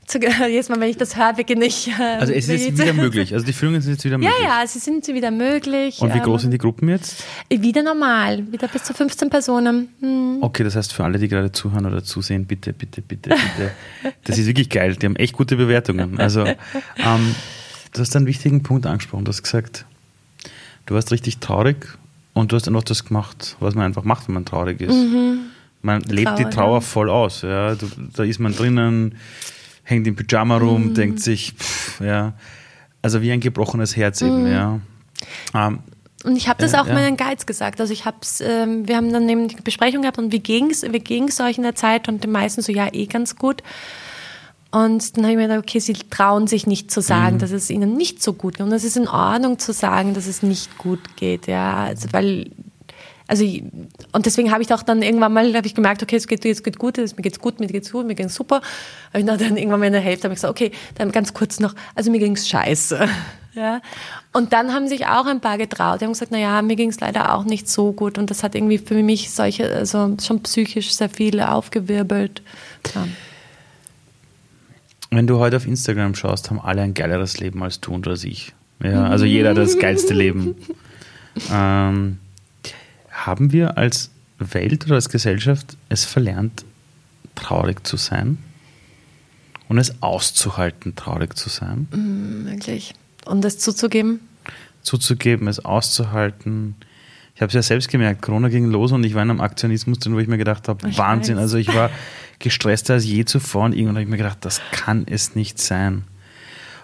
zu, 0.10 0.20
jedes 0.50 0.70
Mal, 0.70 0.80
wenn 0.80 0.90
ich 0.90 0.98
das 0.98 1.16
höre, 1.16 1.34
beginne 1.34 1.66
ich. 1.66 1.88
Äh, 1.88 2.18
also 2.20 2.34
es 2.34 2.50
ist 2.50 2.66
jetzt 2.66 2.80
wieder 2.80 2.94
möglich. 3.06 3.34
Also 3.34 3.46
die 3.46 3.54
Führungen 3.54 3.82
sind 3.82 3.94
jetzt 3.94 4.06
wieder 4.06 4.18
möglich. 4.18 4.36
Ja, 4.42 4.62
ja, 4.62 4.68
sie 4.68 4.80
sind 4.80 5.08
wieder 5.08 5.32
möglich. 5.32 6.02
Und 6.02 6.14
wie 6.14 6.20
groß 6.20 6.42
ähm, 6.42 6.46
sind 6.46 6.52
die 6.52 6.58
Gruppen 6.58 6.90
jetzt? 6.90 7.24
Wieder 7.50 7.84
normal, 7.84 8.52
wieder 8.52 8.68
bis 8.68 8.84
zu 8.84 8.94
15 8.94 9.30
Personen. 9.30 9.90
Hm. 10.02 10.38
Okay, 10.42 10.64
das 10.64 10.76
heißt 10.76 10.94
für 10.94 11.04
alle, 11.04 11.20
die 11.20 11.28
gerade 11.28 11.52
zuhören 11.52 11.86
oder 11.86 12.04
zusehen, 12.04 12.46
bitte, 12.46 12.74
bitte, 12.74 13.02
bitte, 13.02 13.30
bitte. 13.30 13.72
das 14.24 14.38
ist 14.38 14.48
wirklich 14.48 14.70
geil. 14.70 14.96
Die 14.96 15.06
haben 15.06 15.16
echt 15.16 15.34
gute 15.34 15.56
Bewertungen. 15.56 16.20
Also 16.20 16.46
ähm, 16.46 17.36
du 17.94 18.02
hast 18.02 18.16
einen 18.16 18.26
wichtigen 18.26 18.64
Punkt 18.64 18.86
angesprochen. 18.86 19.26
Du 19.26 19.30
hast 19.30 19.44
gesagt, 19.44 19.86
du 20.86 20.96
warst 20.96 21.12
richtig 21.12 21.38
traurig 21.38 21.98
und 22.34 22.52
du 22.52 22.56
hast 22.56 22.68
dann 22.68 22.74
noch 22.74 22.84
das 22.84 23.06
gemacht, 23.06 23.56
was 23.60 23.76
man 23.76 23.86
einfach 23.86 24.04
macht, 24.04 24.28
wenn 24.28 24.34
man 24.34 24.46
traurig 24.46 24.82
ist. 24.82 24.96
Mhm. 24.96 25.40
Man 25.82 26.02
lebt 26.02 26.28
Trauer, 26.28 26.38
die 26.38 26.44
Trauer 26.46 26.78
ja. 26.78 26.82
voll 26.82 27.10
aus. 27.10 27.42
Ja. 27.42 27.76
Du, 27.76 27.88
da 28.14 28.24
ist 28.24 28.40
man 28.40 28.54
drinnen, 28.54 29.16
hängt 29.90 30.08
im 30.08 30.16
Pyjama 30.16 30.58
rum, 30.58 30.90
mhm. 30.90 30.94
denkt 30.94 31.20
sich, 31.20 31.54
pff, 31.54 32.02
ja, 32.02 32.34
also 33.02 33.22
wie 33.22 33.32
ein 33.32 33.40
gebrochenes 33.40 33.96
Herz 33.96 34.22
eben, 34.22 34.44
mhm. 34.44 34.52
ja. 34.52 34.80
Ähm, 35.54 35.80
und 36.26 36.36
ich 36.36 36.50
habe 36.50 36.62
das 36.62 36.74
auch 36.74 36.86
ja. 36.86 36.94
meinen 36.94 37.16
Guides 37.16 37.46
gesagt. 37.46 37.80
Also 37.80 37.94
ich 37.94 38.04
hab's, 38.04 38.42
ähm, 38.42 38.88
wir 38.88 38.98
haben 38.98 39.12
dann 39.14 39.28
eben 39.30 39.48
die 39.48 39.56
Besprechung 39.56 40.02
gehabt 40.02 40.18
und 40.18 40.34
wie 40.34 40.40
ging's, 40.40 40.84
wie 40.84 41.00
ging's 41.00 41.40
euch 41.40 41.58
in 41.58 41.64
der 41.64 41.76
Zeit? 41.76 42.10
Und 42.10 42.24
die 42.24 42.28
meisten 42.28 42.62
so, 42.62 42.74
ja, 42.74 42.90
eh 42.92 43.06
ganz 43.06 43.38
gut. 43.38 43.64
Und 44.72 45.16
dann 45.16 45.24
habe 45.24 45.32
ich 45.32 45.38
mir 45.38 45.48
gedacht, 45.48 45.64
okay, 45.64 45.80
sie 45.80 45.94
trauen 45.94 46.46
sich 46.46 46.68
nicht 46.68 46.92
zu 46.92 47.02
sagen, 47.02 47.36
mhm. 47.36 47.40
dass 47.40 47.52
es 47.52 47.70
ihnen 47.70 47.96
nicht 47.96 48.22
so 48.22 48.34
gut 48.34 48.58
geht. 48.58 48.66
Und 48.66 48.74
es 48.74 48.84
ist 48.84 48.98
in 48.98 49.08
Ordnung 49.08 49.60
zu 49.60 49.72
sagen, 49.72 50.14
dass 50.14 50.28
es 50.28 50.44
nicht 50.44 50.78
gut 50.78 51.16
geht, 51.16 51.48
ja. 51.48 51.86
Also, 51.86 52.10
weil 52.12 52.52
also 53.30 53.46
und 54.12 54.26
deswegen 54.26 54.52
habe 54.52 54.64
ich 54.64 54.74
auch 54.74 54.82
dann 54.82 55.04
irgendwann 55.04 55.32
mal 55.32 55.54
habe 55.54 55.68
ich 55.68 55.76
gemerkt, 55.76 56.02
okay, 56.02 56.16
es 56.16 56.28
geht 56.28 56.44
jetzt 56.46 56.64
geht 56.64 56.80
gut, 56.80 56.98
mir 56.98 57.06
geht's 57.18 57.40
gut, 57.40 57.60
mir 57.60 57.68
geht's 57.68 57.92
gut, 57.92 58.08
mir 58.08 58.16
geht's 58.16 58.34
super. 58.34 58.62
Habe 59.14 59.20
ich 59.20 59.26
dann 59.26 59.56
irgendwann 59.56 59.80
mal 59.80 59.86
in 59.86 59.94
der 59.94 60.02
Hälfte 60.02 60.24
habe 60.24 60.34
ich 60.34 60.38
gesagt, 60.38 60.52
okay, 60.52 60.72
dann 60.96 61.12
ganz 61.12 61.34
kurz 61.36 61.60
noch, 61.60 61.76
also 61.94 62.10
mir 62.10 62.20
ging's 62.20 62.50
scheiße. 62.50 63.08
Ja. 63.56 63.82
Und 64.32 64.54
dann 64.54 64.74
haben 64.74 64.88
sich 64.88 65.08
auch 65.08 65.26
ein 65.26 65.42
paar 65.42 65.58
getraut. 65.58 66.00
Die 66.00 66.06
haben 66.06 66.14
gesagt, 66.14 66.32
na 66.32 66.38
ja, 66.38 66.62
mir 66.62 66.76
ging's 66.76 67.00
leider 67.00 67.34
auch 67.34 67.44
nicht 67.44 67.68
so 67.68 67.92
gut 67.92 68.20
und 68.20 68.30
das 68.30 68.44
hat 68.44 68.54
irgendwie 68.54 68.78
für 68.78 69.02
mich 69.02 69.32
solche 69.32 69.74
also 69.74 70.16
schon 70.24 70.44
psychisch 70.44 70.94
sehr 70.94 71.10
viele 71.10 71.52
aufgewirbelt. 71.52 72.44
Ja. 72.94 73.08
Wenn 75.10 75.26
du 75.26 75.40
heute 75.40 75.58
auf 75.58 75.66
Instagram 75.66 76.14
schaust, 76.14 76.52
haben 76.52 76.62
alle 76.62 76.84
ein 76.84 76.94
geileres 76.94 77.40
Leben 77.40 77.62
als 77.64 77.82
du 77.82 77.92
und 77.92 78.08
als 78.08 78.24
ich. 78.24 78.54
Ja, 78.82 79.08
also 79.08 79.26
jeder 79.26 79.56
das 79.56 79.80
geilste 79.80 80.14
Leben. 80.14 80.56
Ähm, 81.52 82.18
haben 83.26 83.52
wir 83.52 83.78
als 83.78 84.12
Welt 84.38 84.86
oder 84.86 84.96
als 84.96 85.10
Gesellschaft 85.10 85.78
es 85.90 86.06
verlernt, 86.06 86.66
traurig 87.36 87.86
zu 87.86 87.98
sein? 87.98 88.38
Und 89.68 89.78
es 89.78 90.02
auszuhalten, 90.02 90.96
traurig 90.96 91.38
zu 91.38 91.50
sein? 91.50 91.88
Mm, 91.92 92.48
wirklich. 92.48 92.96
Und 93.26 93.46
es 93.46 93.60
zuzugeben? 93.60 94.20
Zuzugeben, 94.82 95.48
es 95.48 95.64
auszuhalten. 95.64 96.76
Ich 97.36 97.42
habe 97.42 97.50
es 97.50 97.54
ja 97.54 97.62
selbst 97.62 97.90
gemerkt, 97.90 98.24
Corona 98.24 98.50
ging 98.50 98.66
los 98.66 98.92
und 98.92 99.04
ich 99.04 99.14
war 99.14 99.22
in 99.22 99.30
einem 99.30 99.42
Aktionismus 99.42 100.00
drin, 100.00 100.16
wo 100.16 100.20
ich 100.20 100.28
mir 100.28 100.40
gedacht 100.40 100.68
habe, 100.68 100.90
ich 100.90 100.98
Wahnsinn. 100.98 101.36
Weiß. 101.36 101.44
Also 101.44 101.58
ich 101.58 101.74
war 101.74 101.92
gestresster 102.40 102.96
als 102.96 103.06
je 103.06 103.26
zuvor 103.26 103.66
und 103.66 103.74
irgendwann 103.74 103.96
habe 103.96 104.04
ich 104.04 104.10
mir 104.10 104.18
gedacht, 104.18 104.40
das 104.42 104.60
kann 104.72 105.06
es 105.08 105.36
nicht 105.36 105.60
sein. 105.60 106.04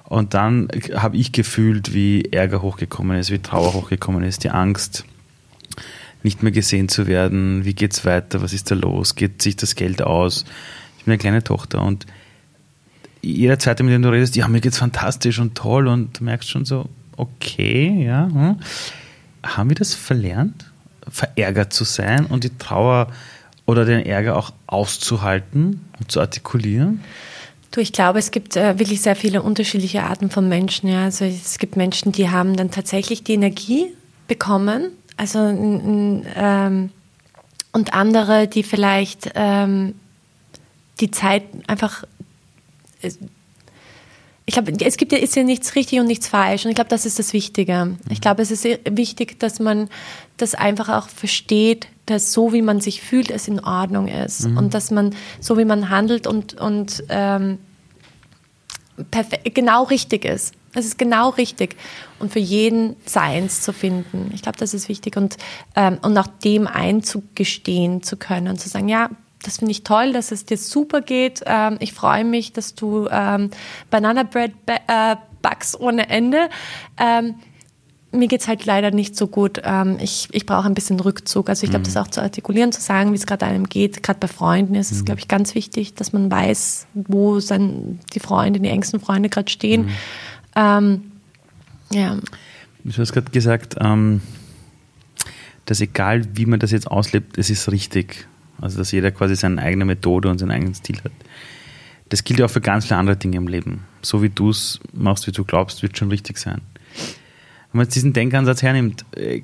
Und 0.03 0.35
dann 0.35 0.67
habe 0.93 1.17
ich 1.17 1.31
gefühlt, 1.31 1.93
wie 1.93 2.25
Ärger 2.31 2.61
hochgekommen 2.61 3.17
ist, 3.17 3.31
wie 3.31 3.39
Trauer 3.39 3.73
hochgekommen 3.73 4.23
ist, 4.23 4.43
die 4.43 4.51
Angst 4.51 5.05
nicht 6.25 6.43
mehr 6.43 6.51
gesehen 6.51 6.89
zu 6.89 7.07
werden. 7.07 7.63
Wie 7.63 7.75
geht's 7.75 8.03
weiter? 8.03 8.41
Was 8.41 8.51
ist 8.51 8.71
da 8.71 8.75
los? 8.75 9.15
Geht 9.15 9.41
sich 9.41 9.55
das 9.55 9.75
Geld 9.75 10.01
aus? 10.01 10.43
Ich 10.97 11.05
bin 11.05 11.13
eine 11.13 11.19
kleine 11.19 11.43
Tochter 11.43 11.81
und 11.83 12.05
jeder 13.21 13.57
zweite, 13.59 13.83
mit 13.83 13.93
dem 13.93 14.01
du 14.01 14.09
redest, 14.09 14.35
ja, 14.35 14.47
mir 14.47 14.59
geht's 14.59 14.79
fantastisch 14.79 15.39
und 15.39 15.55
toll 15.55 15.87
und 15.87 16.19
du 16.19 16.23
merkst 16.23 16.49
schon 16.49 16.65
so, 16.65 16.89
okay, 17.15 18.05
ja. 18.05 18.25
Hm. 18.25 18.57
Haben 19.43 19.69
wir 19.69 19.75
das 19.75 19.93
verlernt, 19.93 20.65
verärgert 21.07 21.73
zu 21.73 21.83
sein 21.83 22.25
und 22.25 22.43
die 22.43 22.57
Trauer 22.57 23.07
oder 23.67 23.85
den 23.85 24.03
Ärger 24.03 24.35
auch 24.35 24.51
auszuhalten 24.67 25.81
und 25.99 26.11
zu 26.11 26.19
artikulieren? 26.19 27.01
Du, 27.69 27.81
ich 27.81 27.93
glaube, 27.93 28.17
es 28.19 28.31
gibt 28.31 28.55
äh, 28.55 28.79
wirklich 28.79 29.01
sehr 29.01 29.15
viele 29.15 29.43
unterschiedliche 29.43 30.03
Arten 30.03 30.31
von 30.31 30.49
Menschen. 30.49 30.89
Ja. 30.89 31.03
Also 31.03 31.25
es 31.25 31.59
gibt 31.59 31.75
Menschen, 31.75 32.11
die 32.11 32.29
haben 32.29 32.55
dann 32.55 32.71
tatsächlich 32.71 33.23
die 33.23 33.33
Energie 33.33 33.87
bekommen, 34.27 34.91
also 35.17 35.39
ähm, 35.39 36.91
und 37.71 37.93
andere, 37.93 38.47
die 38.47 38.63
vielleicht 38.63 39.31
ähm, 39.35 39.95
die 40.99 41.11
Zeit 41.11 41.43
einfach 41.67 42.05
ich 44.47 44.53
glaube, 44.53 44.71
es 44.79 44.97
gibt 44.97 45.11
ja, 45.11 45.17
ist 45.17 45.35
ja 45.35 45.43
nichts 45.43 45.75
richtig 45.75 45.99
und 45.99 46.05
nichts 46.05 46.27
falsch. 46.27 46.65
Und 46.65 46.69
ich 46.69 46.75
glaube, 46.75 46.89
das 46.89 47.05
ist 47.05 47.17
das 47.17 47.33
Wichtige. 47.33 47.97
Ich 48.09 48.21
glaube, 48.21 48.43
es 48.43 48.51
ist 48.51 48.63
wichtig, 48.63 49.39
dass 49.39 49.59
man 49.59 49.89
das 50.37 50.53
einfach 50.53 50.89
auch 50.89 51.09
versteht, 51.09 51.87
dass 52.05 52.31
so 52.31 52.53
wie 52.53 52.61
man 52.61 52.79
sich 52.79 53.01
fühlt, 53.01 53.31
es 53.31 53.47
in 53.47 53.59
Ordnung 53.59 54.07
ist. 54.07 54.47
Mhm. 54.47 54.57
Und 54.57 54.73
dass 54.75 54.91
man 54.91 55.15
so 55.39 55.57
wie 55.57 55.65
man 55.65 55.89
handelt 55.89 56.27
und, 56.27 56.53
und 56.61 57.03
ähm, 57.09 57.57
genau 59.53 59.83
richtig 59.83 60.25
ist. 60.25 60.53
Es 60.75 60.85
ist 60.85 60.97
genau 60.97 61.29
richtig. 61.29 61.75
Und 62.19 62.31
für 62.31 62.39
jeden 62.39 62.95
Seins 63.05 63.61
zu 63.61 63.73
finden. 63.73 64.31
Ich 64.33 64.41
glaube, 64.41 64.57
das 64.57 64.73
ist 64.73 64.89
wichtig. 64.89 65.17
Und, 65.17 65.37
ähm, 65.75 65.97
und 66.01 66.13
nach 66.13 66.27
dem 66.27 66.67
einzugestehen 66.67 68.03
zu 68.03 68.17
können 68.17 68.47
und 68.47 68.59
zu 68.59 68.69
sagen, 68.69 68.87
ja, 68.87 69.09
das 69.43 69.57
finde 69.57 69.71
ich 69.71 69.83
toll, 69.83 70.11
dass 70.13 70.31
es 70.31 70.45
dir 70.45 70.57
super 70.57 71.01
geht. 71.01 71.41
Ähm, 71.45 71.77
ich 71.79 71.93
freue 71.93 72.23
mich, 72.23 72.53
dass 72.53 72.75
du 72.75 73.07
ähm, 73.11 73.51
Banana 73.89 74.23
Bread 74.23 74.53
äh, 74.65 75.15
backst 75.41 75.79
ohne 75.79 76.09
Ende. 76.09 76.49
Ähm, 76.97 77.35
mir 78.15 78.27
geht 78.27 78.41
es 78.41 78.47
halt 78.47 78.65
leider 78.65 78.91
nicht 78.91 79.15
so 79.15 79.27
gut. 79.27 79.61
Ähm, 79.63 79.97
ich 80.01 80.29
ich 80.31 80.45
brauche 80.45 80.65
ein 80.65 80.73
bisschen 80.73 80.99
Rückzug. 80.99 81.49
Also 81.49 81.63
ich 81.63 81.69
glaube, 81.69 81.81
mhm. 81.81 81.93
das 81.93 81.97
auch 81.97 82.07
zu 82.07 82.21
artikulieren, 82.21 82.71
zu 82.71 82.81
sagen, 82.81 83.11
wie 83.11 83.17
es 83.17 83.25
gerade 83.25 83.45
einem 83.45 83.67
geht, 83.67 84.03
gerade 84.03 84.19
bei 84.19 84.27
Freunden 84.27 84.75
ist 84.75 84.91
es, 84.91 85.01
mhm. 85.01 85.05
glaube 85.05 85.19
ich, 85.19 85.27
ganz 85.27 85.53
wichtig, 85.53 85.93
dass 85.95 86.13
man 86.13 86.31
weiß, 86.31 86.87
wo 86.93 87.39
sein, 87.39 87.99
die 88.13 88.19
Freunde, 88.19 88.59
die 88.59 88.69
engsten 88.69 88.99
Freunde 88.99 89.29
gerade 89.29 89.51
stehen. 89.51 89.85
Mhm. 89.85 89.89
Ähm, 90.55 91.11
ja. 91.91 92.17
Du 92.83 92.97
hast 92.97 93.13
gerade 93.13 93.31
gesagt, 93.31 93.75
ähm, 93.79 94.21
dass 95.65 95.81
egal 95.81 96.23
wie 96.33 96.45
man 96.45 96.59
das 96.59 96.71
jetzt 96.71 96.89
auslebt, 96.89 97.37
es 97.37 97.49
ist 97.49 97.71
richtig. 97.71 98.27
Also 98.61 98.77
dass 98.77 98.91
jeder 98.91 99.11
quasi 99.11 99.35
seine 99.35 99.61
eigene 99.61 99.85
Methode 99.85 100.29
und 100.29 100.37
seinen 100.37 100.51
eigenen 100.51 100.75
Stil 100.75 100.97
hat. 101.03 101.11
Das 102.09 102.23
gilt 102.23 102.39
ja 102.39 102.45
auch 102.45 102.51
für 102.51 102.61
ganz 102.61 102.85
viele 102.85 102.99
andere 102.99 103.17
Dinge 103.17 103.37
im 103.37 103.47
Leben. 103.47 103.83
So 104.01 104.21
wie 104.21 104.29
du 104.29 104.51
es 104.51 104.79
machst, 104.93 105.27
wie 105.27 105.31
du 105.31 105.43
glaubst, 105.43 105.81
wird 105.81 105.97
schon 105.97 106.09
richtig 106.09 106.37
sein. 106.37 106.61
Wenn 107.71 107.79
man 107.79 107.85
jetzt 107.87 107.95
diesen 107.95 108.13
Denkansatz 108.13 108.61
hernimmt, 108.61 109.03
äh, 109.15 109.41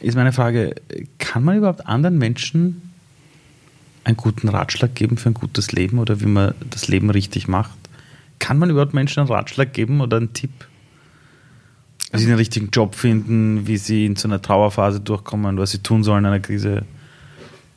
ist 0.00 0.14
meine 0.14 0.32
Frage, 0.32 0.74
kann 1.18 1.42
man 1.42 1.56
überhaupt 1.56 1.86
anderen 1.86 2.18
Menschen 2.18 2.92
einen 4.04 4.16
guten 4.16 4.48
Ratschlag 4.48 4.94
geben 4.94 5.16
für 5.16 5.30
ein 5.30 5.34
gutes 5.34 5.72
Leben 5.72 5.98
oder 5.98 6.20
wie 6.20 6.26
man 6.26 6.54
das 6.70 6.86
Leben 6.86 7.10
richtig 7.10 7.48
macht? 7.48 7.76
Kann 8.38 8.58
man 8.58 8.70
überhaupt 8.70 8.94
Menschen 8.94 9.20
einen 9.20 9.28
Ratschlag 9.28 9.72
geben 9.72 10.00
oder 10.00 10.18
einen 10.18 10.32
Tipp? 10.32 10.50
Wie 12.12 12.18
sie 12.18 12.26
den 12.26 12.36
richtigen 12.36 12.70
Job 12.70 12.94
finden, 12.94 13.66
wie 13.66 13.76
sie 13.76 14.06
in 14.06 14.16
so 14.16 14.28
einer 14.28 14.40
Trauerphase 14.40 15.00
durchkommen, 15.00 15.58
was 15.58 15.72
sie 15.72 15.78
tun 15.78 16.04
sollen 16.04 16.24
in 16.24 16.26
einer 16.26 16.40
Krise? 16.40 16.82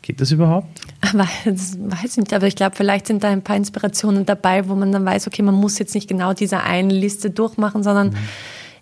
Geht 0.02 0.22
das 0.22 0.32
überhaupt? 0.32 0.82
Das 1.02 1.14
weiß 1.80 2.12
ich 2.12 2.18
nicht, 2.18 2.34
aber 2.34 2.48
ich 2.48 2.56
glaube, 2.56 2.76
vielleicht 2.76 3.08
sind 3.08 3.24
da 3.24 3.30
ein 3.30 3.44
paar 3.44 3.56
Inspirationen 3.56 4.26
dabei, 4.26 4.68
wo 4.68 4.76
man 4.76 4.92
dann 4.92 5.06
weiß, 5.06 5.28
okay, 5.28 5.42
man 5.42 5.56
muss 5.56 5.80
jetzt 5.80 5.96
nicht 5.96 6.08
genau 6.08 6.34
diese 6.34 6.62
eine 6.62 6.94
Liste 6.94 7.30
durchmachen, 7.30 7.84
sondern 7.84 8.10
mhm. 8.10 8.18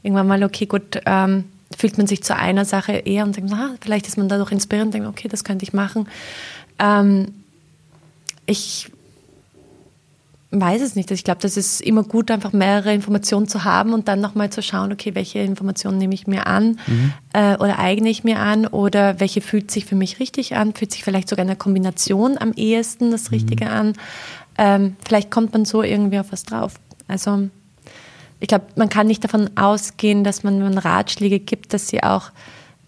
irgendwann 0.04 0.28
mal, 0.28 0.44
okay, 0.44 0.66
gut, 0.66 1.02
ähm, 1.06 1.46
fühlt 1.76 1.98
man 1.98 2.08
sich 2.08 2.24
zu 2.24 2.36
einer 2.36 2.66
Sache 2.66 2.94
eher 2.94 3.24
und 3.26 3.36
denkt, 3.36 3.52
ah, 3.52 3.76
vielleicht 3.82 4.08
ist 4.08 4.18
man 4.18 4.30
dadurch 4.30 4.52
inspiriert 4.52 4.86
und 4.86 4.94
denkt, 4.94 5.08
okay, 5.08 5.28
das 5.28 5.44
könnte 5.44 5.64
ich 5.64 5.74
machen. 5.74 6.08
Ähm, 6.80 7.34
ich 8.46 8.90
weiß 10.52 10.82
es 10.82 10.96
nicht. 10.96 11.12
Ich 11.12 11.24
glaube, 11.24 11.42
das 11.42 11.58
ist 11.58 11.82
immer 11.82 12.04
gut, 12.04 12.32
einfach 12.32 12.54
mehrere 12.54 12.94
Informationen 12.94 13.48
zu 13.48 13.66
haben 13.66 13.94
und 13.94 14.08
dann 14.08 14.22
nochmal 14.22 14.50
zu 14.50 14.62
schauen, 14.62 14.94
okay, 14.94 15.14
welche 15.14 15.40
Informationen 15.40 15.98
nehme 15.98 16.14
ich 16.14 16.26
mir 16.26 16.48
an 16.48 16.80
mhm. 16.88 17.14
äh, 17.34 17.56
oder 17.56 17.80
eigne 17.80 18.10
ich 18.10 18.24
mir 18.24 18.40
an 18.40 18.66
oder 18.66 19.20
welche 19.20 19.42
fühlt 19.42 19.72
sich 19.72 19.86
für 19.86 19.96
mich 19.96 20.20
richtig 20.20 20.56
an, 20.56 20.74
fühlt 20.74 20.92
sich 20.92 21.04
vielleicht 21.04 21.28
sogar 21.28 21.44
in 21.44 21.50
der 21.50 21.58
Kombination 21.58 22.38
am 22.38 22.54
ehesten 22.54 23.12
das 23.12 23.32
Richtige 23.32 23.66
mhm. 23.66 23.72
an. 23.72 23.94
Ähm, 24.58 24.96
vielleicht 25.06 25.32
kommt 25.32 25.52
man 25.52 25.66
so 25.66 25.84
irgendwie 25.84 26.20
auf 26.20 26.32
was 26.32 26.44
drauf. 26.44 26.76
Also 27.10 27.50
ich 28.40 28.48
glaube, 28.48 28.66
man 28.76 28.88
kann 28.88 29.08
nicht 29.08 29.24
davon 29.24 29.50
ausgehen, 29.58 30.24
dass 30.24 30.44
man, 30.44 30.56
wenn 30.60 30.74
man 30.74 30.78
Ratschläge 30.78 31.40
gibt, 31.40 31.74
dass 31.74 31.90
sie 31.90 32.04
auch 32.04 32.32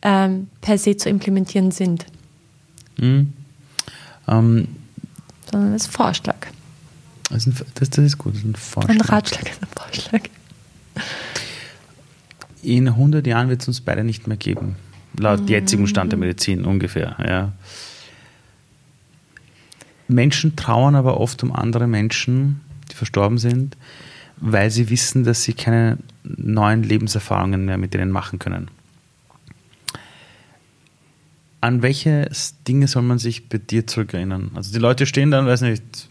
ähm, 0.02 0.48
per 0.62 0.78
se 0.78 0.96
zu 0.96 1.10
implementieren 1.10 1.72
sind. 1.72 2.06
Mhm. 2.98 3.34
Ähm, 4.30 4.68
Sondern 5.52 5.74
das 5.74 5.84
ist 5.84 5.94
Vorschlag. 5.94 6.48
Das 7.30 7.46
ist, 7.46 7.62
ein, 7.62 7.66
das, 7.76 7.90
das 7.90 8.06
ist 8.06 8.18
gut, 8.18 8.34
das 8.34 8.42
ist 8.42 8.48
ein 8.48 8.56
Vorschlag. 8.56 8.96
Ein 8.96 9.02
Ratschlag 9.02 9.50
ist 9.50 9.62
ein 9.62 9.68
Vorschlag. 9.76 10.22
In 12.62 12.88
100 12.88 13.26
Jahren 13.26 13.50
wird 13.50 13.62
es 13.62 13.68
uns 13.68 13.82
beide 13.82 14.04
nicht 14.04 14.28
mehr 14.28 14.38
geben. 14.38 14.76
Laut 15.18 15.42
mhm. 15.42 15.48
jetzigem 15.48 15.88
Stand 15.88 16.12
der 16.12 16.20
Medizin 16.20 16.66
ungefähr. 16.66 17.16
Ja. 17.26 17.54
Menschen 20.08 20.56
trauern 20.56 20.96
aber 20.96 21.20
oft 21.20 21.44
um 21.44 21.54
andere 21.54 21.88
Menschen, 21.88 22.62
die 22.92 22.96
verstorben 22.96 23.38
sind, 23.38 23.78
weil 24.38 24.72
sie 24.72 24.90
wissen, 24.90 25.24
dass 25.24 25.44
sie 25.44 25.54
keine 25.54 25.98
neuen 26.24 26.84
Lebenserfahrungen 26.84 27.66
mehr 27.66 27.78
mit 27.78 27.94
denen 27.94 28.12
machen 28.12 28.40
können. 28.40 28.70
An 31.62 31.82
welche 31.82 32.30
Dinge 32.68 32.88
soll 32.88 33.04
man 33.04 33.20
sich 33.20 33.50
bei 33.50 33.58
dir 33.58 33.86
zurückerinnern? 33.86 34.52
Also 34.56 34.72
die 34.72 34.80
Leute 34.80 35.06
stehen 35.06 35.30
dann, 35.30 35.46
weiß 35.46 35.62
nicht, 35.62 36.10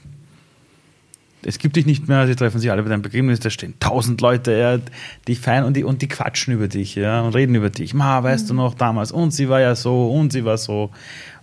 es 1.42 1.58
gibt 1.58 1.76
dich 1.76 1.86
nicht 1.86 2.08
mehr, 2.08 2.26
sie 2.26 2.34
treffen 2.34 2.58
sich 2.58 2.70
alle 2.70 2.82
bei 2.82 2.88
deinem 2.88 3.02
Begräbnis, 3.02 3.40
da 3.40 3.50
stehen 3.50 3.74
tausend 3.80 4.20
Leute, 4.20 4.52
ja, 4.52 4.78
die 5.26 5.34
feiern 5.36 5.64
und 5.64 5.76
die, 5.76 5.84
und 5.84 6.02
die 6.02 6.08
quatschen 6.08 6.54
über 6.54 6.68
dich, 6.68 6.94
ja, 6.94 7.20
und 7.20 7.34
reden 7.34 7.54
über 7.54 7.70
dich. 7.70 7.94
Ma, 7.94 8.22
weißt 8.22 8.44
mhm. 8.44 8.48
du 8.48 8.54
noch 8.54 8.74
damals, 8.74 9.12
und 9.12 9.32
sie 9.32 9.48
war 9.48 9.60
ja 9.60 9.74
so, 9.74 10.10
und 10.10 10.32
sie 10.32 10.44
war 10.44 10.58
so. 10.58 10.90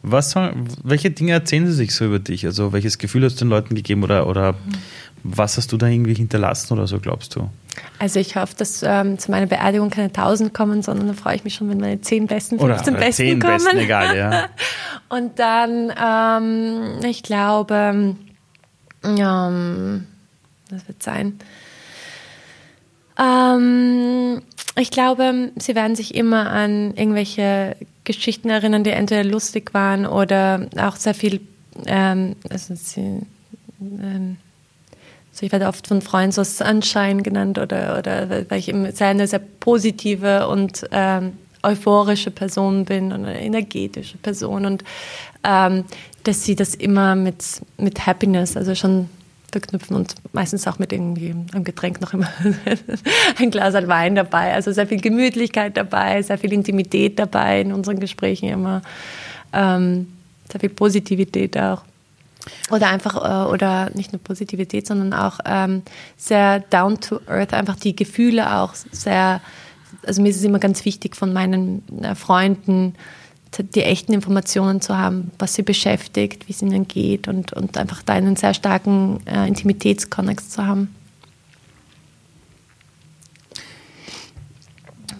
Was 0.07 0.31
soll, 0.31 0.53
welche 0.83 1.09
Dinge 1.09 1.31
erzählen 1.31 1.65
sie 1.65 1.73
sich 1.73 1.95
so 1.95 2.05
über 2.05 2.19
dich? 2.19 2.45
Also, 2.45 2.73
welches 2.73 2.99
Gefühl 2.99 3.23
hast 3.23 3.41
du 3.41 3.45
den 3.45 3.49
Leuten 3.49 3.73
gegeben 3.73 4.03
oder, 4.03 4.27
oder 4.27 4.53
mhm. 4.53 4.57
was 5.23 5.57
hast 5.57 5.71
du 5.71 5.77
da 5.77 5.87
irgendwie 5.87 6.13
hinterlassen 6.13 6.73
oder 6.73 6.85
so, 6.85 6.99
glaubst 6.99 7.35
du? 7.35 7.49
Also 7.97 8.19
ich 8.19 8.35
hoffe, 8.35 8.53
dass 8.57 8.83
ähm, 8.83 9.17
zu 9.17 9.31
meiner 9.31 9.47
Beerdigung 9.47 9.89
keine 9.89 10.13
tausend 10.13 10.53
kommen, 10.53 10.81
sondern 10.81 11.07
dann 11.07 11.15
freue 11.15 11.35
ich 11.35 11.43
mich 11.43 11.55
schon, 11.55 11.69
wenn 11.69 11.79
meine 11.79 12.01
zehn 12.01 12.27
besten, 12.27 12.59
15 12.59 12.63
oder, 12.63 12.81
oder 12.81 13.05
besten 13.05 13.23
zehn 13.23 13.39
kommen. 13.39 13.53
Besten, 13.53 13.77
egal, 13.77 14.15
ja. 14.15 14.45
Und 15.09 15.39
dann, 15.39 15.91
ähm, 16.01 16.99
ich 17.03 17.23
glaube, 17.23 18.15
ähm, 19.05 20.07
das 20.69 20.87
wird 20.87 21.01
sein. 21.01 21.39
Ähm, 23.17 24.41
ich 24.77 24.91
glaube, 24.91 25.51
sie 25.57 25.75
werden 25.75 25.95
sich 25.95 26.15
immer 26.15 26.49
an 26.49 26.93
irgendwelche 26.95 27.77
Geschichten 28.03 28.49
erinnern, 28.49 28.83
die 28.83 28.91
entweder 28.91 29.23
lustig 29.23 29.73
waren 29.73 30.05
oder 30.05 30.67
auch 30.77 30.95
sehr 30.95 31.13
viel, 31.13 31.41
ähm, 31.85 32.35
also 32.49 32.75
sie, 32.75 33.21
ähm, 33.81 34.37
also 35.31 35.45
ich 35.45 35.51
werde 35.51 35.67
oft 35.67 35.87
von 35.87 36.01
Freunden 36.01 36.31
so 36.31 36.43
Sunshine 36.43 37.23
genannt 37.23 37.57
oder, 37.57 37.97
oder 37.97 38.29
weil 38.49 38.59
ich 38.59 38.69
immer 38.69 38.91
sehr 38.91 39.07
eine 39.07 39.27
sehr 39.27 39.39
positive 39.39 40.47
und 40.47 40.85
ähm, 40.91 41.33
euphorische 41.63 42.31
Person 42.31 42.85
bin 42.85 43.11
und 43.11 43.25
eine 43.25 43.41
energetische 43.41 44.17
Person 44.17 44.65
und 44.65 44.83
ähm, 45.43 45.85
dass 46.25 46.43
sie 46.43 46.55
das 46.55 46.75
immer 46.75 47.15
mit, 47.15 47.61
mit 47.77 48.05
Happiness, 48.05 48.57
also 48.57 48.75
schon 48.75 49.09
verknüpfen 49.51 49.95
und 49.95 50.15
meistens 50.33 50.67
auch 50.67 50.79
mit 50.79 50.91
irgendwie 50.91 51.31
einem 51.31 51.63
Getränk 51.63 52.01
noch 52.01 52.13
immer 52.13 52.27
ein 53.39 53.51
Glas 53.51 53.73
Wein 53.73 54.15
dabei. 54.15 54.53
Also 54.53 54.71
sehr 54.71 54.87
viel 54.87 54.99
Gemütlichkeit 54.99 55.77
dabei, 55.77 56.21
sehr 56.21 56.37
viel 56.37 56.51
Intimität 56.51 57.19
dabei 57.19 57.61
in 57.61 57.71
unseren 57.71 57.99
Gesprächen 57.99 58.49
immer. 58.49 58.81
Ähm, 59.53 60.07
sehr 60.51 60.59
viel 60.59 60.69
Positivität 60.69 61.57
auch. 61.57 61.83
Oder 62.69 62.89
einfach, 62.89 63.15
äh, 63.15 63.49
oder 63.49 63.89
nicht 63.93 64.11
nur 64.11 64.21
Positivität, 64.21 64.87
sondern 64.87 65.13
auch 65.13 65.39
ähm, 65.45 65.83
sehr 66.17 66.59
down 66.59 66.99
to 66.99 67.19
earth, 67.27 67.53
einfach 67.53 67.75
die 67.75 67.95
Gefühle 67.95 68.57
auch 68.57 68.73
sehr, 68.73 69.41
also 70.05 70.21
mir 70.21 70.29
ist 70.29 70.37
es 70.37 70.43
immer 70.43 70.59
ganz 70.59 70.83
wichtig 70.85 71.15
von 71.15 71.33
meinen 71.33 71.83
äh, 72.03 72.13
Freunden, 72.13 72.95
die 73.63 73.83
echten 73.83 74.13
Informationen 74.13 74.81
zu 74.81 74.97
haben, 74.97 75.31
was 75.39 75.53
sie 75.53 75.63
beschäftigt, 75.63 76.47
wie 76.47 76.53
es 76.53 76.61
ihnen 76.61 76.87
geht 76.87 77.27
und, 77.27 77.53
und 77.53 77.77
einfach 77.77 78.03
da 78.03 78.13
einen 78.13 78.35
sehr 78.35 78.53
starken 78.53 79.19
äh, 79.25 79.47
Intimitätskonnex 79.47 80.49
zu 80.49 80.65
haben. 80.65 80.93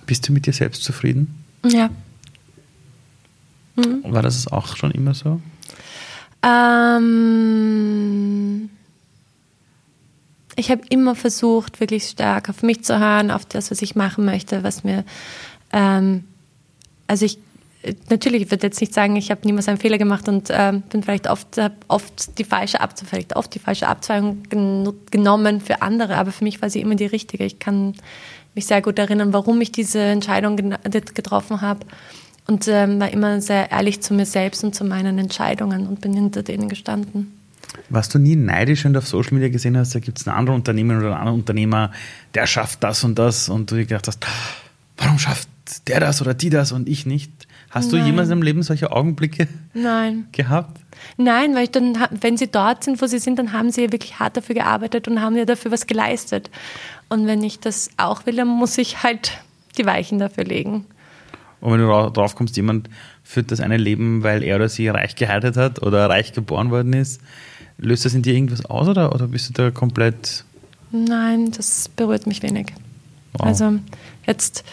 Bist 0.05 0.27
du 0.27 0.33
mit 0.33 0.45
dir 0.45 0.53
selbst 0.53 0.83
zufrieden? 0.83 1.43
Ja. 1.65 1.89
Mhm. 3.75 4.03
War 4.03 4.21
das 4.21 4.47
auch 4.47 4.75
schon 4.75 4.91
immer 4.91 5.13
so? 5.13 5.41
Ähm, 6.43 7.09
ich 10.55 10.69
habe 10.69 10.83
immer 10.89 11.15
versucht, 11.15 11.79
wirklich 11.79 12.03
stark 12.05 12.49
auf 12.49 12.61
mich 12.61 12.83
zu 12.83 12.99
hören, 12.99 13.31
auf 13.31 13.45
das, 13.45 13.71
was 13.71 13.81
ich 13.81 13.95
machen 13.95 14.25
möchte, 14.25 14.63
was 14.63 14.83
mir, 14.83 15.03
ähm, 15.71 16.23
also 17.07 17.25
ich 17.25 17.39
natürlich, 18.09 18.43
ich 18.43 18.51
würde 18.51 18.67
jetzt 18.67 18.81
nicht 18.81 18.93
sagen, 18.93 19.15
ich 19.15 19.31
habe 19.31 19.41
niemals 19.45 19.67
einen 19.67 19.77
Fehler 19.77 19.97
gemacht 19.97 20.27
und 20.27 20.49
äh, 20.49 20.73
bin 20.89 21.03
vielleicht 21.03 21.29
oft, 21.29 21.59
oft 21.87 22.37
die 22.37 22.43
falsche 22.43 22.81
Abzweigung, 22.81 23.09
vielleicht 23.09 23.35
oft 23.35 23.53
die 23.53 23.59
falsche 23.59 23.87
Abzweigung 23.87 24.43
gen 24.43 24.93
genommen 25.11 25.61
für 25.61 25.81
andere, 25.81 26.17
aber 26.17 26.31
für 26.31 26.43
mich 26.43 26.61
war 26.61 26.69
sie 26.69 26.81
immer 26.81 26.95
die 26.95 27.05
richtige. 27.05 27.43
Ich 27.43 27.59
kann 27.59 27.93
mich 28.55 28.65
sehr 28.65 28.81
gut 28.81 28.97
erinnern, 28.97 29.33
warum 29.33 29.59
ich 29.61 29.71
diese 29.71 29.99
Entscheidung 29.99 30.55
getroffen 30.55 31.61
habe 31.61 31.85
und 32.47 32.67
ähm, 32.67 32.99
war 32.99 33.11
immer 33.11 33.41
sehr 33.41 33.71
ehrlich 33.71 34.01
zu 34.01 34.13
mir 34.13 34.25
selbst 34.25 34.63
und 34.63 34.75
zu 34.75 34.85
meinen 34.85 35.17
Entscheidungen 35.17 35.87
und 35.87 36.01
bin 36.01 36.13
hinter 36.13 36.43
denen 36.43 36.69
gestanden. 36.69 37.31
Warst 37.89 38.13
du 38.13 38.19
nie 38.19 38.35
neidisch, 38.35 38.85
wenn 38.85 38.93
du 38.93 38.99
auf 38.99 39.07
Social 39.07 39.33
Media 39.33 39.49
gesehen 39.49 39.77
hast, 39.77 39.93
da 39.93 39.99
gibt 39.99 40.19
es 40.19 40.27
einen 40.27 40.37
anderen 40.37 40.59
Unternehmer 40.59 40.97
oder 40.97 41.07
einen 41.07 41.15
anderen 41.15 41.39
Unternehmer, 41.39 41.91
der 42.33 42.47
schafft 42.47 42.83
das 42.83 43.03
und 43.03 43.19
das 43.19 43.49
und 43.49 43.71
du 43.71 43.75
dir 43.75 43.85
gedacht 43.85 44.07
hast, 44.07 44.25
warum 44.97 45.19
schafft 45.19 45.49
der 45.87 45.99
das 45.99 46.21
oder 46.21 46.33
die 46.33 46.49
das 46.49 46.71
und 46.71 46.87
ich 46.87 47.05
nicht? 47.05 47.44
Hast 47.75 47.91
Nein. 47.91 47.99
du 47.99 48.05
jemals 48.07 48.29
im 48.29 48.41
Leben 48.41 48.63
solche 48.63 48.89
Augenblicke 48.93 49.49
Nein. 49.73 50.27
gehabt? 50.31 50.79
Nein, 51.17 51.55
weil 51.55 51.67
dann, 51.67 51.97
wenn 52.21 52.37
sie 52.37 52.47
dort 52.47 52.85
sind, 52.85 53.01
wo 53.01 53.05
sie 53.05 53.19
sind, 53.19 53.37
dann 53.37 53.51
haben 53.51 53.69
sie 53.69 53.81
ja 53.83 53.91
wirklich 53.91 54.17
hart 54.17 54.37
dafür 54.37 54.55
gearbeitet 54.55 55.09
und 55.09 55.19
haben 55.19 55.35
ja 55.35 55.43
dafür 55.43 55.71
was 55.71 55.85
geleistet. 55.85 56.49
Und 57.09 57.27
wenn 57.27 57.43
ich 57.43 57.59
das 57.59 57.89
auch 57.97 58.25
will, 58.25 58.37
dann 58.37 58.47
muss 58.47 58.77
ich 58.77 59.03
halt 59.03 59.39
die 59.77 59.85
Weichen 59.85 60.19
dafür 60.19 60.45
legen. 60.45 60.85
Und 61.59 61.73
wenn 61.73 61.81
du 61.81 62.11
drauf 62.11 62.35
kommst, 62.35 62.55
jemand 62.55 62.89
führt 63.23 63.51
das 63.51 63.59
eine 63.59 63.75
Leben, 63.75 64.23
weil 64.23 64.41
er 64.41 64.55
oder 64.55 64.69
sie 64.69 64.87
reich 64.87 65.17
geheiratet 65.17 65.57
hat 65.57 65.81
oder 65.81 66.09
reich 66.09 66.31
geboren 66.31 66.71
worden 66.71 66.93
ist, 66.93 67.19
löst 67.77 68.05
das 68.05 68.13
in 68.13 68.21
dir 68.21 68.35
irgendwas 68.35 68.65
aus 68.65 68.87
oder, 68.87 69.13
oder 69.13 69.27
bist 69.27 69.49
du 69.49 69.53
da 69.53 69.69
komplett. 69.69 70.45
Nein, 70.91 71.51
das 71.51 71.89
berührt 71.89 72.25
mich 72.25 72.41
wenig. 72.41 72.67
Wow. 73.33 73.47
Also 73.47 73.73
jetzt 74.25 74.63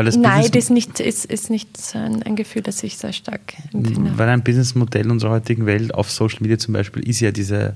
weil 0.00 0.06
das 0.06 0.16
Neid 0.16 0.56
ist 0.56 0.70
nicht, 0.70 0.98
ist, 0.98 1.26
ist 1.26 1.50
nicht 1.50 1.68
ein, 1.92 2.22
ein, 2.22 2.34
Gefühl, 2.34 2.62
das 2.62 2.82
ich 2.82 2.96
sehr 2.96 3.12
stark 3.12 3.52
empfinde. 3.70 4.12
Weil 4.16 4.30
ein 4.30 4.42
Businessmodell 4.42 5.10
unserer 5.10 5.32
heutigen 5.32 5.66
Welt 5.66 5.92
auf 5.92 6.10
Social 6.10 6.38
Media 6.40 6.56
zum 6.56 6.72
Beispiel 6.72 7.06
ist 7.06 7.20
ja 7.20 7.32
diese 7.32 7.74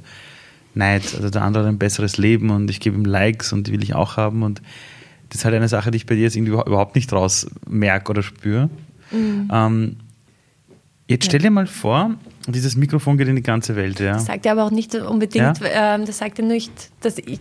Neid. 0.73 1.03
Also 1.15 1.29
der 1.29 1.43
andere 1.43 1.65
hat 1.65 1.69
ein 1.69 1.77
besseres 1.77 2.17
Leben 2.17 2.49
und 2.49 2.71
ich 2.71 2.81
gebe 2.81 2.97
ihm 2.97 3.05
Likes 3.05 3.53
und 3.53 3.67
die 3.67 3.73
will 3.73 3.83
ich 3.83 3.95
auch 3.95 4.17
haben. 4.17 4.43
Und 4.43 4.63
das 5.29 5.41
ist 5.41 5.45
halt 5.45 5.55
eine 5.55 5.69
Sache, 5.69 5.91
die 5.91 5.97
ich 5.97 6.07
bei 6.07 6.15
dir 6.15 6.23
jetzt 6.23 6.35
irgendwie 6.35 6.53
überhaupt 6.53 6.95
nicht 6.95 7.13
raus 7.13 7.47
merke 7.69 8.13
oder 8.13 8.23
spüre. 8.23 8.71
Mhm. 9.11 9.51
Ähm, 9.53 9.97
jetzt 11.07 11.27
stell 11.27 11.41
dir 11.41 11.51
mal 11.51 11.67
vor, 11.67 12.15
dieses 12.49 12.75
Mikrofon 12.75 13.19
geht 13.19 13.29
in 13.29 13.37
die 13.37 13.43
ganze 13.43 13.77
Welt. 13.77 14.01
Ja. 14.01 14.15
Das 14.15 14.25
sagt 14.25 14.47
er 14.47 14.53
aber 14.53 14.65
auch 14.65 14.71
nicht 14.71 14.95
unbedingt, 14.95 15.61
ja? 15.61 15.97
ähm, 15.97 16.07
das 16.07 16.17
sagt 16.17 16.39
er 16.39 16.47
nicht, 16.47 16.73
dass 17.03 17.19
ich 17.19 17.39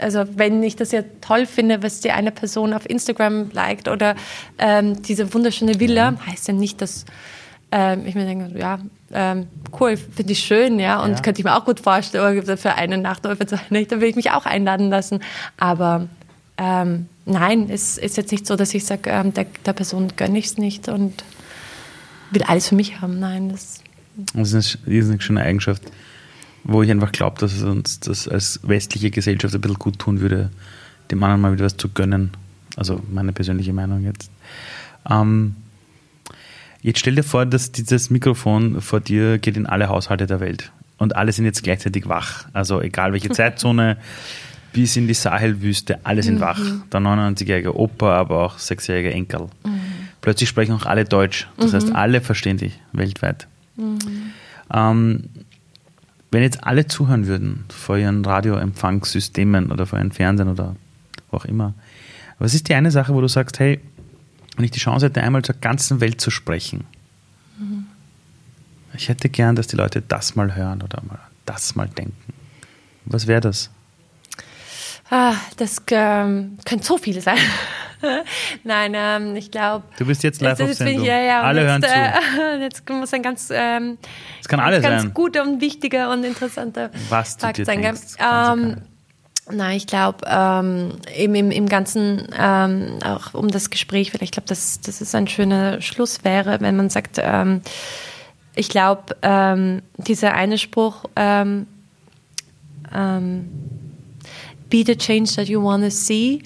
also 0.00 0.24
wenn 0.36 0.62
ich 0.62 0.76
das 0.76 0.92
ja 0.92 1.02
toll 1.20 1.46
finde, 1.46 1.82
was 1.82 2.00
die 2.00 2.10
eine 2.10 2.30
Person 2.30 2.72
auf 2.72 2.88
Instagram 2.88 3.50
liked 3.52 3.88
oder 3.88 4.14
ähm, 4.58 5.02
diese 5.02 5.32
wunderschöne 5.32 5.80
Villa, 5.80 6.12
ja. 6.12 6.26
heißt 6.26 6.48
ja 6.48 6.54
nicht, 6.54 6.80
dass 6.80 7.04
ähm, 7.70 8.06
ich 8.06 8.14
mir 8.14 8.24
denke, 8.24 8.58
ja, 8.58 8.78
ähm, 9.12 9.46
cool, 9.80 9.96
finde 9.96 10.32
ich 10.32 10.40
schön, 10.40 10.78
ja, 10.78 11.02
und 11.02 11.12
ja. 11.12 11.20
könnte 11.20 11.40
ich 11.40 11.44
mir 11.44 11.56
auch 11.56 11.64
gut 11.64 11.80
vorstellen, 11.80 12.38
oder 12.38 12.56
für 12.56 12.74
eine 12.74 12.98
Nacht 12.98 13.26
oder 13.26 13.36
für 13.36 13.46
zwei 13.46 13.60
Nächte 13.70 14.00
will 14.00 14.08
ich 14.08 14.16
mich 14.16 14.30
auch 14.30 14.46
einladen 14.46 14.90
lassen. 14.90 15.20
Aber 15.56 16.08
ähm, 16.56 17.08
nein, 17.24 17.68
es 17.70 17.98
ist 17.98 18.16
jetzt 18.16 18.30
nicht 18.30 18.46
so, 18.46 18.56
dass 18.56 18.74
ich 18.74 18.84
sage, 18.84 19.10
ähm, 19.10 19.34
der, 19.34 19.46
der, 19.66 19.72
Person 19.72 20.12
gönne 20.16 20.38
ich 20.38 20.46
es 20.46 20.58
nicht 20.58 20.88
und 20.88 21.24
will 22.30 22.42
alles 22.44 22.68
für 22.68 22.76
mich 22.76 23.00
haben. 23.00 23.18
Nein, 23.18 23.48
das. 23.48 23.80
Das 24.34 24.52
ist 24.52 24.78
eine 24.84 24.94
riesig 24.94 25.22
schöne 25.22 25.40
Eigenschaft, 25.40 25.82
wo 26.64 26.82
ich 26.82 26.90
einfach 26.90 27.12
glaube, 27.12 27.38
dass 27.38 27.52
es 27.52 27.62
uns 27.62 28.00
das 28.00 28.26
als 28.26 28.60
westliche 28.62 29.10
Gesellschaft 29.10 29.54
ein 29.54 29.60
bisschen 29.60 29.78
gut 29.78 29.98
tun 29.98 30.20
würde, 30.20 30.50
dem 31.10 31.22
anderen 31.22 31.40
mal 31.40 31.52
wieder 31.52 31.64
was 31.64 31.76
zu 31.76 31.88
gönnen. 31.90 32.30
Also 32.76 33.00
meine 33.10 33.32
persönliche 33.32 33.72
Meinung 33.72 34.02
jetzt. 34.02 34.30
Ähm, 35.08 35.54
jetzt 36.82 36.98
stell 36.98 37.14
dir 37.14 37.22
vor, 37.22 37.46
dass 37.46 37.70
dieses 37.72 38.10
Mikrofon 38.10 38.80
vor 38.80 39.00
dir 39.00 39.38
geht 39.38 39.56
in 39.56 39.66
alle 39.66 39.88
Haushalte 39.88 40.26
der 40.26 40.40
Welt 40.40 40.72
und 40.98 41.14
alle 41.16 41.32
sind 41.32 41.44
jetzt 41.44 41.62
gleichzeitig 41.62 42.08
wach. 42.08 42.46
Also 42.52 42.80
egal 42.80 43.12
welche 43.12 43.28
Zeitzone, 43.30 43.98
bis 44.72 44.96
in 44.96 45.06
die 45.06 45.14
Sahelwüste, 45.14 46.00
alle 46.04 46.22
sind 46.22 46.36
mhm. 46.36 46.40
wach. 46.40 46.60
Der 46.92 47.00
99-jährige 47.00 47.78
Opa, 47.78 48.16
aber 48.16 48.44
auch 48.44 48.58
sechsjährige 48.58 49.12
Enkel. 49.12 49.48
Mhm. 49.64 49.80
Plötzlich 50.20 50.48
sprechen 50.48 50.72
auch 50.72 50.86
alle 50.86 51.04
Deutsch. 51.04 51.46
Das 51.58 51.70
mhm. 51.70 51.76
heißt, 51.76 51.94
alle 51.94 52.20
verstehen 52.20 52.56
dich 52.56 52.80
weltweit. 52.92 53.46
Mhm. 53.76 53.98
Ähm, 54.72 55.24
wenn 56.34 56.42
jetzt 56.42 56.64
alle 56.64 56.86
zuhören 56.88 57.28
würden 57.28 57.64
vor 57.68 57.96
ihren 57.96 58.24
Radioempfangssystemen 58.24 59.70
oder 59.70 59.86
vor 59.86 60.00
ihren 60.00 60.10
Fernsehen 60.10 60.48
oder 60.48 60.74
wo 61.30 61.36
auch 61.36 61.44
immer, 61.44 61.74
was 62.40 62.54
ist 62.54 62.68
die 62.68 62.74
eine 62.74 62.90
Sache, 62.90 63.14
wo 63.14 63.20
du 63.20 63.28
sagst, 63.28 63.60
hey, 63.60 63.80
wenn 64.56 64.64
ich 64.64 64.72
die 64.72 64.80
Chance 64.80 65.06
hätte, 65.06 65.22
einmal 65.22 65.42
zur 65.42 65.54
ganzen 65.54 66.00
Welt 66.00 66.20
zu 66.20 66.30
sprechen, 66.30 66.84
mhm. 67.56 67.86
ich 68.94 69.08
hätte 69.08 69.28
gern, 69.28 69.54
dass 69.54 69.68
die 69.68 69.76
Leute 69.76 70.02
das 70.02 70.34
mal 70.34 70.56
hören 70.56 70.82
oder 70.82 71.02
mal 71.08 71.20
das 71.46 71.76
mal 71.76 71.88
denken. 71.88 72.34
Was 73.04 73.28
wäre 73.28 73.40
das? 73.40 73.70
Ah, 75.10 75.34
das 75.56 75.82
ähm, 75.92 76.58
könnte 76.64 76.84
so 76.84 76.98
viel 76.98 77.20
sein. 77.20 77.38
Nein, 78.64 78.92
ähm, 78.94 79.36
ich 79.36 79.50
glaube. 79.50 79.84
Du 79.98 80.06
bist 80.06 80.22
jetzt 80.22 80.40
live 80.40 80.60
auf 80.60 80.72
Sendung. 80.72 81.02
Ich, 81.02 81.08
ja, 81.08 81.18
ja, 81.20 81.42
Alle 81.42 81.62
jetzt, 81.62 81.70
hören 81.70 81.82
zu. 81.82 81.88
Äh, 81.88 82.60
jetzt 82.62 82.90
muss 82.90 83.12
ein 83.12 83.22
ganz, 83.22 83.48
ähm, 83.52 83.98
das 84.38 84.48
kann 84.48 84.60
alles 84.60 84.82
ganz 84.82 85.02
sein. 85.02 85.14
guter 85.14 85.42
und 85.42 85.60
wichtiger 85.60 86.10
und 86.10 86.24
interessanter 86.24 86.90
Was 87.08 87.36
Fakt 87.36 87.58
du 87.58 87.62
dir 87.62 87.66
sein. 87.66 87.82
Denkst, 87.82 88.16
ähm, 88.18 88.76
Nein, 89.50 89.76
ich 89.76 89.86
glaube, 89.86 90.18
ähm, 90.26 90.92
im, 91.14 91.34
im, 91.34 91.50
im 91.50 91.68
Ganzen, 91.68 92.28
ähm, 92.38 92.98
auch 93.04 93.34
um 93.34 93.48
das 93.48 93.68
Gespräch, 93.68 94.10
vielleicht, 94.10 94.22
ich 94.22 94.30
glaube, 94.30 94.48
dass 94.48 94.80
das 94.80 95.02
ist 95.02 95.14
ein 95.14 95.28
schöner 95.28 95.82
Schluss 95.82 96.24
wäre, 96.24 96.62
wenn 96.62 96.76
man 96.76 96.88
sagt, 96.88 97.20
ähm, 97.22 97.60
ich 98.54 98.70
glaube, 98.70 99.16
ähm, 99.20 99.82
dieser 99.98 100.32
eine 100.32 100.56
Spruch, 100.56 101.04
ähm, 101.16 101.66
be 104.70 104.82
the 104.86 104.96
change 104.96 105.34
that 105.36 105.48
you 105.48 105.62
want 105.62 105.82
to 105.82 105.90
see 105.90 106.42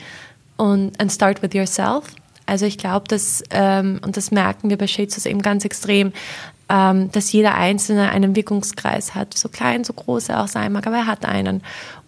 und 0.58 1.00
and 1.00 1.10
start 1.10 1.40
with 1.42 1.54
yourself. 1.54 2.04
Also 2.44 2.66
ich 2.66 2.76
glaube, 2.76 3.08
dass, 3.08 3.42
ähm, 3.50 4.00
und 4.04 4.16
das 4.16 4.30
merken 4.30 4.68
wir 4.68 4.76
bei 4.76 4.86
Shades 4.86 5.24
eben 5.24 5.40
ganz 5.40 5.64
extrem, 5.64 6.12
ähm, 6.68 7.10
dass 7.12 7.32
jeder 7.32 7.54
Einzelne 7.54 8.10
einen 8.10 8.36
Wirkungskreis 8.36 9.14
hat, 9.14 9.36
so 9.36 9.48
klein, 9.48 9.84
so 9.84 9.92
groß 9.94 10.30
er 10.30 10.42
auch 10.42 10.48
sein 10.48 10.72
mag, 10.72 10.86
aber 10.86 10.96
er 10.96 11.06
hat 11.06 11.24
einen. 11.24 11.62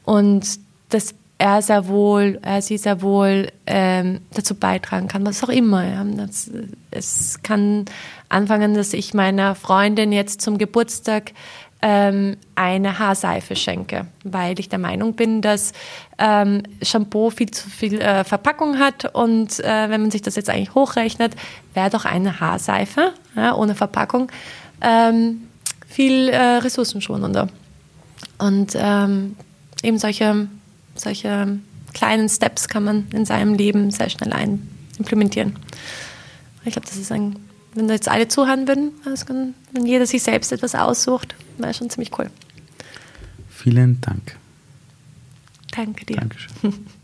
Und 0.05 0.61
dass 0.91 1.15
er 1.39 1.63
sehr 1.63 1.89
wohl, 1.89 2.39
er 2.43 2.61
sie 2.61 2.77
sehr 2.77 3.01
wohl 3.01 3.51
ähm, 3.67 4.21
dazu 4.35 4.55
beitragen 4.55 5.09
kann, 5.09 5.25
was 5.25 5.43
auch 5.43 5.49
immer. 5.49 5.85
Ja. 5.87 6.05
Das, 6.05 6.51
es 6.91 7.43
kann 7.43 7.87
anfangen, 8.29 8.75
dass 8.75 8.93
ich 8.93 9.15
meiner 9.15 9.55
Freundin 9.55 10.13
jetzt 10.13 10.43
zum 10.43 10.59
Geburtstag 10.59 11.33
ähm, 11.83 12.37
eine 12.55 12.99
Haarseife 12.99 13.57
schenke, 13.57 14.07
weil 14.25 14.59
ich 14.61 14.69
der 14.69 14.79
Meinung 14.79 15.15
bin, 15.15 15.41
dass 15.41 15.73
ähm, 16.19 16.63
Shampoo 16.83 17.31
viel 17.31 17.51
zu 17.51 17.69
viel 17.71 18.01
äh, 18.01 18.25
Verpackung 18.25 18.79
hat 18.79 19.15
und 19.15 19.61
äh, 19.61 19.89
wenn 19.89 20.03
man 20.03 20.11
sich 20.11 20.23
das 20.23 20.37
jetzt 20.37 20.51
eigentlich 20.51 20.75
hochrechnet, 20.75 21.35
wäre 21.75 21.91
doch 21.91 22.05
eine 22.05 22.41
Haarseife 22.41 23.13
ja, 23.37 23.55
ohne 23.55 23.75
Verpackung 23.75 24.31
ähm, 24.81 25.43
viel 25.89 26.29
äh, 26.29 26.39
ressourcenschonender. 26.39 27.49
Und 28.39 28.73
ähm, 28.75 29.37
eben 29.83 29.99
solche, 29.99 30.49
solche 30.95 31.59
kleinen 31.93 32.29
Steps 32.29 32.69
kann 32.69 32.85
man 32.85 33.09
in 33.13 33.25
seinem 33.25 33.55
Leben 33.55 33.91
sehr 33.91 34.09
schnell 34.09 34.33
ein 34.33 34.69
implementieren. 34.99 35.57
Ich 36.65 36.73
glaube, 36.73 36.87
das 36.87 36.97
ist 36.97 37.11
ein 37.11 37.37
wenn 37.75 37.89
da 37.89 37.95
jetzt 37.95 38.09
alle 38.09 38.29
zuhören 38.29 38.67
würden, 38.67 38.93
wenn 39.73 39.87
jeder 39.87 40.07
sich 40.07 40.23
selbst 40.23 40.53
etwas 40.53 40.75
aussucht, 40.75 41.35
wäre 41.59 41.75
schon 41.75 41.91
ziemlich 41.91 42.17
cool. 42.19 42.31
Vielen 43.49 44.01
Dank. 44.01 44.37
Danke 45.73 46.07
dir. 46.07 46.17
Dankeschön. 46.17 46.87